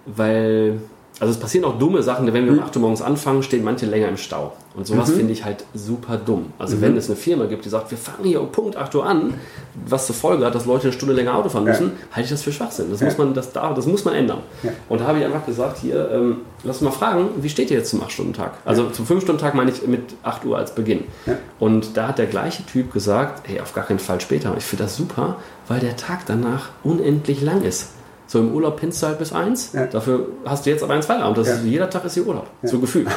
weil 0.07 0.81
also 1.21 1.35
es 1.35 1.39
passieren 1.39 1.66
auch 1.66 1.79
dumme 1.79 2.03
Sachen, 2.03 2.27
wenn 2.33 2.47
wir 2.47 2.53
mhm. 2.53 2.59
um 2.59 2.64
8 2.64 2.77
Uhr 2.77 2.83
morgens 2.83 3.03
anfangen, 3.03 3.43
stehen 3.43 3.62
manche 3.62 3.85
länger 3.85 4.09
im 4.09 4.16
Stau. 4.16 4.55
Und 4.75 4.87
sowas 4.87 5.11
mhm. 5.11 5.16
finde 5.16 5.33
ich 5.35 5.45
halt 5.45 5.64
super 5.75 6.16
dumm. 6.16 6.47
Also 6.59 6.77
mhm. 6.77 6.81
wenn 6.81 6.97
es 6.97 7.09
eine 7.09 7.16
Firma 7.16 7.45
gibt, 7.45 7.66
die 7.66 7.68
sagt, 7.68 7.91
wir 7.91 7.99
fangen 7.99 8.25
hier 8.25 8.41
um 8.41 8.51
Punkt 8.51 8.77
8 8.77 8.95
Uhr 8.95 9.05
an, 9.05 9.35
was 9.87 10.07
zur 10.07 10.14
Folge 10.14 10.47
hat, 10.47 10.55
dass 10.55 10.64
Leute 10.64 10.85
eine 10.85 10.93
Stunde 10.95 11.14
länger 11.14 11.35
Auto 11.35 11.51
fahren 11.51 11.64
müssen, 11.64 11.87
ja. 11.89 12.16
halte 12.16 12.25
ich 12.25 12.31
das 12.31 12.43
für 12.43 12.53
Schwachsinn. 12.53 12.87
Das, 12.91 13.01
ja. 13.01 13.07
muss, 13.07 13.18
man, 13.18 13.35
das, 13.35 13.53
das 13.53 13.87
muss 13.87 14.05
man 14.07 14.14
ändern. 14.14 14.39
Ja. 14.62 14.71
Und 14.89 15.03
da 15.03 15.09
habe 15.09 15.18
ich 15.18 15.25
einfach 15.27 15.45
gesagt, 15.45 15.79
hier, 15.79 16.11
ähm, 16.11 16.39
lass 16.64 16.81
mal 16.81 16.91
fragen, 16.91 17.29
wie 17.37 17.51
steht 17.51 17.71
ihr 17.71 17.77
jetzt 17.77 17.91
zum 17.91 18.03
8-Stunden-Tag? 18.03 18.53
Also 18.64 18.89
zum 18.89 19.05
5-Stunden-Tag 19.05 19.55
meine 19.55 19.71
ich 19.73 19.87
mit 19.87 20.14
8 20.23 20.47
Uhr 20.47 20.57
als 20.57 20.75
Beginn. 20.75 21.05
Und 21.59 21.99
da 21.99 22.09
hat 22.09 22.18
der 22.18 22.27
gleiche 22.27 22.64
Typ 22.64 22.95
gesagt, 22.95 23.47
hey, 23.47 23.61
auf 23.61 23.75
gar 23.75 23.85
keinen 23.85 23.99
Fall 23.99 24.23
später. 24.23 24.55
Ich 24.57 24.64
finde 24.64 24.85
das 24.85 24.97
super, 24.97 25.37
weil 25.68 25.81
der 25.81 25.99
Tag 25.99 26.21
danach 26.27 26.71
unendlich 26.83 27.43
lang 27.43 27.62
ist. 27.62 27.91
So 28.31 28.39
im 28.39 28.55
Urlaub 28.55 28.76
pennst 28.76 29.03
du 29.03 29.09
halt 29.09 29.18
bis 29.18 29.33
eins. 29.33 29.72
Ja. 29.72 29.87
Dafür 29.87 30.28
hast 30.45 30.64
du 30.64 30.70
jetzt 30.70 30.85
aber 30.85 30.95
eins 30.95 31.07
Feierabend. 31.07 31.37
Das 31.37 31.49
ja. 31.49 31.55
ist, 31.55 31.64
jeder 31.64 31.91
Tag 31.91 32.05
ist 32.05 32.14
hier 32.14 32.24
Urlaub. 32.24 32.47
Ja. 32.62 32.68
So 32.68 32.78
gefühlt. 32.78 33.09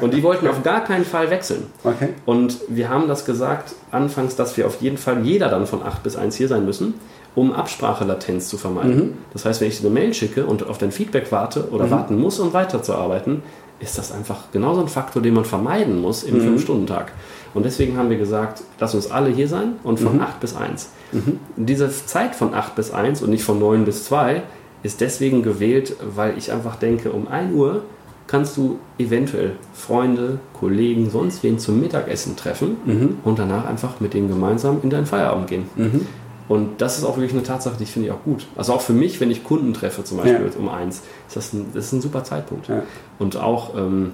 Und 0.00 0.14
die 0.14 0.22
wollten 0.22 0.48
auf 0.48 0.62
gar 0.62 0.82
keinen 0.82 1.04
Fall 1.04 1.28
wechseln. 1.28 1.64
Okay. 1.84 2.08
Und 2.24 2.56
wir 2.68 2.88
haben 2.88 3.06
das 3.06 3.26
gesagt 3.26 3.74
anfangs, 3.90 4.34
dass 4.34 4.56
wir 4.56 4.66
auf 4.66 4.80
jeden 4.80 4.96
Fall 4.96 5.26
jeder 5.26 5.50
dann 5.50 5.66
von 5.66 5.82
acht 5.82 6.02
bis 6.02 6.16
eins 6.16 6.36
hier 6.36 6.48
sein 6.48 6.64
müssen, 6.64 6.94
um 7.34 7.52
Absprachelatenz 7.52 8.48
zu 8.48 8.56
vermeiden. 8.56 8.96
Mhm. 8.96 9.12
Das 9.34 9.44
heißt, 9.44 9.60
wenn 9.60 9.68
ich 9.68 9.78
dir 9.78 9.88
eine 9.88 9.92
Mail 9.92 10.14
schicke 10.14 10.46
und 10.46 10.66
auf 10.66 10.78
dein 10.78 10.90
Feedback 10.90 11.30
warte 11.30 11.68
oder 11.68 11.84
mhm. 11.84 11.90
warten 11.90 12.18
muss, 12.18 12.40
um 12.40 12.54
weiterzuarbeiten, 12.54 13.42
ist 13.78 13.98
das 13.98 14.10
einfach 14.10 14.52
genauso 14.52 14.80
ein 14.80 14.88
Faktor, 14.88 15.20
den 15.20 15.34
man 15.34 15.44
vermeiden 15.44 16.00
muss 16.00 16.22
im 16.22 16.38
mhm. 16.38 16.56
5-Stunden-Tag. 16.56 17.12
Und 17.52 17.66
deswegen 17.66 17.98
haben 17.98 18.08
wir 18.08 18.16
gesagt, 18.16 18.62
lass 18.80 18.94
uns 18.94 19.10
alle 19.10 19.28
hier 19.28 19.48
sein 19.48 19.74
und 19.82 20.00
von 20.00 20.14
mhm. 20.14 20.22
8 20.22 20.40
bis 20.40 20.56
1. 20.56 20.88
Mhm. 21.12 21.38
Diese 21.56 21.90
Zeit 21.90 22.34
von 22.34 22.54
8 22.54 22.74
bis 22.74 22.90
1 22.90 23.20
und 23.20 23.28
nicht 23.28 23.44
von 23.44 23.58
9 23.58 23.84
bis 23.84 24.04
2 24.04 24.42
ist 24.82 25.00
deswegen 25.00 25.42
gewählt, 25.42 25.96
weil 26.14 26.36
ich 26.36 26.52
einfach 26.52 26.76
denke, 26.76 27.12
um 27.12 27.28
1 27.28 27.54
Uhr 27.54 27.84
kannst 28.26 28.56
du 28.56 28.78
eventuell 28.98 29.52
Freunde, 29.74 30.38
Kollegen, 30.58 31.10
sonst 31.10 31.42
wen 31.42 31.58
zum 31.58 31.80
Mittagessen 31.80 32.36
treffen 32.36 32.76
mhm. 32.84 33.18
und 33.24 33.38
danach 33.38 33.66
einfach 33.66 34.00
mit 34.00 34.14
denen 34.14 34.28
gemeinsam 34.28 34.80
in 34.82 34.90
deinen 34.90 35.06
Feierabend 35.06 35.48
gehen. 35.48 35.64
Mhm. 35.76 36.06
Und 36.48 36.80
das 36.80 36.98
ist 36.98 37.04
auch 37.04 37.16
wirklich 37.16 37.32
eine 37.32 37.42
Tatsache, 37.42 37.76
die 37.78 37.84
ich 37.84 37.92
finde 37.92 38.08
ich 38.08 38.14
auch 38.14 38.24
gut. 38.24 38.46
Also 38.56 38.72
auch 38.72 38.80
für 38.80 38.92
mich, 38.92 39.20
wenn 39.20 39.30
ich 39.30 39.44
Kunden 39.44 39.74
treffe, 39.74 40.04
zum 40.04 40.18
Beispiel 40.18 40.46
ja. 40.46 40.58
um 40.58 40.68
eins, 40.68 41.02
ist 41.26 41.36
das 41.36 41.52
ein, 41.52 41.66
das 41.72 41.86
ist 41.86 41.92
ein 41.92 42.00
super 42.00 42.24
Zeitpunkt. 42.24 42.68
Ja. 42.68 42.82
Und 43.18 43.36
auch, 43.36 43.76
ähm, 43.76 44.12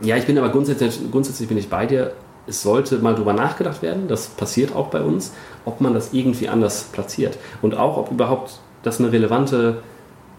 ja, 0.00 0.16
ich 0.16 0.26
bin 0.26 0.38
aber 0.38 0.50
grundsätzlich, 0.50 1.00
grundsätzlich 1.10 1.48
bin 1.48 1.58
ich 1.58 1.68
bei 1.68 1.86
dir. 1.86 2.12
Es 2.46 2.62
sollte 2.62 2.98
mal 2.98 3.14
drüber 3.14 3.32
nachgedacht 3.32 3.82
werden, 3.82 4.08
das 4.08 4.28
passiert 4.28 4.74
auch 4.74 4.88
bei 4.88 5.02
uns, 5.02 5.32
ob 5.64 5.80
man 5.80 5.94
das 5.94 6.12
irgendwie 6.12 6.48
anders 6.48 6.84
platziert. 6.92 7.38
Und 7.62 7.76
auch, 7.76 7.96
ob 7.96 8.10
überhaupt 8.10 8.60
das 8.82 8.98
eine 8.98 9.12
relevante 9.12 9.82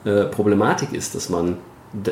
äh, 0.05 0.23
Problematik 0.25 0.93
ist, 0.93 1.15
dass 1.15 1.29
man 1.29 1.57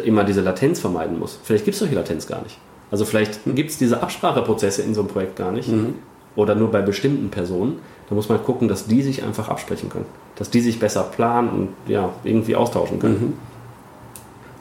immer 0.03 0.23
diese 0.23 0.41
Latenz 0.41 0.79
vermeiden 0.79 1.19
muss. 1.19 1.39
Vielleicht 1.43 1.65
gibt 1.65 1.73
es 1.73 1.79
solche 1.79 1.95
Latenz 1.95 2.27
gar 2.27 2.41
nicht. 2.41 2.57
Also 2.91 3.05
vielleicht 3.05 3.41
gibt 3.45 3.71
es 3.71 3.77
diese 3.77 4.01
Abspracheprozesse 4.01 4.81
in 4.81 4.93
so 4.93 5.01
einem 5.01 5.09
Projekt 5.09 5.35
gar 5.35 5.51
nicht. 5.51 5.69
Mhm. 5.69 5.95
Oder 6.35 6.55
nur 6.55 6.71
bei 6.71 6.81
bestimmten 6.81 7.29
Personen. 7.29 7.79
Da 8.09 8.15
muss 8.15 8.29
man 8.29 8.43
gucken, 8.43 8.67
dass 8.67 8.87
die 8.87 9.01
sich 9.01 9.23
einfach 9.23 9.49
absprechen 9.49 9.89
können. 9.89 10.05
Dass 10.35 10.49
die 10.49 10.61
sich 10.61 10.79
besser 10.79 11.03
planen 11.03 11.49
und 11.49 11.69
ja, 11.87 12.11
irgendwie 12.23 12.55
austauschen 12.55 12.99
können. 12.99 13.37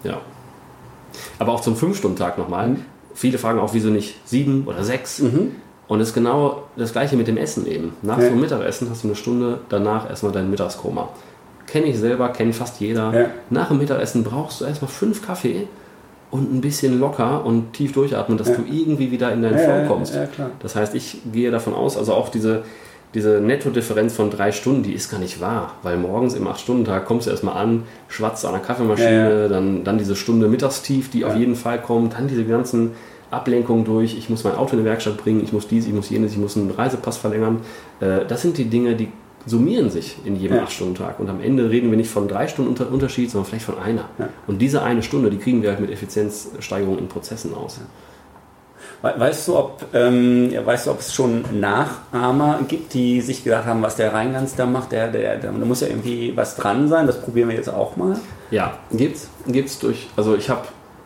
Mhm. 0.03 0.09
Ja. 0.09 0.21
Aber 1.39 1.53
auch 1.53 1.61
zum 1.61 1.75
5-Stunden-Tag 1.75 2.39
nochmal. 2.39 2.69
Mhm. 2.69 2.85
Viele 3.15 3.39
fragen 3.39 3.59
auch, 3.59 3.75
wieso 3.75 3.89
nicht 3.89 4.17
sieben 4.25 4.65
oder 4.67 4.85
sechs? 4.85 5.21
Mhm. 5.21 5.53
Und 5.89 6.01
es 6.01 6.09
ist 6.09 6.15
genau 6.15 6.65
das 6.77 6.93
gleiche 6.93 7.17
mit 7.17 7.27
dem 7.27 7.37
Essen 7.37 7.67
eben. 7.67 7.95
Nach 8.03 8.19
ja. 8.19 8.25
so 8.25 8.31
einem 8.31 8.41
Mittagessen 8.41 8.91
hast 8.91 9.05
du 9.05 9.09
eine 9.09 9.17
Stunde 9.17 9.61
danach 9.69 10.09
erstmal 10.09 10.33
dein 10.33 10.51
Mittagskoma 10.51 11.09
kenne 11.69 11.87
ich 11.87 11.99
selber, 11.99 12.31
kennt 12.31 12.55
fast 12.55 12.81
jeder. 12.81 13.13
Ja. 13.13 13.27
Nach 13.51 13.69
dem 13.69 13.79
Mittagessen 13.79 14.25
brauchst 14.25 14.61
du 14.61 14.65
erstmal 14.65 14.91
fünf 14.91 15.25
Kaffee 15.25 15.69
und 16.31 16.53
ein 16.53 16.61
bisschen 16.61 16.99
locker 16.99 17.45
und 17.45 17.73
tief 17.73 17.93
durchatmen, 17.93 18.37
dass 18.37 18.49
ja. 18.49 18.57
du 18.57 18.65
irgendwie 18.65 19.11
wieder 19.11 19.33
in 19.33 19.43
deinen 19.43 19.59
ja, 19.59 19.65
Flow 19.65 19.95
kommst. 19.95 20.19
das 20.61 20.77
heißt, 20.77 20.95
ich 20.95 21.19
gehe 21.33 21.51
davon 21.51 21.75
aus, 21.75 21.97
also 21.97 22.13
auch 22.15 22.29
diese, 22.29 22.65
diese 23.15 23.41
Netto-Differenz 23.41 24.15
von 24.15 24.31
drei 24.31 24.53
Stunden, 24.53 24.83
die 24.83 24.93
ist 24.93 25.11
gar 25.11 25.21
nicht 25.21 25.41
wahr, 25.41 25.75
weil 25.83 25.97
morgens 25.97 26.35
im 26.35 26.47
8-Stunden-Tag 26.47 27.07
kommst 27.07 27.27
du 27.27 27.31
erstmal 27.31 27.57
an, 27.57 27.85
schwatzt 28.09 28.45
an 28.45 28.53
der 28.53 28.61
Kaffeemaschine, 28.61 29.31
ja, 29.31 29.41
ja. 29.43 29.49
Dann, 29.49 29.85
dann 29.85 29.99
diese 29.99 30.17
Stunde 30.17 30.49
Mittagstief, 30.49 31.11
die 31.11 31.21
ja. 31.21 31.29
auf 31.29 31.37
jeden 31.37 31.55
Fall 31.55 31.81
kommt, 31.81 32.15
dann 32.15 32.29
diese 32.29 32.45
ganzen 32.45 32.93
Ablenkungen 33.31 33.85
durch, 33.85 34.17
ich 34.17 34.29
muss 34.31 34.45
mein 34.45 34.55
Auto 34.55 34.73
in 34.73 34.83
die 34.83 34.85
Werkstatt 34.85 35.17
bringen, 35.19 35.43
ich 35.43 35.53
muss 35.53 35.69
dies, 35.69 35.87
ich 35.87 35.93
muss 35.93 36.11
jenes, 36.11 36.33
ich 36.33 36.39
muss 36.39 36.57
einen 36.57 36.71
Reisepass 36.71 37.17
verlängern. 37.17 37.61
Äh, 38.01 38.27
das 38.27 38.43
sind 38.43 38.57
die 38.59 38.65
Dinge, 38.65 38.97
die 38.97 39.09
summieren 39.47 39.91
sich 39.91 40.17
in 40.25 40.37
jedem 40.37 40.59
8-Stunden-Tag. 40.59 41.21
Und 41.21 41.29
am 41.29 41.41
Ende 41.41 41.71
reden 41.71 41.91
wir 41.91 41.97
nicht 41.97 42.11
von 42.11 42.29
drei 42.29 42.49
Stunden 42.49 42.81
Unterschied, 42.85 43.31
sondern 43.31 43.49
vielleicht 43.49 43.65
von 43.65 43.79
einer. 43.79 44.05
Und 44.47 44.61
diese 44.61 44.83
eine 44.83 45.03
Stunde, 45.03 45.31
die 45.31 45.39
kriegen 45.39 45.63
wir 45.63 45.71
halt 45.71 45.81
mit 45.81 45.91
Effizienzsteigerung 45.91 46.99
in 46.99 47.09
Prozessen 47.09 47.55
aus. 47.55 47.81
Weißt 49.01 49.47
du, 49.47 49.57
ob, 49.57 49.85
ähm, 49.95 50.53
weißt 50.65 50.87
du, 50.89 50.91
ob 50.91 50.99
es 50.99 51.15
schon 51.15 51.45
Nachahmer 51.61 52.61
gibt, 52.67 52.95
die 52.95 53.21
sich 53.21 53.45
gedacht 53.45 53.65
haben, 53.65 53.81
was 53.81 53.95
der 53.95 54.13
Reingans 54.13 54.57
da 54.57 54.67
macht? 54.67 54.91
Der, 54.91 55.07
der, 55.09 55.37
der, 55.37 55.53
da 55.53 55.65
muss 55.65 55.83
ja 55.83 55.87
irgendwie 55.87 56.37
was 56.37 56.57
dran 56.57 56.89
sein. 56.89 57.07
Das 57.07 57.21
probieren 57.21 57.49
wir 57.49 57.55
jetzt 57.55 57.69
auch 57.69 57.97
mal. 57.97 58.19
Ja, 58.51 58.79
gibt's, 58.91 59.29
gibt's 59.47 59.79
durch. 59.79 60.09
Also 60.17 60.35
ich 60.35 60.51
habe 60.51 60.63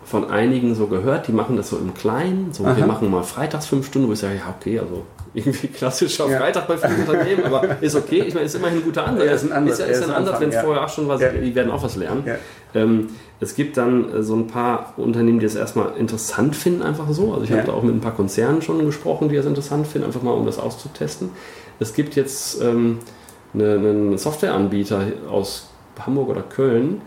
von 0.06 0.30
einigen 0.30 0.74
so 0.74 0.86
gehört, 0.86 1.28
die 1.28 1.32
machen 1.32 1.56
das 1.56 1.68
so 1.68 1.76
im 1.76 1.92
Kleinen. 1.92 2.52
So, 2.52 2.64
wir 2.64 2.86
machen 2.86 3.10
mal 3.10 3.22
freitags 3.24 3.66
fünf 3.66 3.86
Stunden, 3.86 4.08
wo 4.08 4.12
ich 4.12 4.18
sage, 4.18 4.36
ja, 4.36 4.54
okay, 4.58 4.78
also 4.78 5.04
irgendwie 5.34 5.68
klassischer 5.68 6.28
ja. 6.28 6.38
Freitag 6.38 6.68
bei 6.68 6.76
vielen 6.76 7.00
Unternehmen, 7.00 7.44
aber 7.44 7.76
ist 7.80 7.94
okay. 7.94 8.24
Ich 8.26 8.34
meine, 8.34 8.46
ist 8.46 8.54
immerhin 8.54 8.78
ein 8.78 8.84
guter 8.84 9.06
Ansatz. 9.06 9.24
Ja, 9.24 9.32
ist 9.32 9.44
ein 9.44 9.52
Ansatz, 9.52 9.78
ist, 9.78 9.86
ja, 9.86 9.86
ist 9.86 10.02
ein 10.04 10.10
Ansatz 10.10 10.40
wenn 10.40 10.50
es 10.50 10.60
vorher 10.60 10.84
auch 10.84 10.88
schon 10.88 11.08
was, 11.08 11.20
die 11.20 11.54
werden 11.54 11.70
auch 11.70 11.82
was 11.82 11.96
lernen. 11.96 12.24
Ähm, 12.74 13.08
es 13.40 13.54
gibt 13.54 13.76
dann 13.76 14.12
äh, 14.12 14.22
so 14.22 14.34
ein 14.34 14.46
paar 14.46 14.94
Unternehmen, 14.96 15.40
die 15.40 15.46
es 15.46 15.56
erstmal 15.56 15.96
interessant 15.98 16.54
finden, 16.54 16.82
einfach 16.82 17.10
so. 17.10 17.32
Also 17.32 17.44
ich 17.44 17.52
habe 17.52 17.64
da 17.64 17.72
auch 17.72 17.82
mit 17.82 17.94
ein 17.94 18.00
paar 18.00 18.14
Konzernen 18.14 18.62
schon 18.62 18.84
gesprochen, 18.84 19.28
die 19.28 19.36
es 19.36 19.46
interessant 19.46 19.86
finden, 19.86 20.06
einfach 20.06 20.22
mal 20.22 20.32
um 20.32 20.46
das 20.46 20.58
auszutesten. 20.58 21.30
Es 21.80 21.94
gibt 21.94 22.14
jetzt 22.14 22.62
ähm, 22.62 22.98
eine, 23.54 23.74
einen 23.74 24.18
Softwareanbieter 24.18 25.04
aus 25.30 25.68
Hamburg 25.98 26.28
oder 26.28 26.42
Köln, 26.42 27.02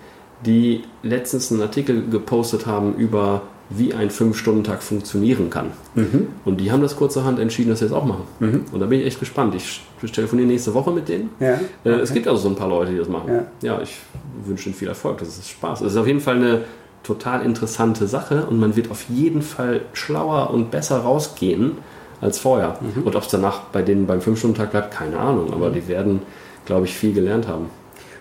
die 0.46 0.84
letztens 1.04 1.52
einen 1.52 1.62
Artikel 1.62 2.08
gepostet 2.10 2.66
haben 2.66 2.96
über 2.96 3.42
wie 3.70 3.94
ein 3.94 4.10
5-Stunden-Tag 4.10 4.84
funktionieren 4.84 5.50
kann. 5.50 5.72
Mhm. 5.96 6.28
Und 6.46 6.58
die 6.62 6.72
haben 6.72 6.82
das 6.82 6.96
kurzerhand 6.96 7.40
entschieden, 7.40 7.70
dass 7.70 7.80
sie 7.80 7.86
das 7.86 7.94
auch 7.94 8.06
machen. 8.06 8.24
Mhm. 8.40 8.66
Und 8.72 8.80
da 8.80 8.86
bin 8.86 9.00
ich 9.00 9.08
echt 9.08 9.20
gespannt. 9.20 9.56
Ich 9.56 9.82
telefoniere 10.12 10.48
nächste 10.48 10.74
Woche 10.74 10.92
mit 10.92 11.10
denen. 11.10 11.32
Ja. 11.40 11.54
Äh, 11.54 11.60
okay. 11.84 12.00
Es 12.02 12.14
gibt 12.14 12.28
also 12.28 12.42
so 12.42 12.50
ein 12.50 12.56
paar 12.56 12.70
Leute, 12.70 12.92
die 12.92 12.98
das 12.98 13.10
machen. 13.10 13.30
Ja, 13.30 13.46
ja 13.62 13.82
ich 13.82 13.98
wünsche 14.46 14.70
ihnen 14.70 14.76
viel 14.76 14.88
Erfolg. 14.88 15.18
Das 15.18 15.30
ist 15.30 15.50
Spaß. 15.50 15.82
Es 15.82 15.94
ist 15.94 15.98
auf 15.98 16.06
jeden 16.06 16.20
Fall 16.20 16.36
eine 16.36 16.62
total 17.04 17.44
interessante 17.44 18.08
Sache 18.08 18.46
und 18.46 18.60
man 18.60 18.76
wird 18.76 18.92
auf 18.92 19.06
jeden 19.10 19.42
Fall 19.42 19.82
schlauer 19.94 20.52
und 20.52 20.72
besser 20.72 21.00
rausgehen 21.00 21.74
als 22.22 22.40
vorher. 22.40 22.78
Mhm. 22.82 23.04
Und 23.04 23.16
ob 23.16 23.24
es 23.24 23.30
danach 23.30 23.62
bei 23.72 23.82
denen 23.82 24.06
beim 24.06 24.20
5-Stunden-Tag 24.20 24.72
bleibt, 24.72 24.92
keine 24.92 25.20
Ahnung. 25.20 25.54
Aber 25.54 25.70
mhm. 25.70 25.74
die 25.74 25.88
werden, 25.88 26.22
glaube 26.66 26.86
ich, 26.86 26.94
viel 26.94 27.14
gelernt 27.14 27.48
haben. 27.48 27.66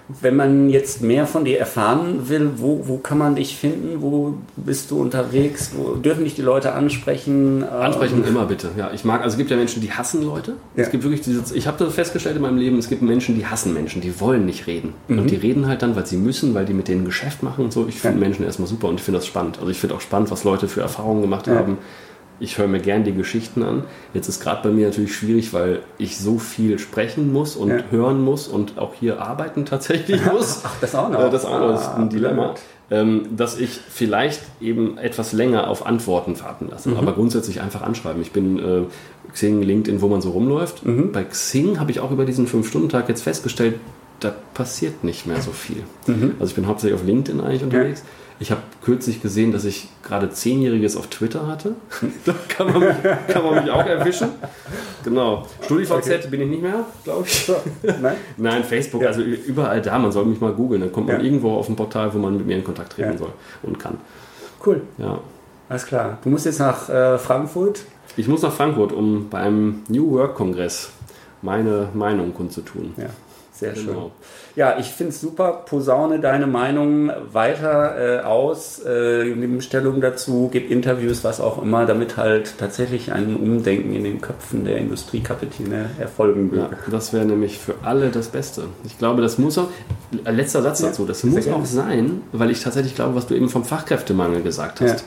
Wenn 0.08 0.36
man 0.36 0.68
jetzt 0.68 1.00
mehr 1.00 1.26
von 1.26 1.46
dir 1.46 1.58
erfahren 1.58 2.28
will, 2.28 2.50
wo, 2.56 2.82
wo 2.86 2.98
kann 2.98 3.16
man 3.16 3.36
dich 3.36 3.56
finden? 3.56 4.02
Wo 4.02 4.34
bist 4.56 4.90
du 4.90 5.00
unterwegs? 5.00 5.72
Wo 5.74 5.94
dürfen 5.94 6.24
dich 6.24 6.34
die 6.34 6.42
Leute 6.42 6.72
ansprechen? 6.72 7.64
Ansprechen 7.64 8.22
ähm, 8.22 8.28
immer 8.28 8.44
bitte. 8.44 8.70
Ja, 8.76 8.90
ich 8.92 9.04
mag, 9.04 9.22
also 9.22 9.34
es 9.34 9.38
gibt 9.38 9.50
ja 9.50 9.56
Menschen, 9.56 9.80
die 9.80 9.92
hassen 9.92 10.22
Leute. 10.22 10.56
Ja. 10.76 10.84
Es 10.84 10.90
gibt 10.90 11.04
wirklich 11.04 11.22
diese, 11.22 11.54
ich 11.56 11.66
habe 11.66 11.82
das 11.82 11.94
festgestellt 11.94 12.36
in 12.36 12.42
meinem 12.42 12.58
Leben, 12.58 12.76
es 12.78 12.88
gibt 12.88 13.00
Menschen, 13.00 13.34
die 13.34 13.46
hassen 13.46 13.72
Menschen, 13.72 14.02
die 14.02 14.20
wollen 14.20 14.44
nicht 14.44 14.66
reden. 14.66 14.92
Mhm. 15.08 15.20
Und 15.20 15.30
die 15.30 15.36
reden 15.36 15.66
halt 15.66 15.80
dann, 15.80 15.96
weil 15.96 16.04
sie 16.04 16.18
müssen, 16.18 16.54
weil 16.54 16.66
die 16.66 16.74
mit 16.74 16.88
denen 16.88 17.06
Geschäft 17.06 17.42
machen 17.42 17.64
und 17.64 17.72
so. 17.72 17.86
Ich 17.88 18.00
finde 18.00 18.18
ja. 18.18 18.26
Menschen 18.26 18.44
erstmal 18.44 18.68
super 18.68 18.88
und 18.88 18.96
ich 18.96 19.02
finde 19.02 19.20
das 19.20 19.26
spannend. 19.26 19.58
Also 19.58 19.70
ich 19.70 19.78
finde 19.78 19.94
auch 19.94 20.02
spannend, 20.02 20.30
was 20.30 20.44
Leute 20.44 20.68
für 20.68 20.82
Erfahrungen 20.82 21.22
gemacht 21.22 21.46
ja. 21.46 21.54
haben 21.54 21.78
ich 22.40 22.58
höre 22.58 22.66
mir 22.66 22.80
gern 22.80 23.04
die 23.04 23.12
Geschichten 23.12 23.62
an. 23.62 23.84
Jetzt 24.12 24.28
ist 24.28 24.42
gerade 24.42 24.62
bei 24.62 24.74
mir 24.74 24.88
natürlich 24.88 25.14
schwierig, 25.14 25.52
weil 25.52 25.80
ich 25.98 26.18
so 26.18 26.38
viel 26.38 26.78
sprechen 26.78 27.32
muss 27.32 27.56
und 27.56 27.70
ja. 27.70 27.78
hören 27.90 28.20
muss 28.22 28.48
und 28.48 28.78
auch 28.78 28.94
hier 28.94 29.20
arbeiten 29.20 29.64
tatsächlich 29.64 30.24
muss. 30.32 30.62
Ach, 30.64 30.74
das 30.80 30.94
auch 30.94 31.08
noch. 31.10 31.26
Äh, 31.26 31.30
das 31.30 31.44
auch 31.44 31.60
noch 31.60 31.74
ist 31.74 31.88
ein 31.88 32.04
ah, 32.04 32.06
Dilemma. 32.06 32.54
Ähm, 32.90 33.28
dass 33.36 33.58
ich 33.58 33.70
vielleicht 33.88 34.42
eben 34.60 34.98
etwas 34.98 35.32
länger 35.32 35.68
auf 35.68 35.86
Antworten 35.86 36.38
warten 36.40 36.68
lasse. 36.70 36.90
Mhm. 36.90 36.96
Aber 36.98 37.12
grundsätzlich 37.12 37.60
einfach 37.60 37.82
anschreiben. 37.82 38.20
Ich 38.20 38.32
bin 38.32 38.58
äh, 38.58 38.82
Xing, 39.32 39.62
LinkedIn, 39.62 40.02
wo 40.02 40.08
man 40.08 40.20
so 40.20 40.30
rumläuft. 40.30 40.84
Mhm. 40.84 41.12
Bei 41.12 41.24
Xing 41.24 41.80
habe 41.80 41.90
ich 41.90 42.00
auch 42.00 42.10
über 42.10 42.24
diesen 42.24 42.46
5-Stunden-Tag 42.46 43.08
jetzt 43.08 43.22
festgestellt, 43.22 43.76
da 44.20 44.34
passiert 44.54 45.02
nicht 45.04 45.26
mehr 45.26 45.40
so 45.40 45.50
viel. 45.50 45.82
Mhm. 46.06 46.34
Also 46.38 46.50
ich 46.50 46.54
bin 46.54 46.66
hauptsächlich 46.66 46.98
auf 46.98 47.06
LinkedIn 47.06 47.40
eigentlich 47.40 47.62
unterwegs. 47.62 48.00
Ja. 48.00 48.23
Ich 48.40 48.50
habe 48.50 48.60
kürzlich 48.82 49.22
gesehen, 49.22 49.52
dass 49.52 49.64
ich 49.64 49.88
gerade 50.02 50.28
Zehnjähriges 50.28 50.96
auf 50.96 51.06
Twitter 51.06 51.46
hatte. 51.46 51.76
da 52.24 52.34
kann 52.48 52.72
man, 52.72 52.80
mich, 52.80 52.96
kann 53.28 53.44
man 53.44 53.62
mich 53.62 53.70
auch 53.70 53.86
erwischen. 53.86 54.30
Genau. 55.04 55.46
StudiVZ 55.62 55.92
okay. 55.92 56.28
bin 56.30 56.40
ich 56.40 56.48
nicht 56.48 56.62
mehr, 56.62 56.84
glaube 57.04 57.24
ich. 57.26 57.46
So. 57.46 57.56
Nein? 57.82 58.16
Nein, 58.36 58.64
Facebook, 58.64 59.02
ja. 59.02 59.08
also 59.08 59.22
überall 59.22 59.80
da. 59.80 59.98
Man 59.98 60.10
soll 60.10 60.24
mich 60.24 60.40
mal 60.40 60.52
googeln. 60.52 60.80
Dann 60.80 60.92
kommt 60.92 61.06
man 61.06 61.18
ja. 61.18 61.22
irgendwo 61.22 61.54
auf 61.54 61.68
ein 61.68 61.76
Portal, 61.76 62.12
wo 62.12 62.18
man 62.18 62.36
mit 62.36 62.46
mir 62.46 62.56
in 62.56 62.64
Kontakt 62.64 62.94
treten 62.94 63.12
ja. 63.12 63.18
soll 63.18 63.32
und 63.62 63.78
kann. 63.78 63.98
Cool. 64.64 64.82
Ja. 64.98 65.20
Alles 65.68 65.86
klar. 65.86 66.18
Du 66.22 66.30
musst 66.30 66.44
jetzt 66.44 66.58
nach 66.58 66.88
äh, 66.88 67.18
Frankfurt. 67.18 67.84
Ich 68.16 68.28
muss 68.28 68.42
nach 68.42 68.52
Frankfurt, 68.52 68.92
um 68.92 69.28
beim 69.28 69.82
New 69.88 70.10
Work 70.12 70.34
Kongress 70.34 70.90
meine 71.42 71.88
Meinung 71.94 72.34
kundzutun. 72.34 72.94
Ja. 72.96 73.06
Sehr 73.54 73.72
genau. 73.72 73.92
schön. 73.92 74.10
Ja, 74.56 74.78
ich 74.78 74.86
finde 74.86 75.12
es 75.12 75.20
super. 75.20 75.62
Posaune 75.64 76.18
deine 76.18 76.48
Meinung 76.48 77.10
weiter 77.32 78.20
äh, 78.20 78.24
aus, 78.24 78.84
äh, 78.84 79.32
gib 79.32 79.62
Stellung 79.62 80.00
dazu, 80.00 80.48
gib 80.52 80.70
Interviews, 80.70 81.22
was 81.22 81.40
auch 81.40 81.62
immer, 81.62 81.86
damit 81.86 82.16
halt 82.16 82.54
tatsächlich 82.58 83.12
ein 83.12 83.36
Umdenken 83.36 83.94
in 83.94 84.02
den 84.02 84.20
Köpfen 84.20 84.64
der 84.64 84.78
Industriekapitäne 84.78 85.90
erfolgen 86.00 86.50
wird. 86.50 86.72
Ja, 86.72 86.78
das 86.90 87.12
wäre 87.12 87.24
nämlich 87.24 87.58
für 87.58 87.74
alle 87.84 88.10
das 88.10 88.28
Beste. 88.28 88.64
Ich 88.84 88.98
glaube, 88.98 89.22
das 89.22 89.38
muss 89.38 89.56
auch, 89.56 89.68
äh, 90.24 90.32
letzter 90.32 90.62
Satz 90.62 90.80
ja, 90.80 90.88
dazu, 90.88 91.04
das 91.04 91.22
muss 91.22 91.46
auch 91.46 91.64
sein, 91.64 92.22
weil 92.32 92.50
ich 92.50 92.60
tatsächlich 92.60 92.96
glaube, 92.96 93.14
was 93.14 93.28
du 93.28 93.34
eben 93.34 93.48
vom 93.48 93.64
Fachkräftemangel 93.64 94.42
gesagt 94.42 94.80
hast, 94.80 95.00
ja. 95.00 95.06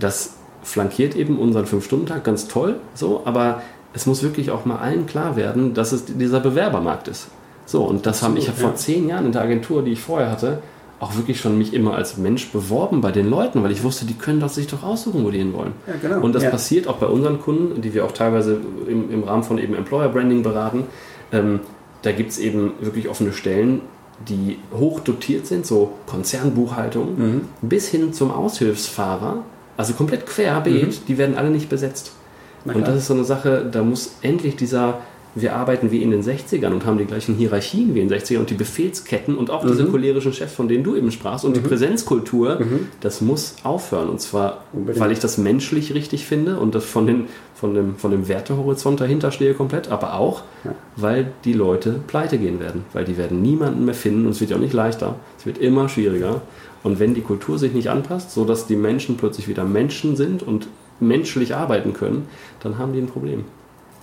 das 0.00 0.34
flankiert 0.62 1.16
eben 1.16 1.38
unseren 1.38 1.64
Fünf-Stunden-Tag 1.64 2.24
ganz 2.24 2.48
toll, 2.48 2.76
so, 2.94 3.22
aber 3.24 3.62
es 3.94 4.04
muss 4.04 4.22
wirklich 4.22 4.50
auch 4.50 4.66
mal 4.66 4.76
allen 4.76 5.06
klar 5.06 5.36
werden, 5.36 5.72
dass 5.72 5.92
es 5.92 6.04
dieser 6.04 6.40
Bewerbermarkt 6.40 7.08
ist. 7.08 7.28
So, 7.66 7.82
und 7.82 8.06
das 8.06 8.22
haben 8.22 8.36
ich 8.36 8.48
habe 8.48 8.58
ja. 8.58 8.68
vor 8.68 8.76
zehn 8.76 9.08
Jahren 9.08 9.26
in 9.26 9.32
der 9.32 9.42
Agentur, 9.42 9.82
die 9.82 9.92
ich 9.92 10.00
vorher 10.00 10.30
hatte, 10.30 10.62
auch 10.98 11.14
wirklich 11.16 11.40
schon 11.40 11.58
mich 11.58 11.74
immer 11.74 11.94
als 11.94 12.16
Mensch 12.16 12.50
beworben 12.50 13.02
bei 13.02 13.12
den 13.12 13.28
Leuten, 13.28 13.62
weil 13.62 13.70
ich 13.70 13.82
wusste, 13.82 14.06
die 14.06 14.14
können 14.14 14.40
das 14.40 14.54
sich 14.54 14.66
doch 14.66 14.82
aussuchen, 14.82 15.24
wo 15.24 15.30
die 15.30 15.38
hin 15.38 15.52
wollen. 15.52 15.72
Ja, 15.86 15.94
genau. 16.00 16.24
Und 16.24 16.34
das 16.34 16.44
ja. 16.44 16.50
passiert 16.50 16.86
auch 16.86 16.96
bei 16.96 17.06
unseren 17.06 17.40
Kunden, 17.40 17.82
die 17.82 17.92
wir 17.92 18.04
auch 18.06 18.12
teilweise 18.12 18.58
im, 18.88 19.10
im 19.10 19.24
Rahmen 19.24 19.42
von 19.42 19.58
eben 19.58 19.74
Employer 19.74 20.08
Branding 20.08 20.42
beraten. 20.42 20.84
Ähm, 21.32 21.60
da 22.02 22.12
gibt 22.12 22.30
es 22.30 22.38
eben 22.38 22.72
wirklich 22.80 23.08
offene 23.08 23.32
Stellen, 23.32 23.82
die 24.26 24.58
hoch 24.72 25.00
dotiert 25.00 25.46
sind, 25.46 25.66
so 25.66 25.92
Konzernbuchhaltung, 26.06 27.18
mhm. 27.18 27.40
bis 27.60 27.88
hin 27.88 28.14
zum 28.14 28.30
Aushilfsfahrer, 28.30 29.44
also 29.76 29.92
komplett 29.92 30.26
querbeet, 30.26 30.86
mhm. 30.86 31.06
die 31.08 31.18
werden 31.18 31.36
alle 31.36 31.50
nicht 31.50 31.68
besetzt. 31.68 32.12
Und 32.64 32.86
das 32.86 32.96
ist 32.96 33.06
so 33.06 33.14
eine 33.14 33.22
Sache, 33.24 33.68
da 33.70 33.84
muss 33.84 34.16
endlich 34.22 34.56
dieser 34.56 34.98
wir 35.36 35.54
arbeiten 35.54 35.90
wie 35.90 36.02
in 36.02 36.10
den 36.10 36.22
60ern 36.22 36.72
und 36.72 36.86
haben 36.86 36.96
die 36.96 37.04
gleichen 37.04 37.34
Hierarchien 37.34 37.94
wie 37.94 38.00
in 38.00 38.08
den 38.08 38.18
60ern 38.18 38.38
und 38.38 38.50
die 38.50 38.54
Befehlsketten 38.54 39.36
und 39.36 39.50
auch 39.50 39.62
mhm. 39.62 39.68
diese 39.68 39.84
cholerischen 39.84 40.32
Chefs, 40.32 40.54
von 40.54 40.66
denen 40.66 40.82
du 40.82 40.96
eben 40.96 41.12
sprachst 41.12 41.44
und 41.44 41.50
mhm. 41.50 41.62
die 41.62 41.68
Präsenzkultur, 41.68 42.58
mhm. 42.58 42.88
das 43.00 43.20
muss 43.20 43.56
aufhören. 43.62 44.08
Und 44.08 44.20
zwar, 44.20 44.64
Unbedingt. 44.72 44.98
weil 44.98 45.12
ich 45.12 45.18
das 45.18 45.36
menschlich 45.36 45.92
richtig 45.92 46.24
finde 46.24 46.58
und 46.58 46.74
das 46.74 46.86
von, 46.86 47.06
den, 47.06 47.26
von, 47.54 47.74
dem, 47.74 47.96
von 47.96 48.10
dem 48.10 48.28
Wertehorizont 48.28 48.98
dahinter 48.98 49.30
stehe 49.30 49.52
komplett, 49.52 49.92
aber 49.92 50.14
auch, 50.14 50.42
ja. 50.64 50.74
weil 50.96 51.30
die 51.44 51.52
Leute 51.52 52.00
pleite 52.06 52.38
gehen 52.38 52.58
werden, 52.58 52.84
weil 52.94 53.04
die 53.04 53.18
werden 53.18 53.42
niemanden 53.42 53.84
mehr 53.84 53.94
finden 53.94 54.24
und 54.24 54.32
es 54.32 54.40
wird 54.40 54.50
ja 54.50 54.56
auch 54.56 54.60
nicht 54.60 54.74
leichter, 54.74 55.16
es 55.38 55.44
wird 55.44 55.58
immer 55.58 55.90
schwieriger. 55.90 56.40
Und 56.82 56.98
wenn 56.98 57.14
die 57.14 57.20
Kultur 57.20 57.58
sich 57.58 57.74
nicht 57.74 57.90
anpasst, 57.90 58.30
sodass 58.30 58.66
die 58.66 58.76
Menschen 58.76 59.18
plötzlich 59.18 59.48
wieder 59.48 59.64
Menschen 59.64 60.16
sind 60.16 60.42
und 60.42 60.68
menschlich 60.98 61.54
arbeiten 61.54 61.92
können, 61.92 62.26
dann 62.62 62.78
haben 62.78 62.94
die 62.94 63.00
ein 63.00 63.08
Problem. 63.08 63.44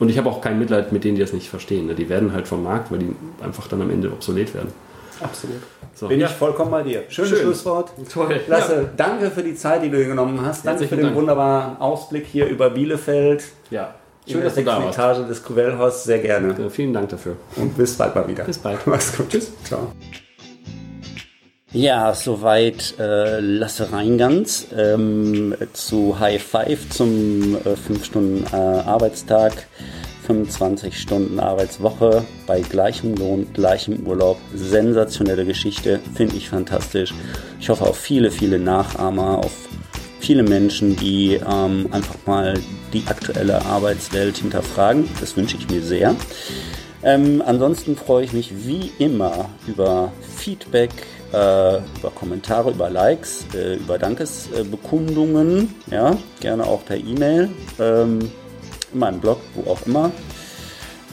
Und 0.04 0.10
ich 0.10 0.18
habe 0.18 0.30
auch 0.30 0.41
kein 0.41 0.60
Mitleid 0.60 0.91
mit 0.91 1.06
denen, 1.06 1.16
die 1.16 1.22
das 1.22 1.32
nicht 1.32 1.49
verstehen. 1.49 1.88
Ne? 1.88 1.95
Die 1.95 2.10
werden 2.10 2.34
halt 2.34 2.45
vom 2.45 2.62
Markt, 2.62 2.91
weil 2.91 2.99
die 2.99 3.16
einfach 3.41 3.70
dann 3.70 3.82
am 3.82 3.89
Ende 3.89 4.12
obsolet 4.12 4.54
werden. 4.54 4.68
Absolut. 5.22 5.62
So. 5.95 6.10
Bin 6.10 6.20
ja. 6.20 6.28
ich 6.28 6.34
vollkommen 6.34 6.72
bei 6.72 6.84
dir. 6.84 7.04
Schönes 7.08 7.30
Schön. 7.30 7.39
Schlusswort. 7.39 7.93
Toll. 8.12 8.41
Lasse, 8.47 8.76
ja. 8.76 8.89
danke 8.97 9.32
für 9.32 9.43
die 9.43 9.56
Zeit, 9.56 9.82
die 9.82 9.89
du 9.89 10.06
genommen 10.06 10.45
hast. 10.45 10.66
Danke 10.66 10.89
für 10.89 10.97
den 10.97 11.06
Dank. 11.06 11.16
wunderbaren 11.16 11.78
Ausblick 11.78 12.26
hier 12.26 12.47
über 12.47 12.70
Bielefeld. 12.72 13.45
Ja. 13.70 13.95
Schön, 14.28 14.36
in 14.36 14.41
der 14.41 14.51
sechsten 14.51 14.84
Etage 14.89 15.26
des 15.26 15.41
Kuvelhaus. 15.41 16.04
Sehr 16.04 16.20
gerne. 16.20 16.54
Ja, 16.60 16.70
vielen 16.70 16.91
Dank 16.91 17.08
dafür. 17.08 17.38
Und 17.56 17.78
bis 17.78 17.97
bald 17.97 18.14
mal 18.14 18.28
wieder. 18.28 18.43
Bis 18.43 18.58
bald. 18.58 18.80
Mach's 18.86 19.16
gut. 19.16 19.30
Tschüss. 19.30 19.54
Ciao. 19.64 19.88
Ja, 21.74 22.13
soweit 22.13 22.93
äh, 22.99 23.39
Lasse 23.39 23.91
Reingans 23.91 24.67
ähm, 24.78 25.55
zu 25.74 26.19
High 26.19 26.41
Five 26.41 26.88
zum 26.89 27.57
äh, 27.65 27.76
5 27.76 28.05
Stunden 28.05 28.45
äh, 28.53 28.55
Arbeitstag, 28.55 29.65
25 30.28 30.95
Stunden 30.99 31.39
Arbeitswoche 31.39 32.26
bei 32.45 32.61
gleichem 32.61 33.15
Lohn, 33.15 33.47
gleichem 33.53 34.05
Urlaub. 34.05 34.38
Sensationelle 34.53 35.45
Geschichte, 35.45 35.99
finde 36.13 36.36
ich 36.36 36.47
fantastisch. 36.47 37.11
Ich 37.59 37.69
hoffe 37.69 37.86
auf 37.86 37.97
viele, 37.97 38.30
viele 38.30 38.59
Nachahmer, 38.59 39.39
auf 39.39 39.67
viele 40.19 40.43
Menschen, 40.43 40.95
die 40.95 41.34
ähm, 41.43 41.88
einfach 41.91 42.17
mal 42.28 42.53
die 42.93 43.03
aktuelle 43.07 43.65
Arbeitswelt 43.65 44.38
hinterfragen. 44.38 45.09
Das 45.19 45.36
wünsche 45.36 45.57
ich 45.57 45.67
mir 45.71 45.82
sehr. 45.82 46.15
Ähm, 47.01 47.41
ansonsten 47.45 47.97
freue 47.97 48.24
ich 48.24 48.32
mich 48.32 48.51
wie 48.65 48.91
immer 48.99 49.49
über 49.67 50.13
Feedback, 50.38 50.91
äh, 51.34 51.78
über 51.78 52.12
Kommentare, 52.14 52.72
über 52.72 52.90
Likes, 52.90 53.46
äh, 53.56 53.76
über 53.76 53.98
Dankesbekundungen. 53.98 55.74
ja, 55.90 56.16
gerne 56.40 56.66
auch 56.66 56.86
per 56.86 56.98
E-Mail, 56.98 57.50
ähm, 57.80 58.20
in 58.94 59.00
meinem 59.00 59.20
Blog, 59.20 59.40
wo 59.56 59.72
auch 59.72 59.86
immer. 59.86 60.12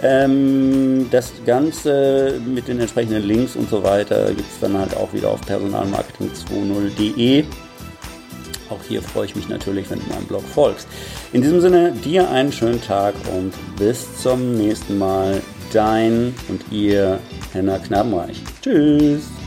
Ähm, 0.03 1.09
das 1.11 1.33
Ganze 1.45 2.41
mit 2.47 2.69
den 2.69 2.81
entsprechenden 2.81 3.23
Links 3.23 3.57
und 3.57 3.69
so 3.69 3.83
weiter 3.83 4.29
gibt 4.29 4.51
es 4.51 4.61
dann 4.61 4.79
halt 4.79 4.97
auch 4.97 5.13
wieder 5.13 5.29
auf 5.29 5.41
personalmarketing20.de. 5.43 7.45
Auch 8.71 8.81
hier 8.89 9.03
freue 9.03 9.27
ich 9.27 9.37
mich 9.37 9.49
natürlich, 9.49 9.91
wenn 9.91 9.99
du 9.99 10.15
meinem 10.15 10.27
Blog 10.27 10.45
folgst. 10.45 10.87
In 11.33 11.43
diesem 11.43 11.61
Sinne, 11.61 11.93
dir 11.93 12.31
einen 12.31 12.53
schönen 12.53 12.81
Tag 12.81 13.15
und 13.37 13.53
bis 13.77 14.23
zum 14.23 14.57
nächsten 14.57 14.99
Mal. 14.99 15.43
Dein 15.73 16.35
und 16.49 16.65
ihr, 16.73 17.21
Henna 17.53 17.79
Knabenreich. 17.79 18.43
Tschüss. 18.61 19.40